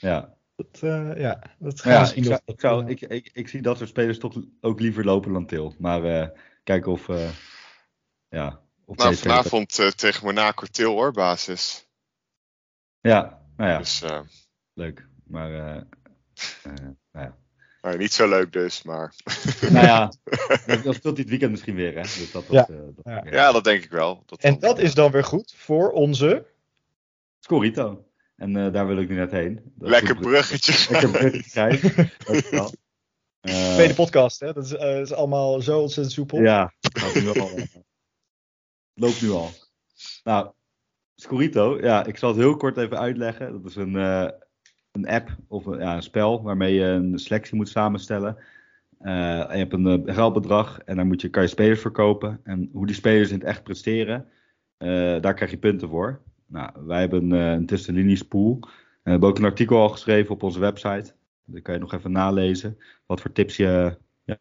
Ja, 0.00 0.34
Dat, 0.56 0.82
eh, 0.82 1.20
ja, 1.20 1.42
dat 1.58 1.80
gaan 1.80 1.92
ja 1.92 2.08
we 2.08 2.14
ik, 2.14 2.24
zou, 2.24 2.40
ik, 2.44 2.60
zou, 2.60 2.84
eh, 2.84 2.90
ik, 2.90 3.00
ik, 3.00 3.30
ik 3.32 3.48
zie 3.48 3.62
dat 3.62 3.76
soort 3.76 3.88
spelers 3.88 4.18
toch 4.18 4.34
ook 4.60 4.80
liever 4.80 5.04
lopen 5.04 5.32
dan 5.32 5.46
Til. 5.46 5.74
Maar 5.78 6.04
eh, 6.04 6.28
kijken 6.64 6.92
of, 6.92 7.08
eh, 7.08 7.28
ja, 8.28 8.60
of 8.84 8.96
nou, 8.96 9.14
vanavond 9.14 9.78
eh, 9.78 9.86
tegen 9.88 10.24
Monaco 10.24 10.66
Til 10.70 10.90
hoor, 10.90 11.12
basis. 11.12 11.88
Ja, 13.00 13.42
nou 13.56 13.70
ja, 13.70 13.78
Dus 13.78 14.02
eh, 14.02 14.20
leuk. 14.72 15.06
Maar, 15.24 15.52
eh, 15.52 15.76
eh, 16.62 16.72
nou 17.12 17.26
ja. 17.26 17.36
Nou, 17.88 18.00
niet 18.00 18.12
zo 18.12 18.28
leuk 18.28 18.52
dus, 18.52 18.82
maar 18.82 19.12
nou 19.70 19.86
ja, 19.86 20.12
dat, 20.66 20.82
dat 20.82 20.94
speelt 20.94 21.02
hij 21.02 21.12
het 21.14 21.28
weekend 21.28 21.50
misschien 21.50 21.74
weer, 21.74 21.94
hè? 21.94 22.00
Dus 22.02 22.30
dat 22.32 22.44
Ja. 22.50 22.68
eh, 22.68 22.76
dat- 22.76 23.04
Ja. 23.04 23.24
ja, 23.30 23.52
dat 23.52 23.64
denk 23.64 23.84
ik 23.84 23.90
wel. 23.90 24.22
Dat 24.26 24.40
En 24.40 24.58
dat 24.58 24.78
is 24.78 24.94
dan 24.94 25.10
weer 25.10 25.24
goed 25.24 25.54
voor 25.56 25.90
onze. 25.90 26.46
Scorito. 27.40 28.04
En 28.36 28.56
eh, 28.56 28.72
daar 28.72 28.86
wil 28.86 28.96
ik 28.98 29.08
nu 29.08 29.14
net 29.14 29.30
heen. 29.30 29.60
Dat 29.74 29.88
Lekker 29.90 30.16
bruggetje. 30.16 30.86
Lekker 30.92 31.10
bruggetje, 31.10 31.50
Gijs. 31.50 31.80
Eh, 33.40 33.74
Tweede 33.74 33.94
podcast, 33.94 34.40
hè? 34.40 34.52
Dat 34.52 34.64
is, 34.64 34.72
eh, 34.74 35.00
is 35.00 35.12
allemaal 35.12 35.60
zo 35.60 35.80
ontzettend 35.80 36.14
soepel. 36.14 36.40
Ja, 36.40 36.72
gaat 36.80 37.14
nu 37.14 37.28
al. 37.28 37.50
eh, 37.56 37.64
loopt 38.94 39.22
nu 39.22 39.30
al. 39.30 39.50
Nou, 40.24 40.50
Scorito, 41.14 41.78
ja, 41.80 42.04
ik 42.06 42.16
zal 42.18 42.28
het 42.28 42.38
heel 42.38 42.56
kort 42.56 42.76
even 42.76 42.98
uitleggen. 42.98 43.52
Dat 43.52 43.70
is 43.70 43.76
een, 43.76 43.96
eh, 43.96 44.28
een 44.98 45.08
app 45.08 45.36
of 45.48 45.66
een, 45.66 45.78
ja, 45.78 45.96
een 45.96 46.02
spel 46.02 46.42
waarmee 46.42 46.74
je 46.74 46.84
een 46.84 47.18
selectie 47.18 47.56
moet 47.56 47.68
samenstellen. 47.68 48.36
Eh, 48.98 49.12
je 49.50 49.56
hebt 49.56 49.72
een 49.72 50.06
eh, 50.06 50.14
geldbedrag 50.14 50.80
en 50.84 50.96
daar 50.96 51.06
moet 51.06 51.20
je, 51.20 51.28
kan 51.28 51.42
je 51.42 51.48
spelers 51.48 51.80
verkopen. 51.80 52.40
En 52.42 52.68
hoe 52.72 52.86
die 52.86 52.94
spelers 52.94 53.28
in 53.28 53.38
het 53.38 53.44
echt 53.44 53.62
presteren, 53.62 54.26
eh, 54.76 55.20
daar 55.20 55.34
krijg 55.34 55.50
je 55.50 55.58
punten 55.58 55.88
voor. 55.88 56.20
Nou, 56.46 56.70
wij 56.86 57.00
hebben 57.00 57.30
een 57.30 57.66
tussenliniespool. 57.66 58.58
En 58.60 58.68
we 59.02 59.10
hebben 59.10 59.28
ook 59.28 59.38
een 59.38 59.44
artikel 59.44 59.78
al 59.78 59.88
geschreven 59.88 60.34
op 60.34 60.42
onze 60.42 60.60
website. 60.60 61.12
Daar 61.44 61.62
kan 61.62 61.74
je 61.74 61.80
nog 61.80 61.92
even 61.92 62.12
nalezen 62.12 62.78
wat 63.06 63.20
voor 63.20 63.32
tips 63.32 63.56
je, 63.56 63.96
ja, 64.24 64.38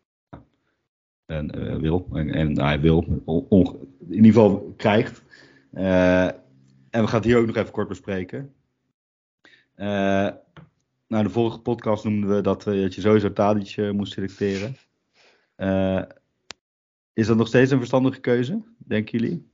En 1.25 1.79
wil. 1.81 2.07
En, 2.13 2.29
en 2.33 2.61
hij 2.61 2.79
wil. 2.79 3.23
in 4.09 4.15
ieder 4.15 4.25
geval 4.25 4.73
krijgt. 4.77 5.23
En 5.71 7.01
we 7.01 7.07
gaan 7.07 7.15
het 7.15 7.23
hier 7.23 7.37
ook 7.37 7.45
nog 7.45 7.55
even 7.55 7.71
kort 7.71 7.87
bespreken. 7.87 8.53
Eh 9.77 10.29
nou, 11.07 11.23
de 11.23 11.29
vorige 11.29 11.59
podcast 11.59 12.03
noemden 12.03 12.35
we 12.35 12.41
dat, 12.41 12.63
we, 12.63 12.81
dat 12.81 12.95
je 12.95 13.01
sowieso 13.01 13.33
Tadic 13.33 13.77
eh, 13.77 13.89
moest 13.91 14.13
selecteren. 14.13 14.77
Eh, 15.55 16.03
is 17.13 17.27
dat 17.27 17.37
nog 17.37 17.47
steeds 17.47 17.71
een 17.71 17.77
verstandige 17.77 18.19
keuze, 18.19 18.61
denken 18.77 19.19
jullie? 19.19 19.51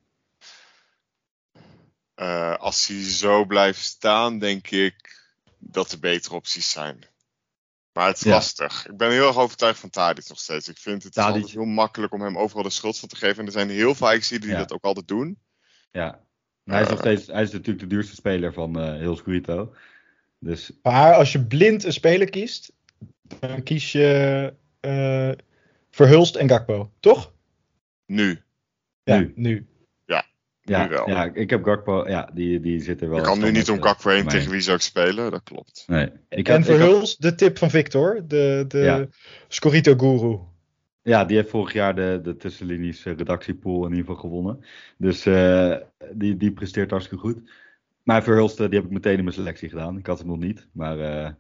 Eh, 2.16 2.56
als 2.56 2.88
hij 2.88 3.04
zo 3.04 3.46
blijft 3.46 3.80
staan, 3.82 4.40
denk 4.40 4.70
ik 4.70 5.22
dat 5.58 5.92
er 5.92 6.00
betere 6.00 6.36
opties 6.36 6.70
zijn. 6.72 7.00
Maar 7.94 8.08
het 8.08 8.16
is 8.18 8.24
Ja. 8.24 8.32
lastig. 8.32 8.88
Ik 8.88 8.98
ben 8.98 9.12
heel 9.12 9.28
erg 9.28 9.38
overtuigd 9.38 9.80
van 9.80 9.90
Tadic 9.90 10.30
nog 10.30 10.40
steeds. 10.40 10.68
Ik 10.70 10.78
vind 10.78 11.04
het 11.04 11.14
Tadic. 11.14 11.48
heel 11.48 11.66
makkelijk 11.66 12.14
om 12.14 12.22
hem 12.22 12.38
overal 12.38 12.64
de 12.64 12.70
schuld 12.70 13.00
van 13.00 13.10
te 13.10 13.16
geven. 13.16 13.40
En 13.40 13.46
er 13.46 13.52
zijn 13.52 13.70
heel 13.70 13.96
veel 13.96 14.08
Ajaxiden 14.08 14.42
die 14.42 14.52
Ja. 14.52 14.58
dat 14.58 14.72
ook 14.74 14.84
altijd 14.84 15.08
doen. 15.08 15.40
Ja. 15.92 16.22
Hij 16.64 16.82
is, 16.82 16.88
nog 16.90 16.98
Eh. 16.98 17.04
steeds, 17.14 17.28
hij 17.28 17.42
is 17.42 17.52
natuurlijk 17.52 17.80
de 17.80 17.96
duurste 17.96 18.16
speler 18.16 18.54
van 18.54 18.80
eh 18.80 18.94
heel 18.94 19.16
Squirito. 19.16 19.74
Dus 20.44 20.72
Maar 20.84 21.14
als 21.14 21.32
je 21.32 21.46
blind 21.46 21.84
een 21.84 21.94
speler 21.94 22.30
kiest, 22.30 22.74
dan 23.40 23.64
kies 23.64 23.92
je 23.92 24.54
eh, 24.80 25.32
Verhulst 25.90 26.36
en 26.36 26.50
Gakpo, 26.50 26.92
toch? 27.00 27.34
Nu. 28.06 28.42
Ja, 29.04 29.18
Nu. 29.20 29.32
nu. 29.36 29.66
ja, 30.06 30.84
Nu 30.84 30.90
wel. 30.90 31.10
ja, 31.10 31.24
ik 31.34 31.50
heb 31.50 31.64
Gakpo, 31.64 32.08
ja, 32.10 32.30
die, 32.34 32.60
die 32.60 32.82
zit 32.82 33.02
er 33.02 33.10
wel. 33.10 33.18
Je 33.18 33.24
kan 33.24 33.40
nu 33.40 33.52
niet 33.52 33.70
om 33.70 33.78
eh, 33.78 33.84
Gakpo 33.84 34.10
heen 34.10 34.28
tegen 34.28 34.52
wie 34.52 34.62
zou 34.62 34.76
ik 34.76 34.82
spelen. 34.82 35.32
Dat 35.32 35.44
klopt. 35.44 35.84
Nee. 35.88 36.04
Ik 36.06 36.10
en 36.10 36.22
had, 36.30 36.38
ik 36.40 36.48
had- 36.48 36.66
Verhulst, 36.66 37.22
de 37.22 37.36
tip 37.36 37.58
van 37.58 37.70
Victor, 37.70 38.24
de, 38.28 38.66
de 38.68 38.78
Ja. 38.80 39.08
Scorito 39.48 39.94
Guru. 39.98 40.38
ja, 41.02 41.26
die 41.26 41.38
heeft 41.38 41.50
vorig 41.50 41.74
jaar 41.74 41.96
de, 41.96 42.20
de 42.24 42.38
tussenlinies 42.38 43.06
eh, 43.06 43.16
redactiepool 43.18 43.84
in 43.86 43.90
ieder 43.90 44.06
geval 44.06 44.22
gewonnen. 44.22 44.64
Dus 44.98 45.26
eh, 45.26 45.76
die, 46.14 46.38
die 46.38 46.52
presteert 46.52 46.92
hartstikke 46.92 47.24
goed. 47.24 47.40
Maar 48.04 48.24
Verhulst, 48.24 48.60
eh, 48.60 48.70
die 48.70 48.80
heb 48.80 48.88
ik 48.88 48.94
meteen 48.94 49.18
in 49.18 49.24
mijn 49.24 49.36
selectie 49.36 49.70
gedaan. 49.70 49.98
Ik 49.98 50.06
had 50.08 50.20
hem 50.20 50.28
nog 50.28 50.38
niet. 50.38 50.68
Maar 50.72 51.00
eh, 51.00 51.32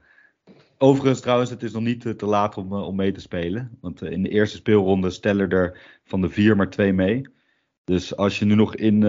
overigens 0.77 1.19
trouwens, 1.19 1.49
het 1.49 1.63
is 1.63 1.71
nog 1.71 1.81
niet 1.81 2.05
eh, 2.05 2.13
te 2.13 2.25
laat 2.25 2.57
om, 2.57 2.73
eh, 2.73 2.87
om 2.87 2.95
mee 2.95 3.11
te 3.11 3.21
spelen. 3.21 3.77
Want 3.81 4.01
in 4.01 4.23
de 4.23 4.29
eerste 4.29 4.57
speelronde 4.57 5.09
stellen 5.09 5.49
er 5.49 5.99
van 6.03 6.21
de 6.21 6.29
vier 6.29 6.55
maar 6.55 6.69
twee 6.69 6.93
mee. 6.93 7.27
Dus 7.83 8.15
als 8.15 8.39
je 8.39 8.45
nu 8.45 8.55
nog 8.55 8.75
in, 8.75 9.03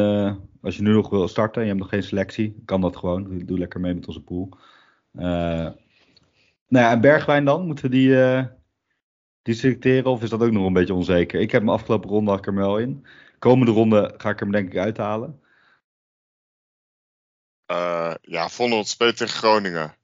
als 0.63 0.77
je 0.77 0.83
nu 0.83 0.93
nog 0.93 1.11
wil 1.11 1.29
starten 1.29 1.63
en 1.63 1.69
je 1.69 1.75
hebt 1.75 1.83
nog 1.83 1.93
geen 1.93 2.03
selectie, 2.03 2.63
kan 2.65 2.81
dat 2.81 2.97
gewoon. 2.97 3.39
Doe, 3.45 3.59
lekker 3.59 3.81
mee 3.81 3.95
met 3.95 4.07
onze 4.07 4.23
pool. 4.23 4.49
Eh, 5.13 5.23
nou 6.69 6.85
ja, 6.85 6.91
en 6.91 7.01
Bergwijn 7.01 7.45
dan? 7.45 7.67
Moeten 7.67 7.85
we 7.85 7.91
die, 7.91 8.49
die 9.43 9.55
selecteren 9.55 10.11
of 10.11 10.23
is 10.23 10.31
dat 10.31 10.43
ook 10.43 10.51
nog 10.51 10.67
een 10.67 10.73
beetje 10.73 10.95
onzeker? 10.95 11.41
Ik 11.41 11.51
heb 11.51 11.63
mijn 11.63 11.77
afgelopen 11.77 12.11
ronde 12.11 12.31
had 12.31 12.39
ik 12.39 12.47
er 12.47 12.55
wel 12.55 12.79
in. 12.79 13.07
Komende 13.39 13.73
ronde 13.73 14.15
ga 14.17 14.31
ik 14.31 14.41
hem 14.41 14.53
denk 14.53 14.73
ik 14.73 14.79
uithalen. 14.79 15.41
Eh, 17.67 18.15
ja, 18.21 18.49
Vondelland 18.49 18.89
speelt 18.89 19.17
tegen 19.17 19.35
Groningen. 19.35 19.97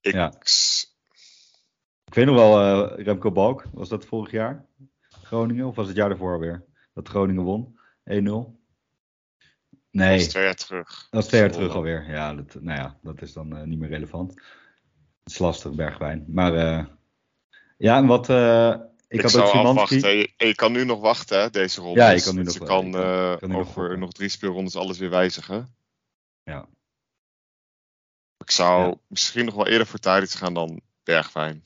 Ik, 0.00 0.12
Ja. 0.12 0.32
Ik 2.04 2.14
weet 2.14 2.26
nog 2.26 2.34
wel, 2.36 2.60
eh, 2.60 3.04
Remco 3.04 3.32
Balk, 3.32 3.64
was 3.72 3.88
dat 3.88 4.04
vorig 4.04 4.30
jaar? 4.30 4.66
Groningen, 5.08 5.66
of 5.66 5.76
was 5.76 5.86
het 5.86 5.96
jaar 5.96 6.08
daarvoor 6.08 6.32
alweer? 6.32 6.64
Dat 6.92 7.08
Groningen 7.08 7.42
won, 7.42 7.78
1-0. 8.04 8.60
Nee, 9.90 10.08
Dat 10.08 10.16
is 10.16 10.22
dat 10.22 10.30
twee 10.30 10.44
jaar 10.44 10.54
terug. 10.54 11.08
is 11.10 11.26
twee 11.26 11.40
jaar 11.40 11.50
terug 11.50 11.74
alweer. 11.74 12.10
Ja, 12.10 12.34
dat, 12.34 12.54
nou 12.60 12.78
ja, 12.78 12.98
dat 13.02 13.22
is 13.22 13.32
dan 13.32 13.56
eh, 13.56 13.62
niet 13.62 13.78
meer 13.78 13.88
relevant. 13.88 14.30
Het 14.32 15.32
is 15.32 15.38
lastig, 15.38 15.72
Bergwijn. 15.74 16.24
Maar 16.28 16.52
ja, 17.76 17.96
en 17.96 18.06
wat... 18.06 18.28
ik, 19.08 19.16
Ik, 19.16 19.20
had 19.20 19.30
zou 19.30 19.44
afwachten. 19.66 20.16
Je, 20.16 20.32
je 20.36 20.54
kan 20.54 20.72
nu 20.72 20.84
nog 20.84 21.00
wachten, 21.00 21.40
hè, 21.40 21.50
deze 21.50 21.80
ronde. 21.80 22.00
Ja, 22.00 22.10
je 22.10 22.22
kan 22.22 22.34
nu 22.34 22.42
Dus 22.42 22.58
nog- 22.58 22.68
kan, 22.68 22.86
je 22.86 22.92
kan- 22.92 23.02
eh, 23.02 23.36
kan 23.36 23.48
nu 23.50 23.56
nog 23.56 23.66
over 23.68 23.98
nog 23.98 24.12
drie 24.12 24.28
speelrondes 24.28 24.76
alles 24.76 24.98
weer 24.98 25.10
wijzigen. 25.10 25.76
Ja. 26.42 26.68
Ik 28.38 28.50
zou 28.50 28.86
Ja. 28.88 28.94
misschien 29.06 29.44
nog 29.44 29.54
wel 29.54 29.66
eerder 29.66 29.86
voor 29.86 29.98
Tadic 29.98 30.30
gaan 30.30 30.54
dan 30.54 30.80
Bergwijn. 31.02 31.62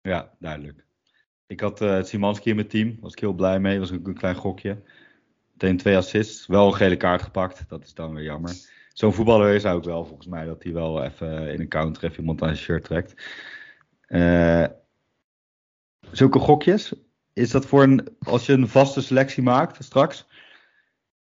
Ja, 0.00 0.34
duidelijk. 0.38 0.84
Ik 1.46 1.60
had 1.60 1.80
eh 1.80 2.02
Simanski 2.02 2.50
in 2.50 2.56
mijn 2.56 2.68
team. 2.68 2.96
Was 3.00 3.12
ik 3.12 3.18
heel 3.18 3.32
blij 3.32 3.60
mee. 3.60 3.78
Was 3.78 3.92
ook 3.92 4.06
een 4.06 4.14
klein 4.18 4.34
gokje. 4.34 4.82
Meteen 5.52 5.76
twee 5.76 5.96
assists. 5.96 6.46
Wel 6.46 6.66
een 6.66 6.74
gele 6.74 6.96
kaart 6.96 7.22
gepakt. 7.22 7.68
Dat 7.68 7.84
is 7.84 7.94
dan 7.94 8.14
weer 8.14 8.24
jammer. 8.24 8.54
Zo'n 8.92 9.12
voetballer 9.12 9.54
is 9.54 9.64
ook 9.64 9.84
wel 9.84 10.04
volgens 10.04 10.26
mij 10.28 10.44
dat 10.44 10.62
hij 10.62 10.72
wel 10.72 11.02
even 11.04 11.52
in 11.52 11.60
een 11.60 11.68
counter 11.68 12.04
even 12.04 12.18
iemand 12.18 12.42
aan 12.42 12.48
zijn 12.48 12.58
shirt 12.58 12.84
trekt. 12.84 13.22
Eh, 14.06 14.66
zulke 16.12 16.38
gokjes. 16.38 16.92
Is 17.32 17.50
dat 17.50 17.66
voor 17.66 17.82
een. 17.82 18.16
Als 18.20 18.46
je 18.46 18.52
een 18.52 18.68
vaste 18.68 19.00
selectie 19.00 19.42
maakt 19.42 19.84
straks. 19.84 20.26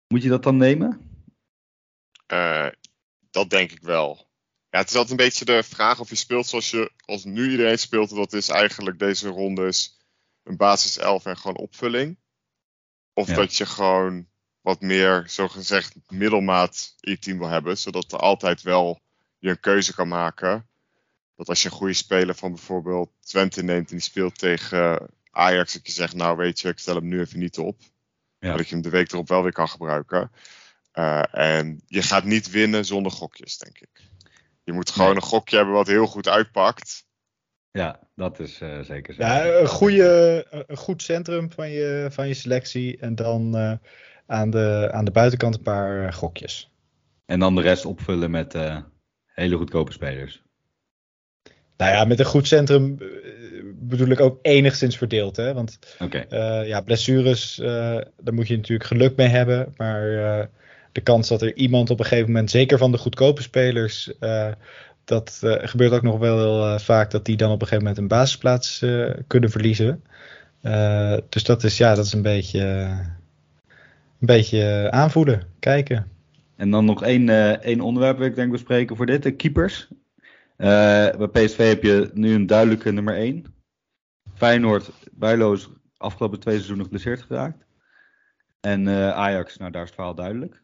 Moet 0.08 0.22
je 0.22 0.28
dat 0.28 0.42
dan 0.42 0.56
nemen? 0.56 1.10
Eh, 2.26 2.68
dat 3.30 3.50
denk 3.50 3.70
ik 3.70 3.82
wel. 3.82 4.30
Ja, 4.70 4.78
het 4.78 4.88
is 4.88 4.94
altijd 4.94 5.10
een 5.10 5.24
beetje 5.26 5.44
de 5.44 5.62
vraag 5.62 6.00
of 6.00 6.08
je 6.08 6.14
speelt 6.14 6.46
zoals 6.46 6.70
je 6.70 6.92
als 7.04 7.24
nu 7.24 7.50
iedereen 7.50 7.78
speelt. 7.78 8.14
Dat 8.14 8.32
is 8.32 8.48
eigenlijk 8.48 8.98
deze 8.98 9.28
ronde 9.28 9.66
is 9.66 9.98
een 10.42 10.56
basis 10.56 10.98
11 10.98 11.26
en 11.26 11.36
gewoon 11.36 11.56
opvulling. 11.56 12.18
Of 13.14 13.28
Ja. 13.28 13.34
dat 13.34 13.56
je 13.56 13.66
gewoon 13.66 14.28
wat 14.60 14.80
meer 14.80 15.24
zogezegd 15.26 15.94
middelmaat 16.08 16.94
in 17.00 17.10
je 17.10 17.18
team 17.18 17.38
wil 17.38 17.48
hebben. 17.48 17.78
Zodat 17.78 18.12
er 18.12 18.18
altijd 18.18 18.62
wel 18.62 19.00
je 19.38 19.50
een 19.50 19.60
keuze 19.60 19.94
kan 19.94 20.08
maken. 20.08 20.68
Dat 21.42 21.50
als 21.50 21.62
je 21.62 21.68
een 21.68 21.74
goede 21.76 21.92
speler 21.92 22.34
van 22.34 22.52
bijvoorbeeld 22.52 23.10
Twente 23.20 23.62
neemt 23.62 23.90
en 23.90 23.96
die 23.96 24.04
speelt 24.04 24.38
tegen 24.38 25.00
eh, 25.00 25.06
Ajax. 25.30 25.72
Dat 25.72 25.86
je 25.86 25.92
zegt, 25.92 26.14
nou 26.14 26.36
weet 26.36 26.60
je, 26.60 26.68
ik 26.68 26.78
stel 26.78 26.94
hem 26.94 27.08
nu 27.08 27.20
even 27.20 27.38
niet 27.38 27.58
op. 27.58 27.80
Ja. 28.38 28.48
Maar 28.48 28.56
dat 28.56 28.68
je 28.68 28.74
hem 28.74 28.82
de 28.82 28.90
week 28.90 29.12
erop 29.12 29.28
wel 29.28 29.42
weer 29.42 29.52
kan 29.52 29.68
gebruiken. 29.68 30.30
Eh, 30.92 31.22
en 31.30 31.82
je 31.86 32.02
gaat 32.02 32.24
niet 32.24 32.50
winnen 32.50 32.84
zonder 32.84 33.12
gokjes, 33.12 33.58
denk 33.58 33.78
ik. 33.78 33.88
Je 34.64 34.72
moet 34.72 34.90
gewoon 34.90 35.06
Nee. 35.08 35.16
een 35.16 35.22
gokje 35.22 35.56
hebben 35.56 35.74
wat 35.74 35.86
heel 35.86 36.06
goed 36.06 36.28
uitpakt. 36.28 37.06
Ja, 37.70 38.00
dat 38.14 38.40
is 38.40 38.60
eh, 38.60 38.80
zeker 38.80 39.14
zo. 39.14 39.22
Ja, 39.22 39.46
een, 39.46 39.68
goede, 39.68 40.46
een 40.66 40.76
goed 40.76 41.02
centrum 41.02 41.50
van 41.52 41.70
je, 41.70 42.06
van 42.10 42.28
je 42.28 42.34
selectie. 42.34 42.98
En 42.98 43.14
dan 43.14 43.56
eh, 43.56 43.72
aan, 44.26 44.50
de, 44.50 44.88
aan 44.92 45.04
de 45.04 45.10
buitenkant 45.10 45.54
een 45.54 45.62
paar 45.62 46.12
gokjes. 46.12 46.70
En 47.26 47.38
dan 47.38 47.54
de 47.54 47.60
rest 47.60 47.84
opvullen 47.84 48.30
met 48.30 48.54
eh, 48.54 48.78
hele 49.26 49.56
goedkope 49.56 49.92
spelers. 49.92 50.41
Nou 51.82 51.94
ja, 51.94 52.04
met 52.04 52.18
een 52.18 52.24
goed 52.24 52.46
centrum 52.46 52.96
eh, 53.00 53.06
bedoel 53.92 54.08
ik 54.08 54.20
ook 54.20 54.38
enigszins 54.42 54.96
verdeeld. 54.96 55.36
Hè? 55.36 55.54
Want 55.54 55.78
eh, 55.98 56.66
ja, 56.66 56.80
blessures, 56.80 57.58
eh, 57.58 57.98
daar 58.20 58.34
moet 58.34 58.48
je 58.48 58.56
natuurlijk 58.56 58.88
geluk 58.88 59.16
mee 59.16 59.28
hebben. 59.28 59.74
Maar 59.76 60.00
de 60.92 61.00
kans 61.00 61.28
dat 61.28 61.42
er 61.42 61.56
iemand 61.56 61.90
op 61.90 61.98
een 61.98 62.04
gegeven 62.04 62.30
moment, 62.32 62.50
zeker 62.50 62.78
van 62.78 62.92
de 62.92 62.98
goedkope 62.98 63.42
spelers, 63.42 64.12
dat 65.04 65.38
gebeurt 65.42 65.92
ook 65.92 66.02
nog 66.02 66.18
wel 66.18 66.66
eh, 66.66 66.78
vaak 66.78 67.10
dat 67.10 67.24
die 67.24 67.36
dan 67.36 67.50
op 67.50 67.60
een 67.60 67.66
gegeven 67.66 67.84
moment 67.84 67.98
een 67.98 68.18
basisplaats 68.18 68.84
kunnen 69.26 69.50
verliezen. 69.50 70.04
Dus 71.28 71.44
dat 71.44 71.64
is, 71.64 71.76
ja, 71.76 71.94
dat 71.94 72.04
is 72.04 72.12
een 72.12 72.22
beetje, 72.22 72.60
een 74.20 74.26
beetje 74.26 74.88
aanvoelen, 74.90 75.42
kijken. 75.58 76.06
En 76.56 76.70
dan 76.70 76.84
nog 76.84 77.02
één, 77.02 77.28
één 77.62 77.80
onderwerp 77.80 78.18
wil 78.18 78.26
ik 78.26 78.34
denk 78.34 78.50
bespreken 78.50 78.96
voor 78.96 79.06
dit. 79.06 79.22
De 79.22 79.30
keepers. 79.30 79.88
Eh, 80.62 81.16
bij 81.16 81.28
PSV 81.28 81.68
heb 81.68 81.82
je 81.82 82.10
nu 82.14 82.34
een 82.34 82.46
duidelijke 82.46 82.92
nummer 82.92 83.16
1. 83.16 83.44
Feyenoord, 84.34 84.90
Bijlo 85.12 85.52
is 85.52 85.68
afgelopen 85.96 86.40
twee 86.40 86.54
seizoenen 86.54 86.84
geblesseerd 86.84 87.22
geraakt. 87.22 87.64
En 88.60 88.88
eh, 88.88 89.10
Ajax, 89.10 89.56
nou 89.56 89.70
daar 89.70 89.82
is 89.82 89.88
het 89.88 89.96
verhaal 89.96 90.14
duidelijk. 90.14 90.62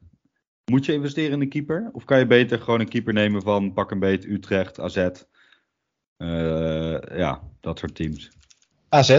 Moet 0.70 0.84
je 0.86 0.92
investeren 0.92 1.32
in 1.32 1.40
een 1.40 1.49
keeper? 1.49 1.90
Of 1.92 2.05
kan 2.05 2.18
je 2.18 2.26
beter 2.26 2.61
gewoon 2.61 2.80
een 2.80 2.88
keeper 2.88 3.12
nemen 3.12 3.42
van 3.42 3.72
pak 3.72 3.90
een 3.90 3.99
beet 3.99 4.24
Utrecht, 4.24 4.80
AZ? 4.80 4.96
Eh, 4.96 5.11
ja, 7.16 7.42
dat 7.61 7.78
soort 7.78 7.94
teams. 7.94 8.30
AZ. 8.88 9.11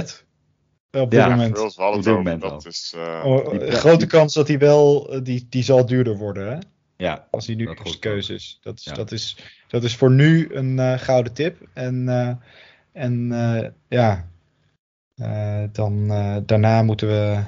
Op 0.91 1.11
dit 1.11 1.19
Ja, 1.19 1.30
moment. 1.30 1.59
Op 1.77 2.03
dit 2.03 2.13
moment 2.13 2.41
Dat 2.41 2.65
is, 2.65 2.93
eh, 2.97 3.21
Oh, 3.25 3.49
Die- 3.49 3.71
grote 3.71 3.97
die- 3.97 4.07
kans 4.07 4.34
dat 4.34 4.47
hij 4.47 4.57
wel, 4.57 5.19
die, 5.23 5.47
die 5.49 5.63
zal 5.63 5.86
duurder 5.86 6.17
worden. 6.17 6.51
Hè? 6.51 6.57
Ja, 7.02 7.28
Als 7.32 7.47
hij 7.47 7.56
nu 7.56 7.66
Dat 7.66 7.78
de 7.78 7.84
goed 7.84 8.00
keuze 8.00 8.34
is. 8.34 8.58
Dat 8.62 8.78
is, 8.78 8.84
Ja. 8.84 8.93
dat, 8.93 9.12
is, 9.12 9.38
dat 9.68 9.84
is 9.84 9.95
voor 9.95 10.12
nu 10.12 10.54
een 10.56 10.80
eh, 10.80 11.00
gouden 11.00 11.34
tip. 11.34 11.68
En, 11.74 12.10
eh, 12.10 12.36
en 12.91 13.32
eh, 13.32 13.70
ja, 13.88 14.30
eh, 15.16 15.64
dan 15.72 16.12
eh, 16.12 16.38
daarna 16.45 16.84
moeten 16.84 17.08
we, 17.08 17.43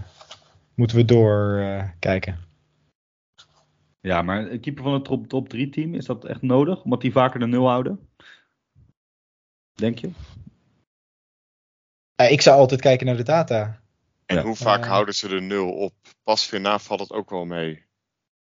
moeten 0.75 0.97
we 0.97 1.05
doorkijken. 1.05 1.99
kijken. 1.99 2.39
ja, 4.01 4.21
maar 4.21 4.51
een 4.51 4.59
keeper 4.59 4.83
van 4.83 4.93
het 4.93 5.03
top, 5.05 5.27
top 5.27 5.49
3 5.49 5.69
team, 5.69 5.93
is 5.95 6.05
dat 6.05 6.25
echt 6.25 6.41
nodig? 6.41 6.83
Omdat 6.83 7.01
die 7.01 7.11
vaker 7.11 7.39
de 7.39 7.47
nul 7.47 7.67
houden? 7.67 8.09
Denk 9.73 9.97
je? 9.99 10.11
Eh, 12.15 12.31
ik 12.31 12.41
zou 12.41 12.57
altijd 12.59 12.81
kijken 12.81 13.05
naar 13.05 13.17
de 13.17 13.23
data. 13.23 13.81
en 14.25 14.35
ja. 14.35 14.43
hoe 14.43 14.55
vaak 14.55 14.85
houden 14.85 15.13
ze 15.15 15.27
de 15.27 15.41
nul 15.41 15.71
op? 15.71 15.93
Pas 16.23 16.49
weer 16.49 16.61
na 16.61 16.79
valt 16.79 16.99
het 16.99 17.11
ook 17.11 17.29
wel 17.29 17.45
mee. 17.45 17.85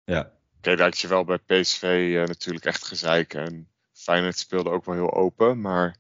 Ja. 0.04 0.38
Oké, 0.60 0.76
daar 0.76 0.86
had 0.88 1.00
je 1.00 1.08
wel 1.08 1.24
bij 1.24 1.38
PSV 1.38 1.84
eh, 1.84 2.28
natuurlijk 2.28 2.66
echt 2.66 2.86
gezeik. 2.86 3.34
En 3.34 3.68
Feyenoord 3.92 4.38
speelde 4.38 4.70
ook 4.70 4.86
wel 4.86 4.96
heel 4.96 5.14
open. 5.14 5.62
Maar 5.62 5.96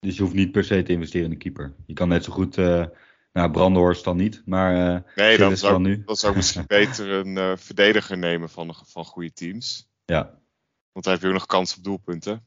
dus 0.00 0.16
je 0.16 0.22
hoeft 0.22 0.34
niet 0.34 0.52
per 0.52 0.64
se 0.64 0.82
te 0.82 0.92
investeren 0.92 1.24
in 1.24 1.32
de 1.32 1.38
keeper. 1.38 1.74
Je 1.86 1.94
kan 1.94 2.08
net 2.08 2.24
zo 2.24 2.32
goed, 2.32 2.56
uh, 2.56 2.84
nou 3.32 3.50
Brandenhorst 3.50 4.04
dan 4.04 4.16
niet, 4.16 4.42
maar 4.44 4.94
uh, 4.94 5.00
nee, 5.14 5.38
dan 5.38 5.56
zou, 5.56 5.80
nu. 5.80 6.02
dan 6.04 6.16
zou 6.16 6.32
ik 6.32 6.38
misschien 6.38 6.66
beter 6.78 7.08
een 7.10 7.58
verdediger 7.58 8.18
nemen 8.18 8.48
van, 8.48 8.74
van 8.86 9.04
goede 9.04 9.32
teams. 9.32 9.88
Ja. 10.04 10.40
Want 10.92 11.04
hij 11.04 11.14
heeft 11.14 11.26
ook 11.26 11.32
nog 11.32 11.46
kans 11.46 11.76
op 11.76 11.84
doelpunten. 11.84 12.46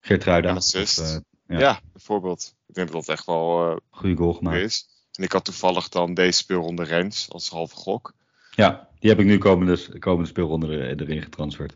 Geertruida. 0.00 0.48
En 0.48 0.56
assist. 0.56 1.00
Of, 1.00 1.20
ja. 1.46 1.58
ja. 1.58 1.80
bijvoorbeeld. 1.92 2.54
Ik 2.66 2.74
denk 2.74 2.92
dat 2.92 3.04
dat 3.04 3.14
echt 3.16 3.26
wel 3.26 3.80
goede 3.90 4.16
goal 4.16 4.32
gemaakt 4.32 4.60
is. 4.60 4.88
En 5.12 5.24
ik 5.24 5.32
had 5.32 5.44
toevallig 5.44 5.88
dan 5.88 6.14
deze 6.14 6.38
speelronde 6.38 6.84
Rens 6.84 7.30
als 7.30 7.48
halve 7.48 7.74
gok. 7.74 8.14
Ja, 8.56 8.88
die 8.98 9.10
heb 9.10 9.18
ik 9.18 9.26
nu 9.26 9.38
komende, 9.38 9.98
komende 9.98 10.28
speelronde 10.28 10.96
erin 10.96 11.22
getransferd. 11.22 11.74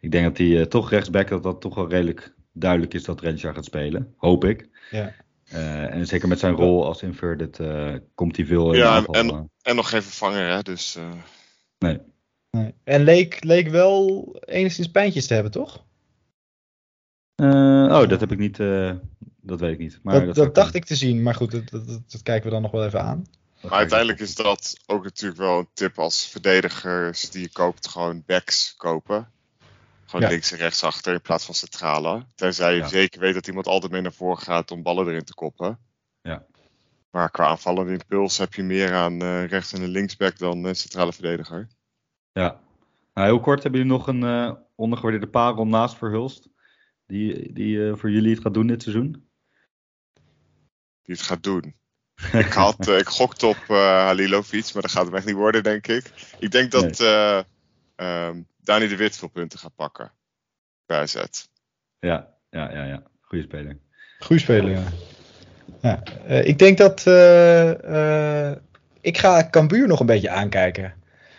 Ik 0.00 0.10
denk 0.10 0.24
dat 0.24 0.36
die 0.36 0.68
toch 0.68 0.90
rechtsback, 0.90 1.28
dat 1.28 1.42
dat 1.42 1.60
toch 1.60 1.74
wel 1.74 1.88
redelijk 1.88 2.34
duidelijk 2.52 2.94
is 2.94 3.04
dat 3.04 3.20
Rensja 3.20 3.52
gaat 3.52 3.64
spelen. 3.64 4.14
Hoop 4.16 4.44
ik. 4.44 4.68
Ja. 4.90 5.12
Uh, 5.52 5.94
en 5.94 6.06
zeker 6.06 6.28
met 6.28 6.38
zijn 6.38 6.54
rol 6.54 6.86
als 6.86 7.02
inverted 7.02 7.58
uh, 7.58 7.94
komt 8.14 8.36
hij 8.36 8.46
veel 8.46 8.72
in 8.72 8.78
Ja, 8.78 8.96
en, 8.96 9.04
en, 9.06 9.50
en, 9.62 9.76
nog 9.76 9.88
geen 9.88 10.02
vervanger, 10.02 10.48
hè? 10.48 10.62
Dus, 10.62 10.96
uh... 10.96 11.10
nee. 11.78 11.98
nee. 12.50 12.74
En 12.84 13.02
leek, 13.02 13.44
leek 13.44 13.68
wel 13.68 14.28
enigszins 14.44 14.90
pijntjes 14.90 15.26
te 15.26 15.34
hebben, 15.34 15.52
toch? 15.52 15.84
oh, 17.36 18.08
dat 18.08 18.20
heb 18.20 18.32
ik 18.32 18.38
niet. 18.38 18.56
dat 19.40 19.60
weet 19.60 19.72
ik 19.72 19.78
niet. 19.78 20.00
Maar 20.02 20.14
dat, 20.14 20.24
dat, 20.24 20.34
dat 20.34 20.54
dacht 20.54 20.74
ik 20.74 20.84
te 20.84 20.94
zien, 20.94 21.22
maar 21.22 21.34
goed, 21.34 21.50
dat, 21.50 21.70
dat, 21.70 21.86
dat, 21.86 22.22
kijken 22.22 22.44
we 22.44 22.50
dan 22.50 22.62
nog 22.62 22.70
wel 22.70 22.84
even 22.84 23.02
aan. 23.02 23.24
Maar 23.62 23.72
uiteindelijk 23.72 24.20
is 24.20 24.34
dat 24.34 24.80
ook 24.86 25.04
natuurlijk 25.04 25.40
wel 25.40 25.58
een 25.58 25.68
tip 25.72 25.98
als 25.98 26.26
verdedigers 26.26 27.30
die 27.30 27.42
je 27.42 27.52
koopt, 27.52 27.88
gewoon 27.88 28.22
backs 28.26 28.76
kopen. 28.76 29.32
Gewoon 30.06 30.28
links 30.30 30.52
en 30.52 30.58
rechts 30.58 30.84
achter 30.84 31.12
in 31.12 31.20
plaats 31.20 31.44
van 31.44 31.54
centrale. 31.54 32.26
Tenzij 32.34 32.76
je 32.76 32.88
zeker 32.88 33.20
weet 33.20 33.34
dat 33.34 33.46
iemand 33.46 33.66
altijd 33.66 33.92
mee 33.92 34.00
naar 34.00 34.12
voren 34.12 34.42
gaat 34.42 34.70
om 34.70 34.82
ballen 34.82 35.08
erin 35.08 35.24
te 35.24 35.34
koppen. 35.34 35.78
Ja. 36.22 36.46
Maar 37.10 37.30
qua 37.30 37.46
aanvallende 37.46 37.92
impuls 37.92 38.38
heb 38.38 38.54
je 38.54 38.62
meer 38.62 38.94
aan 38.94 39.22
uh, 39.22 39.46
rechts 39.46 39.72
en 39.72 39.80
de 39.80 39.88
linksback 39.88 40.38
dan 40.38 40.66
uh, 40.66 40.72
centrale 40.72 41.12
verdediger. 41.12 41.68
Ja. 42.32 42.60
Nou, 43.14 43.28
heel 43.28 43.40
kort 43.40 43.62
hebben 43.62 43.80
jullie 43.80 43.96
nog 43.96 44.06
een 44.06 44.22
uh, 44.22 44.52
ondergewaardeerde 44.74 45.28
parel 45.28 45.66
naast 45.66 45.96
Verhulst. 45.96 46.48
Die, 47.06 47.52
die 47.52 47.94
voor 47.94 48.10
jullie 48.10 48.34
het 48.34 48.42
gaat 48.42 48.54
doen 48.54 48.66
dit 48.66 48.82
seizoen? 48.82 49.28
Die 51.02 51.14
het 51.14 51.22
gaat 51.22 51.42
doen. 51.42 51.79
ik, 52.44 52.52
had, 52.52 52.88
ik 52.88 53.08
gokte 53.08 53.46
op 53.46 53.64
Halilovic, 53.68 54.72
maar 54.72 54.82
dat 54.82 54.90
gaat 54.90 55.06
hem 55.06 55.14
echt 55.14 55.26
niet 55.26 55.34
worden, 55.34 55.62
denk 55.62 55.86
ik. 55.86 56.04
Ik 56.38 56.50
denk 56.50 56.70
dat 56.70 56.98
nee. 56.98 57.44
um, 58.26 58.46
Dani 58.62 58.88
de 58.88 58.96
Wit 58.96 59.16
veel 59.16 59.28
punten 59.28 59.58
gaat 59.58 59.74
pakken. 59.74 60.12
Bij 60.86 61.06
Ja, 62.00 62.28
ja, 62.50 62.72
ja, 62.72 62.84
ja. 62.84 63.02
Goeie 63.20 63.44
speler. 63.44 63.78
Goeie 64.18 64.42
speler, 64.42 64.70
ja. 64.70 64.82
ja. 65.80 66.02
Uh, 66.28 66.44
ik 66.44 66.58
denk 66.58 66.78
dat. 66.78 67.04
Uh, 67.06 67.72
uh, 67.84 68.52
ik 69.00 69.18
ga 69.18 69.48
Cambuur 69.50 69.86
nog 69.86 70.00
een 70.00 70.06
beetje 70.06 70.30
aankijken. 70.30 70.94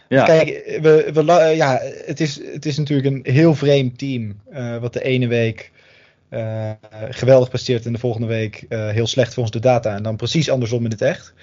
Ja. 0.08 0.24
Kijk, 0.24 0.48
we, 0.82 1.10
we, 1.14 1.24
ja, 1.56 1.80
het, 2.06 2.20
is, 2.20 2.46
het 2.46 2.66
is 2.66 2.78
natuurlijk 2.78 3.08
een 3.08 3.34
heel 3.34 3.56
vreemd 3.56 3.98
team. 3.98 4.42
wat 4.80 4.94
de 4.94 5.04
ene 5.04 5.28
week 5.28 5.72
geweldig 7.10 7.50
presteert 7.50 7.86
en 7.86 7.94
de 7.94 8.00
volgende 8.00 8.28
week 8.28 8.66
heel 8.70 9.08
slecht 9.08 9.34
volgens 9.34 9.56
de 9.56 9.62
data. 9.62 9.96
En 9.96 10.04
dan 10.04 10.16
precies 10.16 10.50
andersom 10.50 10.84
in 10.84 10.92
het 10.92 11.02
echt. 11.02 11.34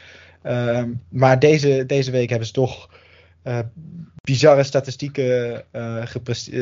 Ehm, 0.43 0.91
maar 1.09 1.39
deze, 1.39 1.86
deze 1.86 2.11
week 2.11 2.28
hebben 2.28 2.47
ze 2.47 2.53
toch 2.53 2.89
uh, 3.45 3.59
bizarre 4.20 4.62
statistieken 4.62 5.64
uh, 5.72 6.03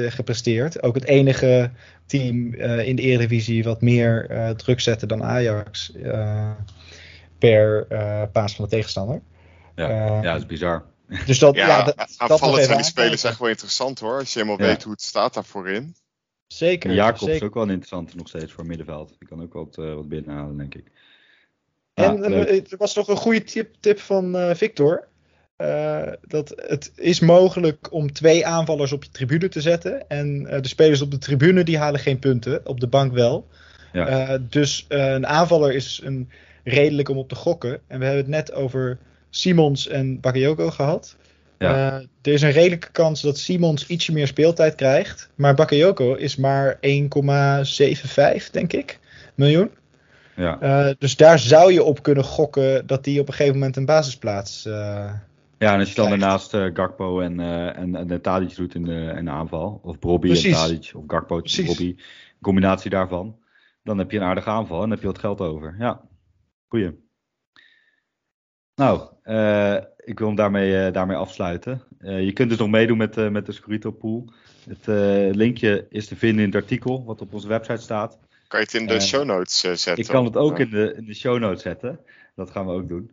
gepresteerd. 0.09 0.83
Ook 0.83 0.95
het 0.95 1.05
enige 1.05 1.71
team 2.07 2.55
uh, 2.55 2.87
in 2.87 2.97
de 2.97 3.03
Eredivisie 3.03 3.65
wat 3.65 3.81
meer 3.81 4.29
druk 4.57 4.81
zette 4.81 5.07
dan 5.07 5.23
Ajax 5.23 5.93
per 7.39 7.87
paas 8.33 8.55
van 8.55 8.65
de 8.65 8.71
tegenstander. 8.71 9.21
Ja, 9.75 9.89
ja 9.89 10.33
dat 10.33 10.41
is 10.41 10.47
bizar. 10.47 10.85
Dus 11.27 11.39
dat, 11.39 11.55
ja, 11.55 11.67
ja 11.67 11.83
dat, 11.83 12.15
aanvallend 12.17 12.65
zijn 12.65 12.77
die 12.77 12.87
spelers 12.87 13.25
echt 13.25 13.39
wel 13.39 13.49
interessant 13.49 13.99
hoor. 13.99 14.19
Als 14.19 14.33
je 14.33 14.39
helemaal 14.39 14.67
weet 14.67 14.83
hoe 14.83 14.93
het 14.93 15.03
staat 15.03 15.35
daarvoor 15.35 15.69
in. 15.69 15.95
Zeker. 16.47 16.93
Jacob 16.93 17.29
is 17.29 17.43
ook 17.43 17.55
wel 17.55 17.63
een 17.63 17.69
interessante 17.69 18.17
nog 18.17 18.29
steeds 18.29 18.53
voor 18.53 18.67
middenveld. 18.67 19.15
Die 19.19 19.29
kan 19.29 19.43
ook 19.43 19.53
wat, 19.53 19.77
wat 19.77 20.09
binnenhalen, 20.09 20.57
denk 20.57 20.75
ik. 20.75 20.85
En 21.95 22.23
er 22.25 22.77
was 22.79 22.95
nog 22.95 23.09
een 23.09 23.17
goede 23.17 23.43
tip, 23.43 23.75
tip 23.81 23.99
van 23.99 24.53
Victor. 24.57 25.09
Uh, 25.59 26.13
dat 26.27 26.53
het 26.57 26.93
is 26.97 27.21
mogelijk 27.21 27.93
om 27.93 28.13
twee 28.13 28.47
aanvallers 28.47 28.93
op 28.93 29.05
je 29.05 29.11
tribune 29.11 29.49
te 29.49 29.61
zetten. 29.61 30.09
En 30.09 30.43
de 30.43 30.69
spelers 30.69 31.01
op 31.01 31.11
de 31.11 31.19
tribune 31.19 31.65
die 31.65 31.79
halen 31.79 32.01
geen 32.01 32.19
punten, 32.19 32.67
op 32.67 32.81
de 32.81 32.87
bank 32.87 33.13
wel. 33.13 33.49
Ja. 33.93 34.39
Dus 34.39 34.85
een 34.89 35.27
aanvaller 35.27 35.75
is 35.75 36.01
een 36.05 36.31
redelijk 36.65 37.09
om 37.09 37.17
op 37.17 37.29
te 37.29 37.35
gokken. 37.35 37.81
En 37.87 37.99
we 37.99 38.05
hebben 38.05 38.23
het 38.23 38.33
net 38.33 38.53
over 38.53 38.99
Simons 39.31 39.89
en 39.89 40.21
Bakayoko 40.21 40.71
gehad. 40.71 41.17
Ja. 41.59 42.03
er 42.23 42.33
is 42.33 42.43
een 42.43 42.51
redelijke 42.51 42.91
kans 42.91 43.21
dat 43.21 43.39
Simons 43.39 43.87
ietsje 43.87 44.13
meer 44.13 44.27
speeltijd 44.27 44.75
krijgt. 44.75 45.31
Maar 45.35 45.55
Bakayoko 45.55 46.15
is 46.15 46.37
maar 46.37 46.75
1,75 46.75 48.51
denk 48.51 48.73
ik 48.73 48.99
miljoen. 49.35 49.71
Ja. 50.37 50.95
dus 50.99 51.17
daar 51.17 51.39
zou 51.39 51.73
je 51.73 51.83
op 51.83 52.03
kunnen 52.03 52.25
gokken 52.25 52.87
dat 52.87 53.05
die 53.05 53.21
op 53.21 53.29
een 53.29 53.35
gegeven 53.35 53.59
moment 53.59 53.77
een 53.77 53.85
basisplaats 53.85 54.67
ja, 55.59 55.73
en 55.73 55.79
als 55.79 55.89
je 55.89 55.95
dan 55.95 56.09
daarnaast 56.09 56.55
uh, 56.55 56.71
Gakpo 56.73 57.21
en, 57.21 57.39
uh, 57.39 57.79
en, 57.79 58.11
en 58.11 58.21
Tadic 58.21 58.57
doet 58.57 58.75
in 58.75 58.85
de, 58.85 59.13
in 59.17 59.25
de 59.25 59.31
aanval, 59.31 59.81
of 59.83 59.99
Brobby 59.99 60.31
en 60.31 60.53
Tadic, 60.53 60.93
of 60.95 61.05
Gakpo 61.07 61.41
en 61.41 61.65
Brobby, 61.65 61.97
combinatie 62.41 62.91
daarvan, 62.91 63.39
dan 63.83 63.99
heb 63.99 64.11
je 64.11 64.17
een 64.17 64.25
aardige 64.25 64.51
aanval 64.51 64.83
en 64.83 64.91
heb 64.91 65.01
je 65.01 65.07
wat 65.07 65.19
geld 65.19 65.41
over. 65.41 65.77
Ja, 65.79 66.01
goeie. 66.69 67.05
Nou, 68.77 69.01
uh, 69.25 69.77
ik 70.05 70.19
wil 70.19 70.27
hem 70.27 70.37
daarmee, 70.37 70.91
daarmee 70.91 71.17
afsluiten. 71.17 71.83
je 71.99 72.33
kunt 72.33 72.49
dus 72.49 72.59
nog 72.59 72.69
meedoen 72.69 72.97
met, 72.97 73.31
met 73.31 73.47
de 73.47 73.53
Scorito 73.53 73.91
Pool. 73.91 74.33
Het 74.69 74.87
linkje 75.37 75.87
is 75.89 76.07
te 76.07 76.17
vinden 76.17 76.45
in 76.45 76.51
het 76.51 76.63
artikel 76.63 77.05
wat 77.05 77.21
op 77.21 77.35
onze 77.35 77.49
website 77.49 77.83
staat. 77.83 78.19
Kan 78.49 78.61
je 78.61 78.67
het 78.67 78.75
in 78.75 78.87
de 78.87 79.01
show 79.01 79.25
notes 79.25 79.59
zetten? 79.59 79.97
Ik 79.97 80.07
kan 80.07 80.25
het 80.25 80.37
ook 80.37 80.59
in 80.59 80.71
de, 80.71 80.95
in 80.97 81.05
de 81.05 81.15
show 81.15 81.39
notes 81.39 81.63
zetten. 81.63 82.01
Dat 82.35 82.51
gaan 82.51 82.67
we 82.67 82.73
ook 82.73 82.89
doen. 82.89 83.11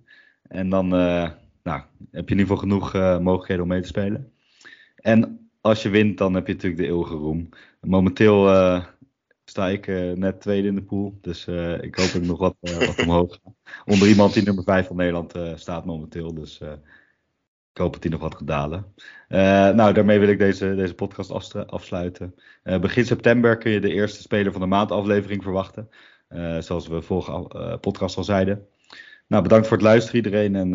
En 0.47 0.69
dan 0.69 0.87
nou, 0.87 1.81
heb 2.11 2.29
je 2.29 2.35
in 2.35 2.39
ieder 2.39 2.39
geval 2.39 2.57
genoeg 2.57 2.93
mogelijkheden 3.21 3.63
om 3.63 3.69
mee 3.69 3.81
te 3.81 3.87
spelen. 3.87 4.31
En 4.95 5.49
als 5.61 5.81
je 5.81 5.89
wint, 5.89 6.17
dan 6.17 6.33
heb 6.33 6.47
je 6.47 6.53
natuurlijk 6.53 6.81
de 6.81 6.87
eeuwige 6.87 7.15
roem. 7.15 7.49
Momenteel 7.81 8.45
sta 9.53 9.69
ik 9.69 9.87
uh, 9.87 10.11
net 10.11 10.41
tweede 10.41 10.67
in 10.67 10.75
de 10.75 10.83
pool. 10.83 11.17
Dus 11.21 11.47
ik 11.81 11.95
hoop 11.95 12.11
dat 12.11 12.21
ik 12.21 12.25
nog 12.25 12.39
wat, 12.39 12.55
wat 12.59 13.01
omhoog 13.01 13.39
ga. 13.43 13.53
Onder 13.85 14.07
iemand 14.07 14.33
die 14.33 14.43
nummer 14.43 14.63
5 14.63 14.87
van 14.87 14.95
Nederland 14.95 15.33
staat 15.55 15.85
momenteel. 15.85 16.33
Dus 16.33 16.61
ik 17.71 17.77
hoop 17.81 17.93
dat 17.93 18.03
hij 18.03 18.11
nog 18.11 18.21
wat 18.21 18.35
gaat 18.35 18.47
dalen. 18.47 18.93
nou, 19.75 19.93
daarmee 19.93 20.19
wil 20.19 20.27
ik 20.27 20.37
deze, 20.37 20.75
deze 20.75 20.93
podcast 20.93 21.55
afsluiten. 21.67 22.35
begin 22.63 23.05
september 23.05 23.57
kun 23.57 23.71
je 23.71 23.79
de 23.79 23.93
eerste 23.93 24.21
Speler 24.21 24.51
van 24.51 24.61
de 24.61 24.67
Maand 24.67 24.91
aflevering 24.91 25.43
verwachten. 25.43 25.89
zoals 26.59 26.87
we 26.87 27.01
vorige 27.01 27.77
podcast 27.81 28.17
al 28.17 28.23
zeiden. 28.23 28.67
Nou, 29.27 29.43
bedankt 29.43 29.67
voor 29.67 29.77
het 29.77 29.85
luisteren 29.85 30.15
iedereen. 30.15 30.55
En 30.55 30.71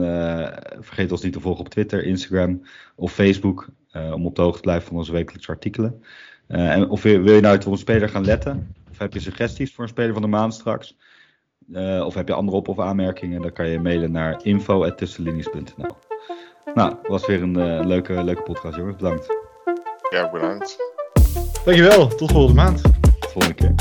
vergeet 0.85 1.13
ons 1.13 1.23
niet 1.23 1.33
te 1.33 1.41
volgen 1.41 1.65
op 1.65 1.69
Twitter, 1.69 2.05
Instagram 2.05 2.63
of 2.97 3.13
Facebook. 3.13 3.69
Om 3.93 4.27
op 4.27 4.37
de 4.37 4.43
hoogte 4.43 4.61
te 4.61 4.65
blijven 4.65 4.89
van 4.89 4.97
onze 4.97 5.13
wekelijkse 5.13 5.51
artikelen. 5.51 6.03
Uh, 6.49 6.71
en 6.71 6.89
of 6.89 7.03
wil, 7.03 7.33
je 7.33 7.41
nou 7.41 7.57
op 7.57 7.67
een 7.67 7.79
speler 7.79 8.09
gaan 8.09 8.25
letten? 8.25 8.75
Of 8.91 8.99
heb 8.99 9.13
je 9.13 9.21
suggesties 9.21 9.75
voor 9.75 9.85
een 9.85 9.91
speler 9.91 10.13
van 10.13 10.23
de 10.23 10.29
maand 10.29 10.55
straks? 10.55 10.97
of 12.05 12.15
heb 12.15 12.29
je 12.29 12.35
andere 12.35 12.57
op- 12.57 12.69
of 12.69 12.79
aanmerkingen? 12.79 13.43
Dan 13.43 13.53
kan 13.53 13.69
je 13.69 13.81
mailen 13.81 14.13
naar 14.13 14.41
info.tussenlinies.nl 14.43 15.97
Nou, 16.75 16.95
was 17.03 17.27
weer 17.27 17.43
een 17.43 17.87
leuke, 17.87 18.25
leuke 18.25 18.43
podcast 18.43 18.77
jongens. 18.77 18.97
Bedankt. 18.97 19.27
Ja, 20.11 20.31
bedankt. 20.31 20.77
Dankjewel. 21.65 22.09
Tot 22.09 22.31
volgende 22.31 22.63
maand. 22.63 22.83
Tot 23.21 23.31
volgende 23.31 23.55
keer. 23.55 23.75